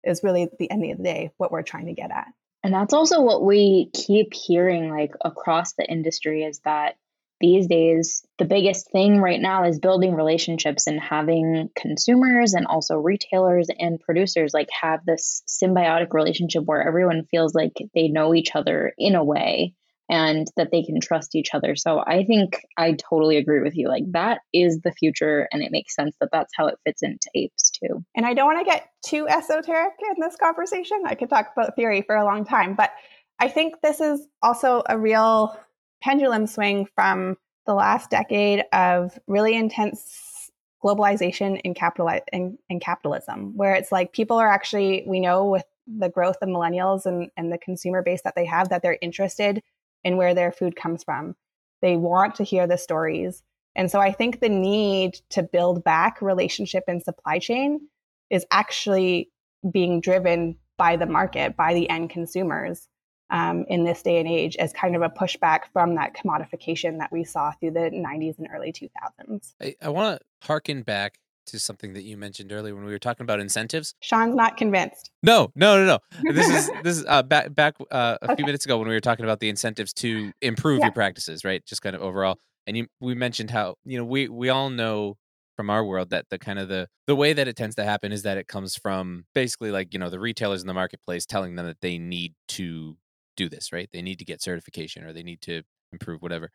is 0.04 0.22
really 0.22 0.42
at 0.42 0.58
the 0.58 0.70
end 0.70 0.84
of 0.90 0.98
the 0.98 1.04
day 1.04 1.30
what 1.36 1.52
we're 1.52 1.62
trying 1.62 1.86
to 1.86 1.92
get 1.92 2.10
at. 2.10 2.26
And 2.64 2.74
that's 2.74 2.92
also 2.92 3.20
what 3.20 3.44
we 3.44 3.90
keep 3.94 4.34
hearing 4.34 4.90
like 4.90 5.12
across 5.24 5.74
the 5.74 5.88
industry 5.88 6.42
is 6.42 6.60
that 6.60 6.96
these 7.40 7.66
days, 7.66 8.24
the 8.38 8.44
biggest 8.44 8.90
thing 8.90 9.20
right 9.20 9.40
now 9.40 9.64
is 9.64 9.78
building 9.78 10.14
relationships 10.14 10.86
and 10.86 11.00
having 11.00 11.70
consumers 11.76 12.54
and 12.54 12.66
also 12.66 12.96
retailers 12.96 13.68
and 13.78 14.00
producers 14.00 14.52
like 14.52 14.68
have 14.70 15.04
this 15.04 15.42
symbiotic 15.46 16.12
relationship 16.12 16.64
where 16.64 16.86
everyone 16.86 17.26
feels 17.30 17.54
like 17.54 17.72
they 17.94 18.08
know 18.08 18.34
each 18.34 18.54
other 18.54 18.92
in 18.98 19.14
a 19.14 19.24
way 19.24 19.74
and 20.10 20.46
that 20.56 20.70
they 20.72 20.82
can 20.82 21.00
trust 21.00 21.34
each 21.34 21.50
other. 21.52 21.76
So 21.76 22.00
I 22.00 22.24
think 22.24 22.62
I 22.76 22.92
totally 22.92 23.36
agree 23.36 23.60
with 23.60 23.76
you. 23.76 23.88
Like 23.88 24.04
that 24.12 24.40
is 24.52 24.80
the 24.80 24.92
future 24.92 25.48
and 25.52 25.62
it 25.62 25.70
makes 25.70 25.94
sense 25.94 26.16
that 26.20 26.30
that's 26.32 26.52
how 26.56 26.66
it 26.66 26.78
fits 26.84 27.02
into 27.02 27.28
AIPs 27.36 27.70
too. 27.72 28.04
And 28.16 28.24
I 28.24 28.34
don't 28.34 28.46
want 28.46 28.66
to 28.66 28.70
get 28.70 28.88
too 29.04 29.28
esoteric 29.28 29.92
in 30.10 30.16
this 30.20 30.36
conversation. 30.36 31.02
I 31.04 31.14
could 31.14 31.28
talk 31.28 31.52
about 31.54 31.76
theory 31.76 32.02
for 32.02 32.16
a 32.16 32.24
long 32.24 32.44
time, 32.44 32.74
but 32.74 32.90
I 33.38 33.48
think 33.48 33.74
this 33.82 34.00
is 34.00 34.26
also 34.42 34.82
a 34.88 34.98
real 34.98 35.56
pendulum 36.02 36.46
swing 36.46 36.86
from 36.94 37.36
the 37.66 37.74
last 37.74 38.10
decade 38.10 38.64
of 38.72 39.18
really 39.26 39.54
intense 39.54 40.50
globalization 40.82 41.60
in 41.64 41.74
capital 41.74 42.10
in, 42.32 42.58
in 42.68 42.80
capitalism, 42.80 43.56
where 43.56 43.74
it's 43.74 43.92
like 43.92 44.12
people 44.12 44.38
are 44.38 44.48
actually 44.48 45.04
we 45.06 45.20
know 45.20 45.46
with 45.46 45.64
the 45.86 46.08
growth 46.08 46.36
of 46.42 46.48
millennials 46.48 47.06
and, 47.06 47.30
and 47.36 47.52
the 47.52 47.58
consumer 47.58 48.02
base 48.02 48.22
that 48.22 48.34
they 48.34 48.44
have 48.44 48.68
that 48.68 48.82
they're 48.82 48.98
interested 49.00 49.62
in 50.04 50.16
where 50.16 50.34
their 50.34 50.52
food 50.52 50.76
comes 50.76 51.02
from. 51.02 51.34
They 51.82 51.96
want 51.96 52.36
to 52.36 52.44
hear 52.44 52.66
the 52.66 52.78
stories. 52.78 53.42
And 53.74 53.90
so 53.90 54.00
I 54.00 54.12
think 54.12 54.40
the 54.40 54.48
need 54.48 55.20
to 55.30 55.42
build 55.42 55.84
back 55.84 56.20
relationship 56.20 56.84
and 56.88 57.02
supply 57.02 57.38
chain 57.38 57.88
is 58.30 58.44
actually 58.50 59.30
being 59.70 60.00
driven 60.00 60.56
by 60.76 60.96
the 60.96 61.06
market, 61.06 61.56
by 61.56 61.74
the 61.74 61.88
end 61.88 62.10
consumers 62.10 62.88
um, 63.30 63.64
in 63.68 63.84
this 63.84 64.02
day 64.02 64.18
and 64.18 64.28
age 64.28 64.56
as 64.56 64.72
kind 64.72 64.96
of 64.96 65.02
a 65.02 65.08
pushback 65.08 65.60
from 65.72 65.94
that 65.96 66.14
commodification 66.14 66.98
that 66.98 67.12
we 67.12 67.24
saw 67.24 67.52
through 67.52 67.72
the 67.72 67.90
90s 67.90 68.38
and 68.38 68.48
early 68.54 68.72
2000s. 68.72 69.54
I, 69.60 69.74
I 69.82 69.88
want 69.90 70.20
to 70.20 70.46
harken 70.46 70.82
back 70.82 71.18
to 71.46 71.58
something 71.58 71.94
that 71.94 72.02
you 72.02 72.16
mentioned 72.16 72.52
earlier 72.52 72.74
when 72.74 72.84
we 72.84 72.92
were 72.92 72.98
talking 72.98 73.24
about 73.24 73.40
incentives. 73.40 73.94
Sean's 74.00 74.34
not 74.34 74.56
convinced. 74.56 75.10
No, 75.22 75.50
no, 75.54 75.84
no, 75.84 75.86
no. 75.86 75.98
This 76.32 76.48
is 76.48 76.70
this 76.82 76.98
is 76.98 77.04
uh, 77.08 77.22
back 77.22 77.54
back 77.54 77.76
uh, 77.90 78.18
a 78.20 78.24
okay. 78.26 78.36
few 78.36 78.46
minutes 78.46 78.64
ago 78.64 78.78
when 78.78 78.88
we 78.88 78.94
were 78.94 79.00
talking 79.00 79.24
about 79.24 79.40
the 79.40 79.48
incentives 79.48 79.92
to 79.94 80.32
improve 80.40 80.80
yeah. 80.80 80.86
your 80.86 80.92
practices, 80.92 81.44
right? 81.44 81.64
Just 81.64 81.82
kind 81.82 81.96
of 81.96 82.02
overall. 82.02 82.36
And 82.66 82.76
you 82.76 82.86
we 83.00 83.14
mentioned 83.14 83.50
how 83.50 83.76
you 83.84 83.98
know 83.98 84.04
we 84.04 84.28
we 84.28 84.50
all 84.50 84.70
know 84.70 85.16
from 85.56 85.70
our 85.70 85.84
world 85.84 86.10
that 86.10 86.26
the 86.30 86.38
kind 86.38 86.58
of 86.58 86.68
the 86.68 86.86
the 87.06 87.16
way 87.16 87.32
that 87.32 87.48
it 87.48 87.56
tends 87.56 87.74
to 87.76 87.84
happen 87.84 88.12
is 88.12 88.22
that 88.22 88.36
it 88.36 88.46
comes 88.46 88.76
from 88.76 89.24
basically 89.34 89.70
like 89.70 89.92
you 89.92 89.98
know 89.98 90.10
the 90.10 90.20
retailers 90.20 90.60
in 90.60 90.68
the 90.68 90.74
marketplace 90.74 91.26
telling 91.26 91.56
them 91.56 91.66
that 91.66 91.80
they 91.80 91.98
need 91.98 92.34
to 92.46 92.96
do 93.38 93.48
this, 93.48 93.72
right? 93.72 93.88
They 93.92 94.02
need 94.02 94.18
to 94.18 94.26
get 94.26 94.42
certification 94.42 95.04
or 95.04 95.14
they 95.14 95.22
need 95.22 95.40
to 95.42 95.62
improve 95.92 96.20
whatever. 96.20 96.50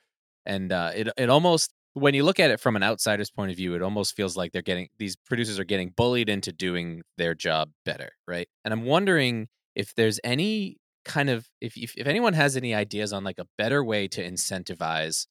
And 0.46 0.72
uh, 0.72 0.92
it 0.94 1.08
it 1.18 1.30
almost 1.30 1.74
when 1.94 2.14
you 2.14 2.24
look 2.24 2.40
at 2.40 2.52
it 2.52 2.60
from 2.60 2.76
an 2.76 2.84
outsider's 2.84 3.32
point 3.32 3.52
of 3.52 3.58
view, 3.58 3.76
it 3.76 3.82
almost 3.82 4.16
feels 4.16 4.36
like 4.36 4.52
they're 4.52 4.62
getting 4.62 4.90
these 5.00 5.16
producers 5.16 5.60
are 5.60 5.64
getting 5.64 5.90
bullied 5.96 6.30
into 6.30 6.52
doing 6.52 7.02
their 7.18 7.34
job 7.34 7.70
better, 7.86 8.12
right? 8.28 8.48
And 8.66 8.74
I'm 8.74 8.84
wondering 8.86 9.48
if 9.76 9.96
there's 9.96 10.20
any 10.24 10.78
kind 11.06 11.30
of 11.30 11.48
if 11.62 11.78
if, 11.78 11.96
if 11.98 12.08
anyone 12.08 12.34
has 12.34 12.58
any 12.58 12.76
ideas 12.76 13.14
on 13.14 13.24
like 13.24 13.40
a 13.40 13.48
better 13.58 13.84
way 13.84 14.08
to 14.10 14.24
incentivize 14.24 15.28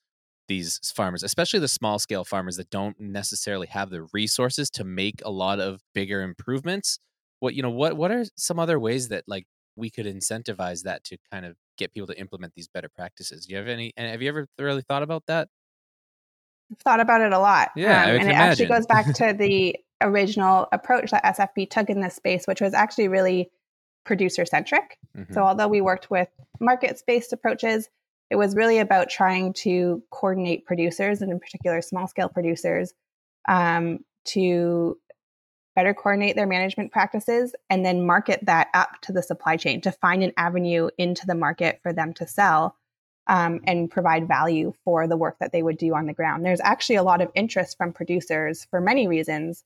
these 0.48 0.78
farmers, 0.94 1.22
especially 1.22 1.60
the 1.60 1.68
small 1.68 1.98
scale 1.98 2.24
farmers 2.24 2.56
that 2.56 2.70
don't 2.70 2.98
necessarily 3.00 3.66
have 3.68 3.90
the 3.90 4.06
resources 4.12 4.70
to 4.70 4.84
make 4.84 5.22
a 5.24 5.30
lot 5.30 5.60
of 5.60 5.80
bigger 5.94 6.22
improvements. 6.22 6.98
What 7.40 7.54
you 7.54 7.62
know, 7.62 7.70
what 7.70 7.96
what 7.96 8.10
are 8.10 8.24
some 8.36 8.58
other 8.58 8.78
ways 8.78 9.08
that 9.08 9.24
like 9.26 9.46
we 9.76 9.90
could 9.90 10.06
incentivize 10.06 10.82
that 10.82 11.04
to 11.04 11.16
kind 11.32 11.46
of 11.46 11.56
get 11.78 11.92
people 11.92 12.06
to 12.06 12.18
implement 12.18 12.52
these 12.54 12.68
better 12.68 12.88
practices. 12.88 13.46
Do 13.46 13.52
you 13.52 13.58
have 13.58 13.68
any? 13.68 13.92
And 13.96 14.10
have 14.10 14.22
you 14.22 14.28
ever 14.28 14.46
really 14.58 14.82
thought 14.82 15.02
about 15.02 15.24
that? 15.26 15.48
I've 16.70 16.78
thought 16.78 17.00
about 17.00 17.20
it 17.20 17.32
a 17.32 17.38
lot. 17.38 17.70
Yeah, 17.76 18.02
um, 18.02 18.08
and 18.10 18.16
it 18.16 18.22
imagine. 18.22 18.36
actually 18.36 18.66
goes 18.66 18.86
back 18.86 19.12
to 19.14 19.32
the 19.38 19.76
original 20.00 20.68
approach 20.72 21.10
that 21.10 21.24
SFP 21.24 21.70
took 21.70 21.90
in 21.90 22.00
this 22.00 22.14
space, 22.14 22.44
which 22.46 22.60
was 22.60 22.74
actually 22.74 23.08
really 23.08 23.50
producer 24.04 24.44
centric. 24.44 24.98
Mm-hmm. 25.16 25.32
So 25.32 25.42
although 25.42 25.68
we 25.68 25.80
worked 25.80 26.10
with 26.10 26.28
markets 26.60 27.02
based 27.06 27.32
approaches, 27.32 27.88
it 28.30 28.36
was 28.36 28.56
really 28.56 28.78
about 28.78 29.10
trying 29.10 29.52
to 29.52 30.02
coordinate 30.10 30.64
producers 30.64 31.22
and 31.22 31.30
in 31.30 31.38
particular 31.38 31.82
small 31.82 32.08
scale 32.08 32.28
producers 32.28 32.94
um, 33.48 33.98
to 34.24 34.98
better 35.74 35.94
coordinate 35.94 36.36
their 36.36 36.46
management 36.46 36.92
practices, 36.92 37.54
and 37.70 37.84
then 37.84 38.06
market 38.06 38.40
that 38.44 38.68
up 38.74 39.00
to 39.02 39.12
the 39.12 39.22
supply 39.22 39.56
chain 39.56 39.80
to 39.82 39.92
find 39.92 40.22
an 40.22 40.32
avenue 40.36 40.88
into 40.98 41.26
the 41.26 41.34
market 41.34 41.80
for 41.82 41.92
them 41.92 42.12
to 42.14 42.26
sell 42.26 42.76
um, 43.26 43.60
and 43.66 43.90
provide 43.90 44.28
value 44.28 44.72
for 44.84 45.06
the 45.06 45.16
work 45.16 45.36
that 45.40 45.52
they 45.52 45.62
would 45.62 45.78
do 45.78 45.94
on 45.94 46.06
the 46.06 46.12
ground. 46.12 46.44
There's 46.44 46.60
actually 46.60 46.96
a 46.96 47.02
lot 47.02 47.20
of 47.20 47.30
interest 47.34 47.76
from 47.78 47.92
producers 47.92 48.66
for 48.70 48.80
many 48.80 49.06
reasons 49.06 49.64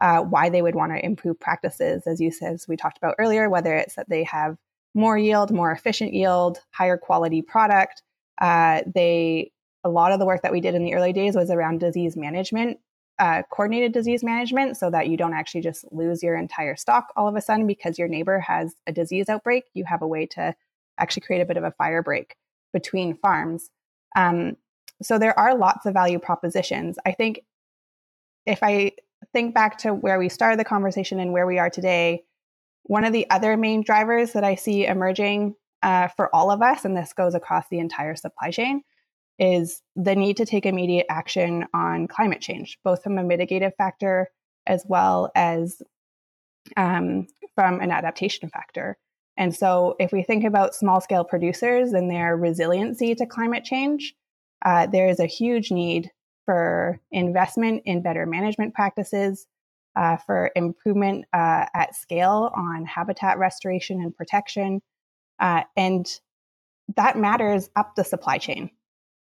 uh, 0.00 0.20
why 0.20 0.50
they 0.50 0.60
would 0.60 0.74
want 0.74 0.92
to 0.92 1.04
improve 1.04 1.40
practices, 1.40 2.02
as 2.06 2.20
you 2.20 2.30
said, 2.30 2.54
as 2.54 2.68
we 2.68 2.76
talked 2.76 2.98
about 2.98 3.14
earlier, 3.18 3.48
whether 3.48 3.74
it's 3.74 3.94
that 3.94 4.08
they 4.08 4.24
have 4.24 4.56
more 4.94 5.16
yield, 5.16 5.50
more 5.50 5.72
efficient 5.72 6.12
yield, 6.12 6.58
higher 6.70 6.96
quality 6.96 7.42
product. 7.42 8.02
Uh, 8.40 8.82
they 8.94 9.52
a 9.84 9.88
lot 9.88 10.10
of 10.10 10.18
the 10.18 10.26
work 10.26 10.42
that 10.42 10.52
we 10.52 10.60
did 10.60 10.74
in 10.74 10.84
the 10.84 10.94
early 10.94 11.12
days 11.12 11.36
was 11.36 11.48
around 11.48 11.78
disease 11.78 12.16
management 12.16 12.78
uh, 13.18 13.42
coordinated 13.50 13.92
disease 13.92 14.22
management 14.22 14.76
so 14.76 14.90
that 14.90 15.08
you 15.08 15.16
don't 15.16 15.34
actually 15.34 15.62
just 15.62 15.84
lose 15.90 16.22
your 16.22 16.36
entire 16.36 16.76
stock 16.76 17.12
all 17.16 17.28
of 17.28 17.36
a 17.36 17.40
sudden 17.40 17.66
because 17.66 17.98
your 17.98 18.08
neighbor 18.08 18.40
has 18.40 18.74
a 18.86 18.92
disease 18.92 19.28
outbreak. 19.28 19.64
You 19.74 19.84
have 19.84 20.02
a 20.02 20.06
way 20.06 20.26
to 20.26 20.54
actually 20.98 21.22
create 21.22 21.40
a 21.40 21.46
bit 21.46 21.56
of 21.56 21.64
a 21.64 21.72
fire 21.72 22.02
break 22.02 22.36
between 22.72 23.16
farms. 23.16 23.70
Um, 24.16 24.56
so 25.02 25.18
there 25.18 25.38
are 25.38 25.56
lots 25.56 25.86
of 25.86 25.94
value 25.94 26.18
propositions. 26.18 26.98
I 27.04 27.12
think 27.12 27.40
if 28.46 28.62
I 28.62 28.92
think 29.32 29.54
back 29.54 29.78
to 29.78 29.92
where 29.92 30.18
we 30.18 30.28
started 30.28 30.58
the 30.58 30.64
conversation 30.64 31.20
and 31.20 31.32
where 31.32 31.46
we 31.46 31.58
are 31.58 31.70
today, 31.70 32.24
one 32.84 33.04
of 33.04 33.12
the 33.12 33.28
other 33.30 33.56
main 33.56 33.82
drivers 33.82 34.32
that 34.32 34.44
I 34.44 34.54
see 34.54 34.86
emerging 34.86 35.54
uh, 35.82 36.08
for 36.08 36.34
all 36.34 36.50
of 36.50 36.62
us, 36.62 36.84
and 36.84 36.96
this 36.96 37.12
goes 37.12 37.34
across 37.34 37.66
the 37.68 37.78
entire 37.78 38.16
supply 38.16 38.50
chain, 38.50 38.82
is 39.38 39.82
the 39.94 40.14
need 40.14 40.36
to 40.38 40.46
take 40.46 40.66
immediate 40.66 41.06
action 41.08 41.66
on 41.74 42.08
climate 42.08 42.40
change, 42.40 42.78
both 42.84 43.02
from 43.02 43.18
a 43.18 43.22
mitigative 43.22 43.72
factor 43.76 44.28
as 44.66 44.84
well 44.88 45.30
as 45.34 45.82
um, 46.76 47.26
from 47.54 47.80
an 47.80 47.90
adaptation 47.90 48.48
factor. 48.48 48.96
And 49.36 49.54
so, 49.54 49.96
if 50.00 50.12
we 50.12 50.22
think 50.22 50.44
about 50.44 50.74
small 50.74 51.00
scale 51.00 51.24
producers 51.24 51.92
and 51.92 52.10
their 52.10 52.36
resiliency 52.36 53.14
to 53.14 53.26
climate 53.26 53.64
change, 53.64 54.14
uh, 54.64 54.86
there 54.86 55.08
is 55.08 55.20
a 55.20 55.26
huge 55.26 55.70
need 55.70 56.10
for 56.46 57.00
investment 57.10 57.82
in 57.84 58.02
better 58.02 58.24
management 58.24 58.72
practices, 58.72 59.46
uh, 59.96 60.16
for 60.18 60.50
improvement 60.54 61.26
uh, 61.32 61.66
at 61.74 61.94
scale 61.94 62.50
on 62.54 62.84
habitat 62.84 63.38
restoration 63.38 64.00
and 64.00 64.16
protection. 64.16 64.80
Uh, 65.38 65.62
and 65.76 66.20
that 66.96 67.18
matters 67.18 67.68
up 67.76 67.94
the 67.96 68.04
supply 68.04 68.38
chain 68.38 68.70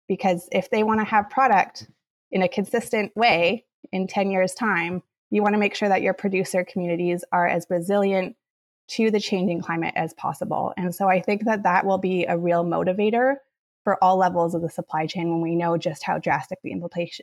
because 0.09 0.49
if 0.51 0.71
they 0.71 0.83
want 0.83 1.01
to 1.01 1.05
have 1.05 1.31
product 1.31 1.87
in 2.31 2.43
a 2.43 2.49
consistent 2.49 3.15
way 3.17 3.65
in 3.93 4.07
10 4.07 4.31
years' 4.31 4.55
time, 4.55 5.03
you 5.31 5.43
want 5.43 5.55
to 5.55 5.59
make 5.59 5.75
sure 5.75 5.89
that 5.89 6.03
your 6.03 6.15
producer 6.15 6.65
communities 6.65 7.25
are 7.31 7.47
as 7.47 7.67
resilient 7.69 8.37
to 8.89 9.11
the 9.11 9.21
changing 9.21 9.61
climate 9.61 9.93
as 9.97 10.15
possible. 10.15 10.73
And 10.77 10.95
so 10.95 11.09
I 11.09 11.21
think 11.21 11.45
that 11.45 11.65
that 11.65 11.85
will 11.85 11.99
be 11.99 12.25
a 12.25 12.39
real 12.39 12.65
motivator 12.65 13.37
for 13.85 14.03
all 14.03 14.17
levels 14.17 14.55
of 14.55 14.63
the 14.63 14.69
supply 14.69 15.07
chain 15.07 15.31
when 15.31 15.41
we 15.41 15.55
know 15.55 15.77
just 15.79 16.03
how 16.03 16.19
drastic 16.19 16.59
the 16.63 16.75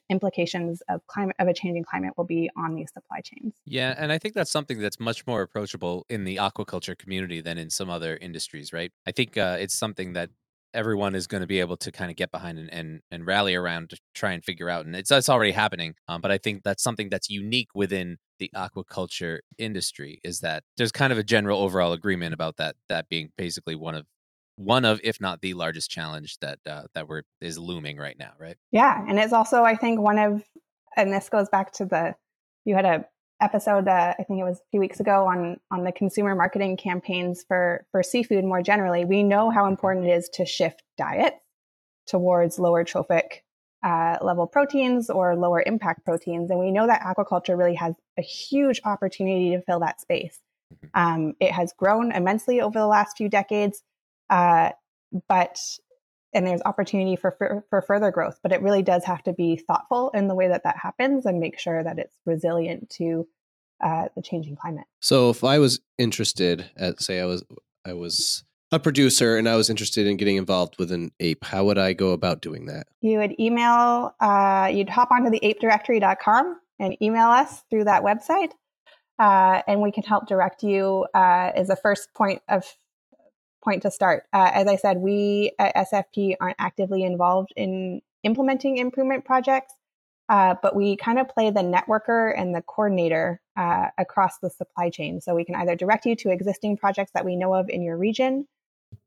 implications 0.09 0.81
of 0.89 1.05
climate 1.07 1.35
of 1.37 1.47
a 1.47 1.53
changing 1.53 1.83
climate 1.83 2.13
will 2.17 2.23
be 2.23 2.49
on 2.57 2.75
these 2.75 2.91
supply 2.91 3.19
chains. 3.21 3.53
Yeah, 3.65 3.93
and 3.97 4.11
I 4.11 4.17
think 4.17 4.33
that's 4.33 4.51
something 4.51 4.79
that's 4.79 4.99
much 4.99 5.27
more 5.27 5.41
approachable 5.41 6.05
in 6.09 6.23
the 6.23 6.37
aquaculture 6.37 6.97
community 6.97 7.41
than 7.41 7.57
in 7.57 7.69
some 7.69 7.89
other 7.89 8.17
industries, 8.17 8.73
right? 8.73 8.91
I 9.05 9.11
think 9.11 9.37
uh, 9.37 9.57
it's 9.59 9.75
something 9.75 10.13
that 10.13 10.29
everyone 10.75 11.15
is 11.15 11.27
going 11.27 11.41
to 11.41 11.47
be 11.47 11.59
able 11.59 11.77
to 11.77 11.91
kind 11.91 12.11
of 12.11 12.17
get 12.17 12.31
behind 12.31 12.59
and, 12.59 12.71
and, 12.71 13.01
and 13.09 13.25
rally 13.25 13.55
around 13.55 13.89
to 13.91 13.97
try 14.13 14.31
and 14.33 14.43
figure 14.43 14.69
out. 14.69 14.85
And 14.85 14.95
it's 14.95 15.11
it's 15.11 15.29
already 15.29 15.51
happening. 15.51 15.95
Um, 16.07 16.21
but 16.21 16.31
I 16.31 16.37
think 16.37 16.63
that's 16.63 16.83
something 16.83 17.09
that's 17.09 17.29
unique 17.29 17.69
within 17.73 18.17
the 18.39 18.51
aquaculture 18.55 19.39
industry 19.57 20.19
is 20.23 20.41
that 20.41 20.63
there's 20.77 20.91
kind 20.91 21.13
of 21.13 21.19
a 21.19 21.23
general 21.23 21.61
overall 21.61 21.93
agreement 21.93 22.33
about 22.33 22.57
that 22.57 22.75
that 22.89 23.07
being 23.09 23.29
basically 23.37 23.75
one 23.75 23.95
of 23.95 24.05
one 24.57 24.85
of 24.85 24.99
if 25.03 25.19
not 25.19 25.41
the 25.41 25.53
largest 25.53 25.89
challenge 25.89 26.37
that 26.39 26.59
uh, 26.69 26.83
that 26.93 27.07
we're 27.07 27.23
is 27.41 27.57
looming 27.57 27.97
right 27.97 28.17
now 28.17 28.31
right 28.39 28.57
yeah 28.71 29.03
and 29.07 29.19
it's 29.19 29.33
also 29.33 29.63
i 29.63 29.75
think 29.75 29.99
one 29.99 30.17
of 30.17 30.43
and 30.97 31.11
this 31.11 31.29
goes 31.29 31.49
back 31.49 31.71
to 31.71 31.85
the 31.85 32.15
you 32.65 32.75
had 32.75 32.85
a 32.85 33.05
episode 33.41 33.87
uh, 33.87 34.13
i 34.17 34.23
think 34.23 34.39
it 34.39 34.43
was 34.43 34.57
a 34.57 34.69
few 34.71 34.79
weeks 34.79 34.99
ago 34.99 35.25
on 35.27 35.57
on 35.71 35.83
the 35.83 35.91
consumer 35.91 36.35
marketing 36.35 36.77
campaigns 36.77 37.43
for 37.47 37.85
for 37.91 38.01
seafood 38.01 38.45
more 38.45 38.61
generally 38.61 39.05
we 39.05 39.23
know 39.23 39.49
how 39.49 39.67
important 39.67 40.05
it 40.05 40.11
is 40.11 40.29
to 40.29 40.45
shift 40.45 40.83
diets 40.97 41.35
towards 42.07 42.59
lower 42.59 42.83
trophic 42.83 43.43
uh, 43.83 44.17
level 44.21 44.47
proteins 44.47 45.09
or 45.09 45.35
lower 45.35 45.61
impact 45.65 46.03
proteins 46.05 46.49
and 46.49 46.59
we 46.59 46.71
know 46.71 46.87
that 46.87 47.01
aquaculture 47.01 47.57
really 47.57 47.75
has 47.75 47.93
a 48.17 48.21
huge 48.21 48.81
opportunity 48.83 49.51
to 49.51 49.61
fill 49.61 49.79
that 49.79 50.01
space 50.01 50.39
mm-hmm. 50.73 50.87
um, 50.93 51.33
it 51.39 51.51
has 51.51 51.73
grown 51.77 52.11
immensely 52.11 52.61
over 52.61 52.79
the 52.79 52.87
last 52.87 53.17
few 53.17 53.29
decades 53.29 53.83
uh, 54.29 54.69
but 55.27 55.59
and 56.35 56.45
there's 56.45 56.61
opportunity 56.65 57.15
for, 57.15 57.31
for, 57.31 57.65
for 57.69 57.81
further 57.81 58.11
growth 58.11 58.39
but 58.43 58.51
it 58.51 58.61
really 58.61 58.83
does 58.83 59.03
have 59.03 59.23
to 59.23 59.33
be 59.33 59.55
thoughtful 59.55 60.11
in 60.13 60.27
the 60.27 60.35
way 60.35 60.47
that 60.47 60.63
that 60.63 60.77
happens 60.77 61.25
and 61.25 61.39
make 61.39 61.57
sure 61.57 61.83
that 61.83 61.97
it's 61.97 62.15
resilient 62.25 62.89
to 62.89 63.27
uh, 63.83 64.07
the 64.15 64.21
changing 64.21 64.55
climate. 64.55 64.85
So 64.99 65.29
if 65.29 65.43
i 65.43 65.57
was 65.59 65.79
interested 65.97 66.69
at 66.77 67.01
say 67.01 67.19
i 67.19 67.25
was 67.25 67.43
i 67.85 67.93
was 67.93 68.43
a 68.71 68.79
producer 68.79 69.37
and 69.37 69.47
i 69.47 69.55
was 69.55 69.69
interested 69.69 70.07
in 70.07 70.17
getting 70.17 70.37
involved 70.37 70.77
with 70.77 70.91
an 70.91 71.11
AIP 71.19 71.43
how 71.43 71.65
would 71.65 71.77
i 71.77 71.93
go 71.93 72.11
about 72.11 72.41
doing 72.41 72.65
that? 72.67 72.87
You 73.01 73.19
would 73.19 73.39
email 73.39 74.15
uh, 74.19 74.69
you'd 74.71 74.89
hop 74.89 75.09
onto 75.11 75.29
the 75.29 75.39
aipdirectory.com 75.39 76.59
and 76.79 76.97
email 77.01 77.27
us 77.27 77.63
through 77.69 77.85
that 77.85 78.03
website 78.03 78.51
uh, 79.19 79.61
and 79.67 79.81
we 79.81 79.91
can 79.91 80.03
help 80.03 80.27
direct 80.27 80.63
you 80.63 81.05
uh, 81.13 81.51
as 81.55 81.69
a 81.69 81.75
first 81.75 82.13
point 82.13 82.41
of 82.49 82.65
point 83.65 83.81
to 83.81 83.91
start. 83.91 84.23
Uh, 84.31 84.51
as 84.53 84.67
I 84.67 84.77
said, 84.77 84.97
we 84.97 85.51
at 85.59 85.75
SFP 85.75 86.35
aren't 86.39 86.55
actively 86.59 87.03
involved 87.03 87.51
in 87.55 88.01
implementing 88.23 88.77
improvement 88.77 89.25
projects, 89.25 89.73
uh, 90.29 90.55
but 90.61 90.75
we 90.75 90.95
kind 90.95 91.19
of 91.19 91.27
play 91.27 91.49
the 91.49 91.61
networker 91.61 92.33
and 92.39 92.55
the 92.55 92.61
coordinator 92.61 93.41
uh, 93.57 93.87
across 93.97 94.37
the 94.39 94.49
supply 94.49 94.89
chain. 94.89 95.19
So 95.19 95.35
we 95.35 95.43
can 95.43 95.55
either 95.55 95.75
direct 95.75 96.05
you 96.05 96.15
to 96.17 96.29
existing 96.29 96.77
projects 96.77 97.11
that 97.13 97.25
we 97.25 97.35
know 97.35 97.53
of 97.53 97.69
in 97.69 97.81
your 97.81 97.97
region. 97.97 98.47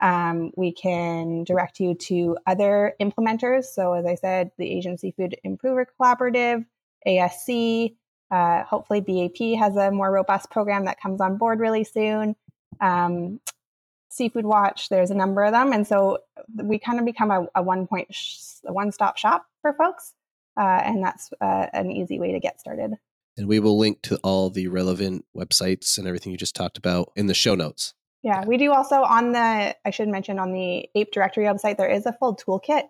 Um, 0.00 0.52
we 0.56 0.72
can 0.72 1.44
direct 1.44 1.80
you 1.80 1.94
to 1.94 2.36
other 2.46 2.94
implementers. 3.00 3.64
So, 3.64 3.94
as 3.94 4.04
I 4.04 4.16
said, 4.16 4.50
the 4.59 4.70
Asian 4.70 4.98
Seafood 4.98 5.36
Improver 5.44 5.86
Collaborative, 5.98 6.66
ASC, 7.06 7.94
uh, 8.30 8.64
hopefully 8.64 9.00
BAP 9.00 9.59
has 9.59 9.76
a 9.76 9.90
more 9.90 10.11
robust 10.11 10.50
program 10.50 10.84
that 10.84 11.00
comes 11.00 11.20
on 11.20 11.38
board 11.38 11.61
really 11.61 11.84
soon. 11.84 12.36
Um, 12.80 13.40
Seafood 14.09 14.44
Watch. 14.44 14.88
There's 14.88 15.11
a 15.11 15.14
number 15.14 15.42
of 15.44 15.52
them, 15.52 15.72
and 15.72 15.86
so 15.86 16.18
we 16.54 16.78
kind 16.78 16.98
of 16.98 17.04
become 17.04 17.30
a, 17.30 17.46
a 17.54 17.62
one 17.62 17.86
point, 17.86 18.09
sh- 18.14 18.38
a 18.66 18.72
one 18.72 18.92
stop 18.92 19.16
shop 19.16 19.44
for 19.62 19.72
folks, 19.72 20.14
uh, 20.59 20.82
and 20.84 21.02
that's 21.02 21.30
uh, 21.40 21.66
an 21.72 21.90
easy 21.90 22.18
way 22.18 22.32
to 22.32 22.40
get 22.40 22.61
started. 22.61 22.92
And 23.36 23.46
we 23.46 23.61
will 23.61 23.78
link 23.78 24.02
to 24.02 24.18
all 24.24 24.50
the 24.50 24.66
relevant 24.66 25.24
websites 25.36 25.96
and 25.96 26.09
everything 26.09 26.32
you 26.32 26.38
just 26.38 26.56
talked 26.56 26.76
about 26.76 27.12
in 27.14 27.26
the 27.26 27.34
show 27.34 27.54
notes. 27.54 27.94
Yeah, 28.24 28.44
we 28.44 28.56
do 28.56 28.72
also 28.72 28.96
on 28.96 29.32
the, 29.32 29.76
I 29.84 29.90
should 29.90 30.09
mention 30.09 30.40
on 30.40 30.52
the 30.52 30.88
AIP 30.96 31.12
Directory 31.12 31.44
website, 31.44 31.76
there 31.76 31.88
is 31.88 32.04
a 32.04 32.12
full 32.12 32.34
toolkit. 32.34 32.82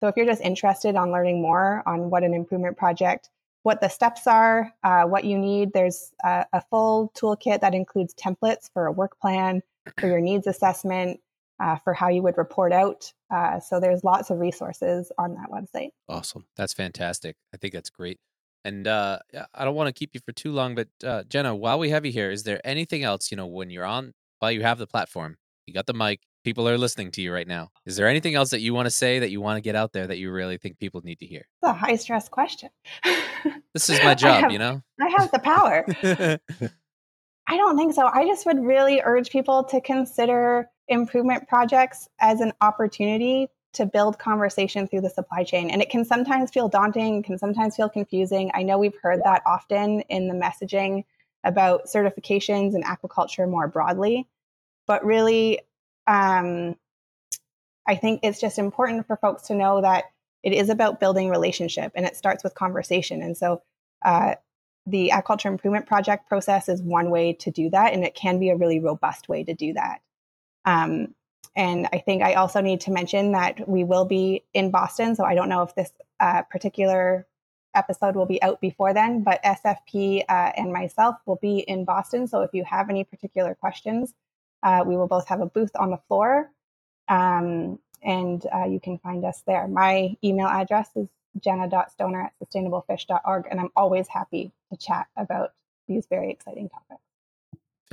So 0.00 0.06
if 0.06 0.16
you're 0.16 0.26
just 0.26 0.40
interested 0.40 0.94
on 0.94 1.10
learning 1.10 1.42
more 1.42 1.82
on 1.84 2.10
what 2.10 2.22
an 2.22 2.32
improvement 2.32 2.76
project, 2.76 3.28
what 3.62 3.80
the 3.80 3.88
steps 3.88 4.26
are, 4.26 4.72
uh, 4.84 5.02
what 5.04 5.24
you 5.24 5.38
need, 5.38 5.72
there's 5.72 6.12
a, 6.24 6.44
a 6.52 6.62
full 6.70 7.12
toolkit 7.14 7.60
that 7.60 7.74
includes 7.74 8.14
templates 8.14 8.70
for 8.72 8.86
a 8.86 8.92
work 8.92 9.18
plan, 9.20 9.62
for 9.98 10.06
your 10.06 10.20
needs 10.20 10.46
assessment, 10.46 11.20
uh, 11.60 11.76
for 11.76 11.92
how 11.92 12.08
you 12.08 12.22
would 12.22 12.38
report 12.38 12.72
out. 12.72 13.12
Uh, 13.30 13.60
so 13.60 13.80
there's 13.80 14.04
lots 14.04 14.30
of 14.30 14.38
resources 14.38 15.10
on 15.18 15.34
that 15.34 15.50
website. 15.50 15.90
Awesome. 16.08 16.46
That's 16.56 16.72
fantastic. 16.72 17.36
I 17.52 17.56
think 17.56 17.74
that's 17.74 17.90
great. 17.90 18.18
And 18.64 18.86
uh, 18.86 19.18
I 19.54 19.64
don't 19.64 19.74
want 19.74 19.88
to 19.88 19.98
keep 19.98 20.10
you 20.14 20.20
for 20.24 20.32
too 20.32 20.52
long, 20.52 20.74
but 20.74 20.88
uh, 21.04 21.24
Jenna, 21.24 21.54
while 21.54 21.78
we 21.78 21.90
have 21.90 22.04
you 22.04 22.12
here, 22.12 22.30
is 22.30 22.42
there 22.42 22.60
anything 22.64 23.02
else, 23.02 23.30
you 23.30 23.36
know, 23.36 23.46
when 23.46 23.70
you're 23.70 23.84
on, 23.84 24.12
while 24.40 24.52
you 24.52 24.62
have 24.62 24.78
the 24.78 24.86
platform, 24.86 25.36
you 25.66 25.74
got 25.74 25.86
the 25.86 25.94
mic, 25.94 26.20
people 26.48 26.66
are 26.66 26.78
listening 26.78 27.10
to 27.10 27.20
you 27.20 27.30
right 27.30 27.46
now. 27.46 27.70
Is 27.84 27.96
there 27.96 28.08
anything 28.08 28.34
else 28.34 28.48
that 28.52 28.62
you 28.62 28.72
want 28.72 28.86
to 28.86 28.90
say 28.90 29.18
that 29.18 29.30
you 29.30 29.38
want 29.38 29.58
to 29.58 29.60
get 29.60 29.76
out 29.76 29.92
there 29.92 30.06
that 30.06 30.16
you 30.16 30.30
really 30.30 30.56
think 30.56 30.78
people 30.78 31.02
need 31.04 31.18
to 31.18 31.26
hear? 31.26 31.40
It's 31.40 31.68
a 31.68 31.74
high 31.74 31.96
stress 31.96 32.26
question. 32.26 32.70
this 33.74 33.90
is 33.90 34.02
my 34.02 34.14
job, 34.14 34.44
have, 34.44 34.52
you 34.52 34.58
know? 34.58 34.80
I 34.98 35.10
have 35.10 35.30
the 35.30 35.40
power. 35.40 35.84
I 37.46 37.56
don't 37.58 37.76
think 37.76 37.92
so. 37.92 38.06
I 38.06 38.24
just 38.24 38.46
would 38.46 38.64
really 38.64 39.02
urge 39.04 39.28
people 39.28 39.64
to 39.64 39.82
consider 39.82 40.70
improvement 40.88 41.48
projects 41.48 42.08
as 42.18 42.40
an 42.40 42.54
opportunity 42.62 43.48
to 43.74 43.84
build 43.84 44.18
conversation 44.18 44.88
through 44.88 45.02
the 45.02 45.10
supply 45.10 45.44
chain. 45.44 45.68
And 45.68 45.82
it 45.82 45.90
can 45.90 46.06
sometimes 46.06 46.50
feel 46.50 46.70
daunting, 46.70 47.22
can 47.22 47.36
sometimes 47.36 47.76
feel 47.76 47.90
confusing. 47.90 48.50
I 48.54 48.62
know 48.62 48.78
we've 48.78 48.96
heard 49.02 49.20
that 49.24 49.42
often 49.44 50.00
in 50.08 50.28
the 50.28 50.34
messaging 50.34 51.04
about 51.44 51.88
certifications 51.88 52.74
and 52.74 52.82
aquaculture 52.86 53.46
more 53.46 53.68
broadly. 53.68 54.26
But 54.86 55.04
really, 55.04 55.60
um, 56.08 56.74
I 57.86 57.94
think 57.96 58.20
it's 58.22 58.40
just 58.40 58.58
important 58.58 59.06
for 59.06 59.16
folks 59.16 59.44
to 59.44 59.54
know 59.54 59.80
that 59.82 60.04
it 60.42 60.52
is 60.52 60.70
about 60.70 61.00
building 61.00 61.30
relationship 61.30 61.92
and 61.94 62.06
it 62.06 62.16
starts 62.16 62.42
with 62.42 62.54
conversation. 62.54 63.22
And 63.22 63.36
so, 63.36 63.62
uh, 64.04 64.34
the 64.86 65.12
aquaculture 65.14 65.46
improvement 65.46 65.86
project 65.86 66.28
process 66.28 66.68
is 66.68 66.80
one 66.80 67.10
way 67.10 67.34
to 67.34 67.50
do 67.50 67.68
that, 67.70 67.92
and 67.92 68.04
it 68.04 68.14
can 68.14 68.38
be 68.38 68.48
a 68.48 68.56
really 68.56 68.80
robust 68.80 69.28
way 69.28 69.44
to 69.44 69.52
do 69.52 69.74
that. 69.74 70.00
Um, 70.64 71.14
and 71.54 71.88
I 71.92 71.98
think 71.98 72.22
I 72.22 72.34
also 72.34 72.60
need 72.60 72.80
to 72.82 72.90
mention 72.90 73.32
that 73.32 73.68
we 73.68 73.84
will 73.84 74.04
be 74.04 74.44
in 74.54 74.70
Boston. 74.70 75.14
So 75.14 75.24
I 75.24 75.34
don't 75.34 75.48
know 75.48 75.62
if 75.62 75.74
this 75.74 75.90
uh, 76.20 76.42
particular 76.42 77.26
episode 77.74 78.16
will 78.16 78.26
be 78.26 78.42
out 78.42 78.60
before 78.60 78.94
then, 78.94 79.22
but 79.22 79.42
SFP 79.42 80.24
uh, 80.28 80.52
and 80.56 80.72
myself 80.72 81.16
will 81.26 81.38
be 81.42 81.58
in 81.58 81.84
Boston. 81.84 82.26
So 82.26 82.42
if 82.42 82.50
you 82.54 82.64
have 82.64 82.88
any 82.88 83.04
particular 83.04 83.54
questions, 83.54 84.14
uh, 84.62 84.84
we 84.86 84.96
will 84.96 85.06
both 85.06 85.28
have 85.28 85.40
a 85.40 85.46
booth 85.46 85.70
on 85.76 85.90
the 85.90 86.00
floor. 86.08 86.50
Um, 87.08 87.78
and 88.02 88.44
uh, 88.54 88.64
you 88.66 88.80
can 88.80 88.98
find 88.98 89.24
us 89.24 89.42
there. 89.46 89.66
My 89.66 90.16
email 90.22 90.46
address 90.46 90.90
is 90.94 91.08
jenna.stoner 91.40 92.22
at 92.22 92.32
sustainablefish.org. 92.42 93.46
And 93.50 93.60
I'm 93.60 93.70
always 93.76 94.08
happy 94.08 94.52
to 94.70 94.78
chat 94.78 95.06
about 95.16 95.52
these 95.86 96.06
very 96.06 96.30
exciting 96.30 96.68
topics. 96.68 97.02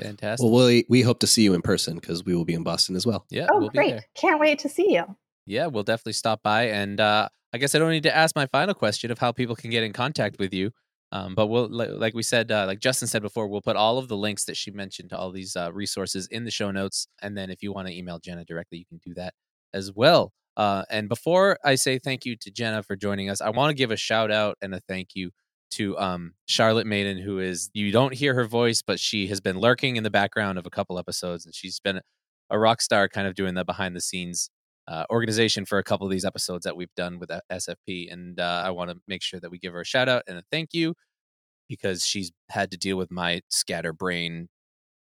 Fantastic. 0.01 0.43
Well, 0.43 0.68
we, 0.68 0.86
we 0.89 1.01
hope 1.01 1.20
to 1.20 1.28
see 1.28 1.43
you 1.43 1.53
in 1.53 1.61
person 1.61 1.95
because 1.95 2.26
we 2.26 2.36
will 2.36 2.45
be 2.45 2.53
in 2.53 2.63
Boston 2.63 2.95
as 2.95 3.05
well. 3.05 3.26
Yeah. 3.30 3.47
Oh, 3.49 3.59
we'll 3.59 3.70
great. 3.70 4.01
Can't 4.13 4.39
wait 4.39 4.59
to 4.59 4.70
see 4.70 4.93
you. 4.93 5.16
Yeah, 5.45 5.68
we'll 5.68 5.84
definitely 5.84 6.13
stop 6.13 6.43
by. 6.43 6.63
And 6.63 6.99
uh, 6.99 7.30
I 7.53 7.57
guess 7.57 7.76
I 7.76 7.80
don't 7.80 7.91
need 7.91 8.03
to 8.03 8.16
ask 8.16 8.36
my 8.36 8.47
final 8.47 8.74
question 8.74 9.11
of 9.11 9.20
how 9.20 9.32
people 9.32 9.55
can 9.55 9.70
get 9.70 9.84
in 9.84 9.93
contact 9.93 10.38
with 10.39 10.53
you. 10.53 10.72
Um, 11.12 11.36
but 11.36 11.47
we'll, 11.47 11.70
like 11.70 12.14
we 12.14 12.24
said, 12.24 12.51
uh, 12.51 12.66
like 12.66 12.80
Justin 12.80 13.08
said 13.08 13.22
before, 13.22 13.47
we'll 13.47 13.62
put 13.62 13.76
all 13.76 13.97
of 13.97 14.08
the 14.08 14.18
links 14.18 14.45
that 14.45 14.58
she 14.58 14.72
mentioned 14.72 15.10
to 15.12 15.18
all 15.18 15.32
these 15.32 15.56
uh, 15.56 15.72
resources 15.72 16.28
in 16.28 16.43
the 16.43 16.51
show 16.51 16.72
notes. 16.72 17.08
And 17.22 17.38
then 17.38 17.49
if 17.49 17.64
you 17.64 17.72
want 17.72 17.88
to 17.88 17.95
email 17.95 18.20
Jenna 18.20 18.43
directly, 18.43 18.80
you 18.80 18.86
can 18.86 18.99
do 19.06 19.14
that 19.14 19.34
as 19.74 19.93
well. 19.93 20.34
Uh, 20.58 20.84
and 20.89 21.08
before 21.10 21.58
I 21.64 21.76
say 21.76 21.99
thank 21.99 22.26
you 22.26 22.36
to 22.38 22.51
Jenna 22.51 22.82
for 22.84 22.95
joining 22.95 23.30
us, 23.30 23.41
I 23.41 23.49
want 23.49 23.70
to 23.70 23.76
give 23.76 23.91
a 23.91 23.97
shout 23.97 24.32
out 24.32 24.58
and 24.62 24.74
a 24.74 24.82
thank 24.88 25.10
you 25.14 25.32
to 25.72 25.97
um, 25.97 26.34
Charlotte 26.45 26.88
Maiden, 26.88 27.18
who 27.18 27.39
is 27.39 27.70
you 27.74 27.91
don't 27.91 28.14
hear 28.14 28.34
her 28.34 28.45
voice, 28.45 28.82
but 28.82 28.99
she 28.99 29.28
has 29.28 29.41
been 29.41 29.60
lurking 29.60 29.97
in 29.97 30.03
the 30.03 30.10
background 30.10 30.58
of 30.58 30.66
a 30.66 30.70
couple 30.70 30.97
episodes, 30.97 31.45
and 31.45 31.53
she's 31.53 31.80
been 31.80 31.99
a 32.49 32.60
rock 32.60 32.82
star 32.82 33.10
kind 33.10 33.28
of 33.28 33.36
doing 33.36 33.56
the 33.56 33.66
behind 33.66 33.95
the 33.95 34.01
scenes 34.01 34.49
uh, 34.88 35.05
organization 35.09 35.65
for 35.65 35.77
a 35.77 35.83
couple 35.83 36.05
of 36.05 36.11
these 36.11 36.25
episodes 36.25 36.63
that 36.65 36.75
we've 36.75 36.93
done 36.95 37.19
with 37.19 37.31
SFP. 37.51 38.11
And 38.11 38.39
uh, 38.39 38.63
I 38.65 38.71
want 38.71 38.91
to 38.91 38.97
make 39.07 39.21
sure 39.21 39.39
that 39.39 39.49
we 39.49 39.57
give 39.57 39.73
her 39.73 39.81
a 39.81 39.86
shout 39.86 40.09
out 40.09 40.23
and 40.27 40.38
a 40.38 40.43
thank 40.51 40.73
you 40.73 40.93
because 41.67 42.05
she's 42.05 42.31
had 42.49 42.71
to 42.71 42.77
deal 42.77 42.97
with 42.97 43.11
my 43.11 43.41
scatterbrain, 43.49 44.47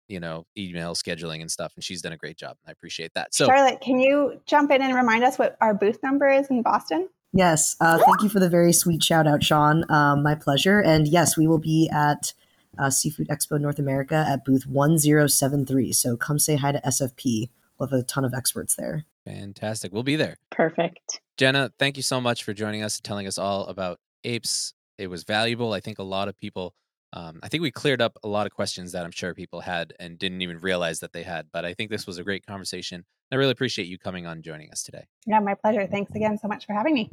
you 0.08 0.20
know, 0.20 0.44
email 0.56 0.94
scheduling 0.94 1.40
and 1.40 1.50
stuff. 1.50 1.72
And 1.74 1.82
she's 1.82 2.02
done 2.02 2.12
a 2.12 2.16
great 2.16 2.36
job. 2.36 2.56
I 2.66 2.70
appreciate 2.70 3.12
that. 3.14 3.34
So, 3.34 3.46
Charlotte, 3.46 3.80
can 3.80 3.98
you 3.98 4.40
jump 4.46 4.70
in 4.70 4.80
and 4.82 4.94
remind 4.94 5.24
us 5.24 5.38
what 5.38 5.56
our 5.60 5.74
booth 5.74 6.02
number 6.02 6.28
is 6.28 6.48
in 6.48 6.62
Boston? 6.62 7.08
Yes. 7.32 7.74
Uh, 7.80 7.98
thank 7.98 8.22
you 8.22 8.28
for 8.28 8.38
the 8.38 8.48
very 8.48 8.72
sweet 8.72 9.02
shout 9.02 9.26
out, 9.26 9.42
Sean. 9.42 9.90
Um, 9.90 10.22
my 10.22 10.36
pleasure. 10.36 10.80
And 10.80 11.08
yes, 11.08 11.36
we 11.36 11.48
will 11.48 11.58
be 11.58 11.90
at 11.92 12.32
uh, 12.78 12.90
Seafood 12.90 13.28
Expo 13.28 13.60
North 13.60 13.80
America 13.80 14.24
at 14.28 14.44
booth 14.44 14.66
1073. 14.66 15.92
So 15.92 16.16
come 16.16 16.38
say 16.38 16.54
hi 16.54 16.70
to 16.70 16.80
SFP. 16.82 17.50
We'll 17.76 17.88
have 17.88 17.98
a 17.98 18.02
ton 18.04 18.24
of 18.24 18.34
experts 18.34 18.76
there. 18.76 19.04
Fantastic. 19.24 19.92
We'll 19.92 20.02
be 20.02 20.16
there. 20.16 20.36
Perfect. 20.50 21.20
Jenna, 21.36 21.72
thank 21.78 21.96
you 21.96 22.02
so 22.02 22.20
much 22.20 22.44
for 22.44 22.52
joining 22.52 22.82
us 22.82 22.98
and 22.98 23.04
telling 23.04 23.26
us 23.26 23.38
all 23.38 23.66
about 23.66 23.98
AIPs. 24.24 24.74
It 24.98 25.08
was 25.08 25.24
valuable. 25.24 25.72
I 25.72 25.80
think 25.80 25.98
a 25.98 26.04
lot 26.04 26.28
of 26.28 26.36
people, 26.36 26.74
um, 27.12 27.40
I 27.42 27.48
think 27.48 27.62
we 27.62 27.70
cleared 27.70 28.00
up 28.00 28.16
a 28.22 28.28
lot 28.28 28.46
of 28.46 28.52
questions 28.52 28.92
that 28.92 29.04
I'm 29.04 29.10
sure 29.10 29.34
people 29.34 29.60
had 29.60 29.92
and 29.98 30.18
didn't 30.18 30.42
even 30.42 30.58
realize 30.58 31.00
that 31.00 31.12
they 31.12 31.22
had. 31.22 31.46
But 31.52 31.64
I 31.64 31.74
think 31.74 31.90
this 31.90 32.06
was 32.06 32.18
a 32.18 32.24
great 32.24 32.46
conversation. 32.46 33.04
I 33.32 33.36
really 33.36 33.52
appreciate 33.52 33.88
you 33.88 33.98
coming 33.98 34.26
on 34.26 34.42
joining 34.42 34.70
us 34.70 34.82
today. 34.82 35.06
Yeah, 35.26 35.40
my 35.40 35.54
pleasure. 35.54 35.86
Thanks 35.86 36.14
again 36.14 36.38
so 36.38 36.48
much 36.48 36.66
for 36.66 36.74
having 36.74 36.94
me. 36.94 37.10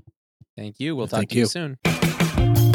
Thank 0.56 0.80
you. 0.80 0.96
We'll 0.96 1.08
talk 1.08 1.20
Thank 1.20 1.30
to 1.30 1.36
you, 1.36 1.42
you 1.42 1.48
soon. 1.48 2.71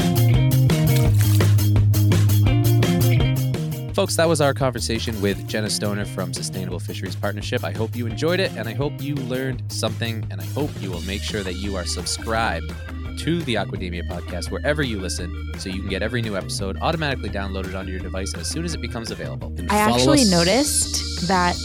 Folks, 3.96 4.14
that 4.16 4.28
was 4.28 4.42
our 4.42 4.52
conversation 4.52 5.18
with 5.22 5.48
Jenna 5.48 5.70
Stoner 5.70 6.04
from 6.04 6.34
Sustainable 6.34 6.78
Fisheries 6.78 7.16
Partnership. 7.16 7.64
I 7.64 7.72
hope 7.72 7.96
you 7.96 8.06
enjoyed 8.06 8.40
it 8.40 8.52
and 8.52 8.68
I 8.68 8.74
hope 8.74 8.92
you 9.00 9.14
learned 9.14 9.62
something. 9.68 10.22
And 10.30 10.38
I 10.38 10.44
hope 10.44 10.68
you 10.82 10.90
will 10.90 11.00
make 11.00 11.22
sure 11.22 11.42
that 11.42 11.54
you 11.54 11.76
are 11.76 11.86
subscribed 11.86 12.70
to 13.20 13.40
the 13.44 13.54
Aquademia 13.54 14.06
podcast 14.06 14.50
wherever 14.50 14.82
you 14.82 15.00
listen 15.00 15.34
so 15.56 15.70
you 15.70 15.80
can 15.80 15.88
get 15.88 16.02
every 16.02 16.20
new 16.20 16.36
episode 16.36 16.76
automatically 16.82 17.30
downloaded 17.30 17.74
onto 17.74 17.90
your 17.90 18.00
device 18.00 18.34
as 18.34 18.46
soon 18.46 18.66
as 18.66 18.74
it 18.74 18.82
becomes 18.82 19.10
available. 19.10 19.46
And 19.56 19.72
I 19.72 19.76
actually 19.76 20.20
us. 20.20 20.30
noticed 20.30 21.26
that 21.28 21.56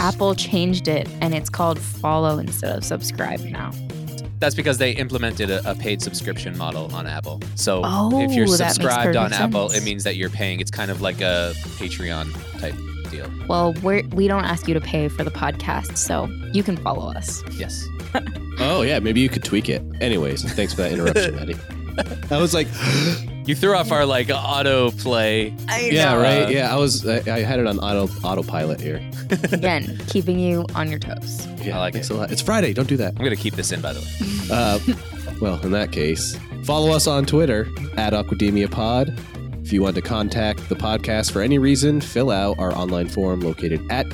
Apple 0.00 0.34
changed 0.34 0.88
it 0.88 1.06
and 1.20 1.34
it's 1.34 1.50
called 1.50 1.78
follow 1.78 2.38
instead 2.38 2.74
of 2.74 2.84
subscribe 2.84 3.40
now. 3.40 3.70
That's 4.38 4.54
because 4.54 4.78
they 4.78 4.92
implemented 4.92 5.50
a, 5.50 5.70
a 5.70 5.74
paid 5.74 6.02
subscription 6.02 6.56
model 6.56 6.94
on 6.94 7.06
Apple. 7.06 7.40
So 7.54 7.82
oh, 7.84 8.20
if 8.20 8.32
you're 8.32 8.48
oh, 8.48 8.52
subscribed 8.52 9.16
on 9.16 9.30
sense. 9.30 9.40
Apple, 9.40 9.70
it 9.70 9.82
means 9.82 10.04
that 10.04 10.16
you're 10.16 10.30
paying. 10.30 10.60
It's 10.60 10.70
kind 10.70 10.90
of 10.90 11.00
like 11.00 11.20
a 11.20 11.52
Patreon 11.78 12.32
type 12.60 12.74
deal. 13.10 13.30
Well, 13.48 13.72
we're, 13.82 14.02
we 14.08 14.28
don't 14.28 14.44
ask 14.44 14.68
you 14.68 14.74
to 14.74 14.80
pay 14.80 15.08
for 15.08 15.24
the 15.24 15.30
podcast, 15.30 15.96
so 15.96 16.26
you 16.52 16.62
can 16.62 16.76
follow 16.76 17.12
us. 17.12 17.42
Yes. 17.52 17.86
oh 18.58 18.82
yeah, 18.82 18.98
maybe 18.98 19.20
you 19.20 19.28
could 19.28 19.44
tweak 19.44 19.68
it. 19.68 19.82
Anyways, 20.00 20.42
thanks 20.52 20.74
for 20.74 20.82
that 20.82 20.92
interruption, 20.92 21.38
Eddie. 21.38 21.56
I 22.30 22.38
was 22.38 22.52
like, 22.52 22.68
you 23.46 23.54
threw 23.54 23.74
off 23.74 23.92
our 23.92 24.04
like 24.04 24.28
auto 24.32 24.90
play. 24.90 25.54
yeah, 25.80 26.14
right. 26.16 26.50
Yeah, 26.50 26.74
I 26.74 26.78
was. 26.78 27.06
I, 27.06 27.18
I, 27.26 27.40
had 27.40 27.60
it 27.60 27.66
on 27.66 27.78
auto 27.78 28.12
autopilot 28.22 28.80
here. 28.80 28.96
Again, 29.52 30.00
keeping 30.08 30.38
you 30.38 30.66
on 30.74 30.90
your 30.90 30.98
toes. 30.98 31.46
Yeah, 31.62 31.76
I 31.76 31.80
like 31.80 31.94
it. 31.94 32.10
a 32.10 32.14
lot. 32.14 32.30
It's 32.32 32.42
Friday. 32.42 32.72
Don't 32.72 32.88
do 32.88 32.96
that. 32.96 33.14
I'm 33.16 33.24
gonna 33.24 33.36
keep 33.36 33.54
this 33.54 33.72
in, 33.72 33.80
by 33.80 33.92
the 33.92 34.00
way. 34.00 34.06
Uh, 34.48 34.78
well, 35.40 35.60
in 35.64 35.72
that 35.72 35.90
case, 35.90 36.38
follow 36.62 36.92
us 36.92 37.08
on 37.08 37.26
Twitter 37.26 37.66
at 37.96 38.12
Aquademia 38.12 38.70
Pod. 38.70 39.12
If 39.64 39.72
you 39.72 39.82
want 39.82 39.96
to 39.96 40.02
contact 40.02 40.68
the 40.68 40.76
podcast 40.76 41.32
for 41.32 41.42
any 41.42 41.58
reason, 41.58 42.00
fill 42.00 42.30
out 42.30 42.60
our 42.60 42.72
online 42.76 43.08
form 43.08 43.40
located 43.40 43.84
at 43.90 44.06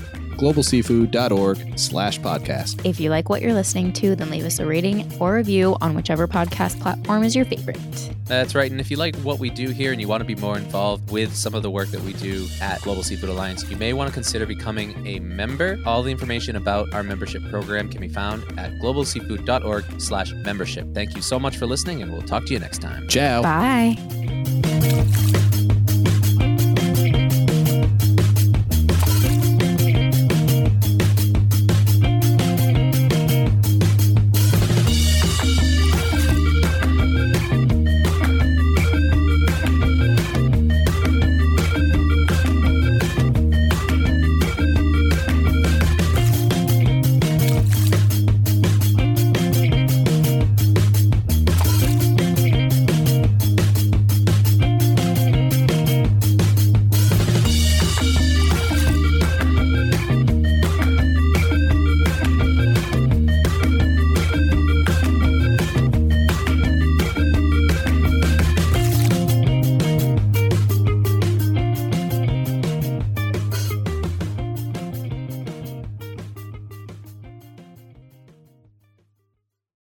globalseafood.org 0.42 1.78
slash 1.78 2.18
podcast. 2.18 2.84
If 2.84 2.98
you 2.98 3.10
like 3.10 3.28
what 3.28 3.42
you're 3.42 3.54
listening 3.54 3.92
to, 3.94 4.16
then 4.16 4.28
leave 4.28 4.44
us 4.44 4.58
a 4.58 4.66
rating 4.66 5.10
or 5.20 5.34
review 5.34 5.76
on 5.80 5.94
whichever 5.94 6.26
podcast 6.26 6.80
platform 6.80 7.22
is 7.22 7.36
your 7.36 7.44
favorite. 7.44 8.10
That's 8.26 8.54
right. 8.54 8.70
And 8.70 8.80
if 8.80 8.90
you 8.90 8.96
like 8.96 9.14
what 9.16 9.38
we 9.38 9.50
do 9.50 9.68
here 9.68 9.92
and 9.92 10.00
you 10.00 10.08
want 10.08 10.20
to 10.20 10.26
be 10.26 10.34
more 10.34 10.56
involved 10.56 11.10
with 11.10 11.34
some 11.34 11.54
of 11.54 11.62
the 11.62 11.70
work 11.70 11.88
that 11.88 12.00
we 12.00 12.12
do 12.14 12.46
at 12.60 12.80
Global 12.82 13.02
Seafood 13.02 13.28
Alliance, 13.28 13.68
you 13.70 13.76
may 13.76 13.92
want 13.92 14.08
to 14.08 14.14
consider 14.14 14.46
becoming 14.46 15.06
a 15.06 15.20
member. 15.20 15.78
All 15.86 16.02
the 16.02 16.10
information 16.10 16.56
about 16.56 16.92
our 16.92 17.02
membership 17.02 17.42
program 17.48 17.88
can 17.88 18.00
be 18.00 18.08
found 18.08 18.42
at 18.58 18.72
globalseafood.org 18.80 20.00
slash 20.00 20.32
membership. 20.32 20.92
Thank 20.92 21.14
you 21.14 21.22
so 21.22 21.38
much 21.38 21.56
for 21.56 21.66
listening, 21.66 22.02
and 22.02 22.12
we'll 22.12 22.22
talk 22.22 22.46
to 22.46 22.52
you 22.52 22.58
next 22.58 22.78
time. 22.78 23.06
Ciao. 23.08 23.42
Bye. 23.42 24.21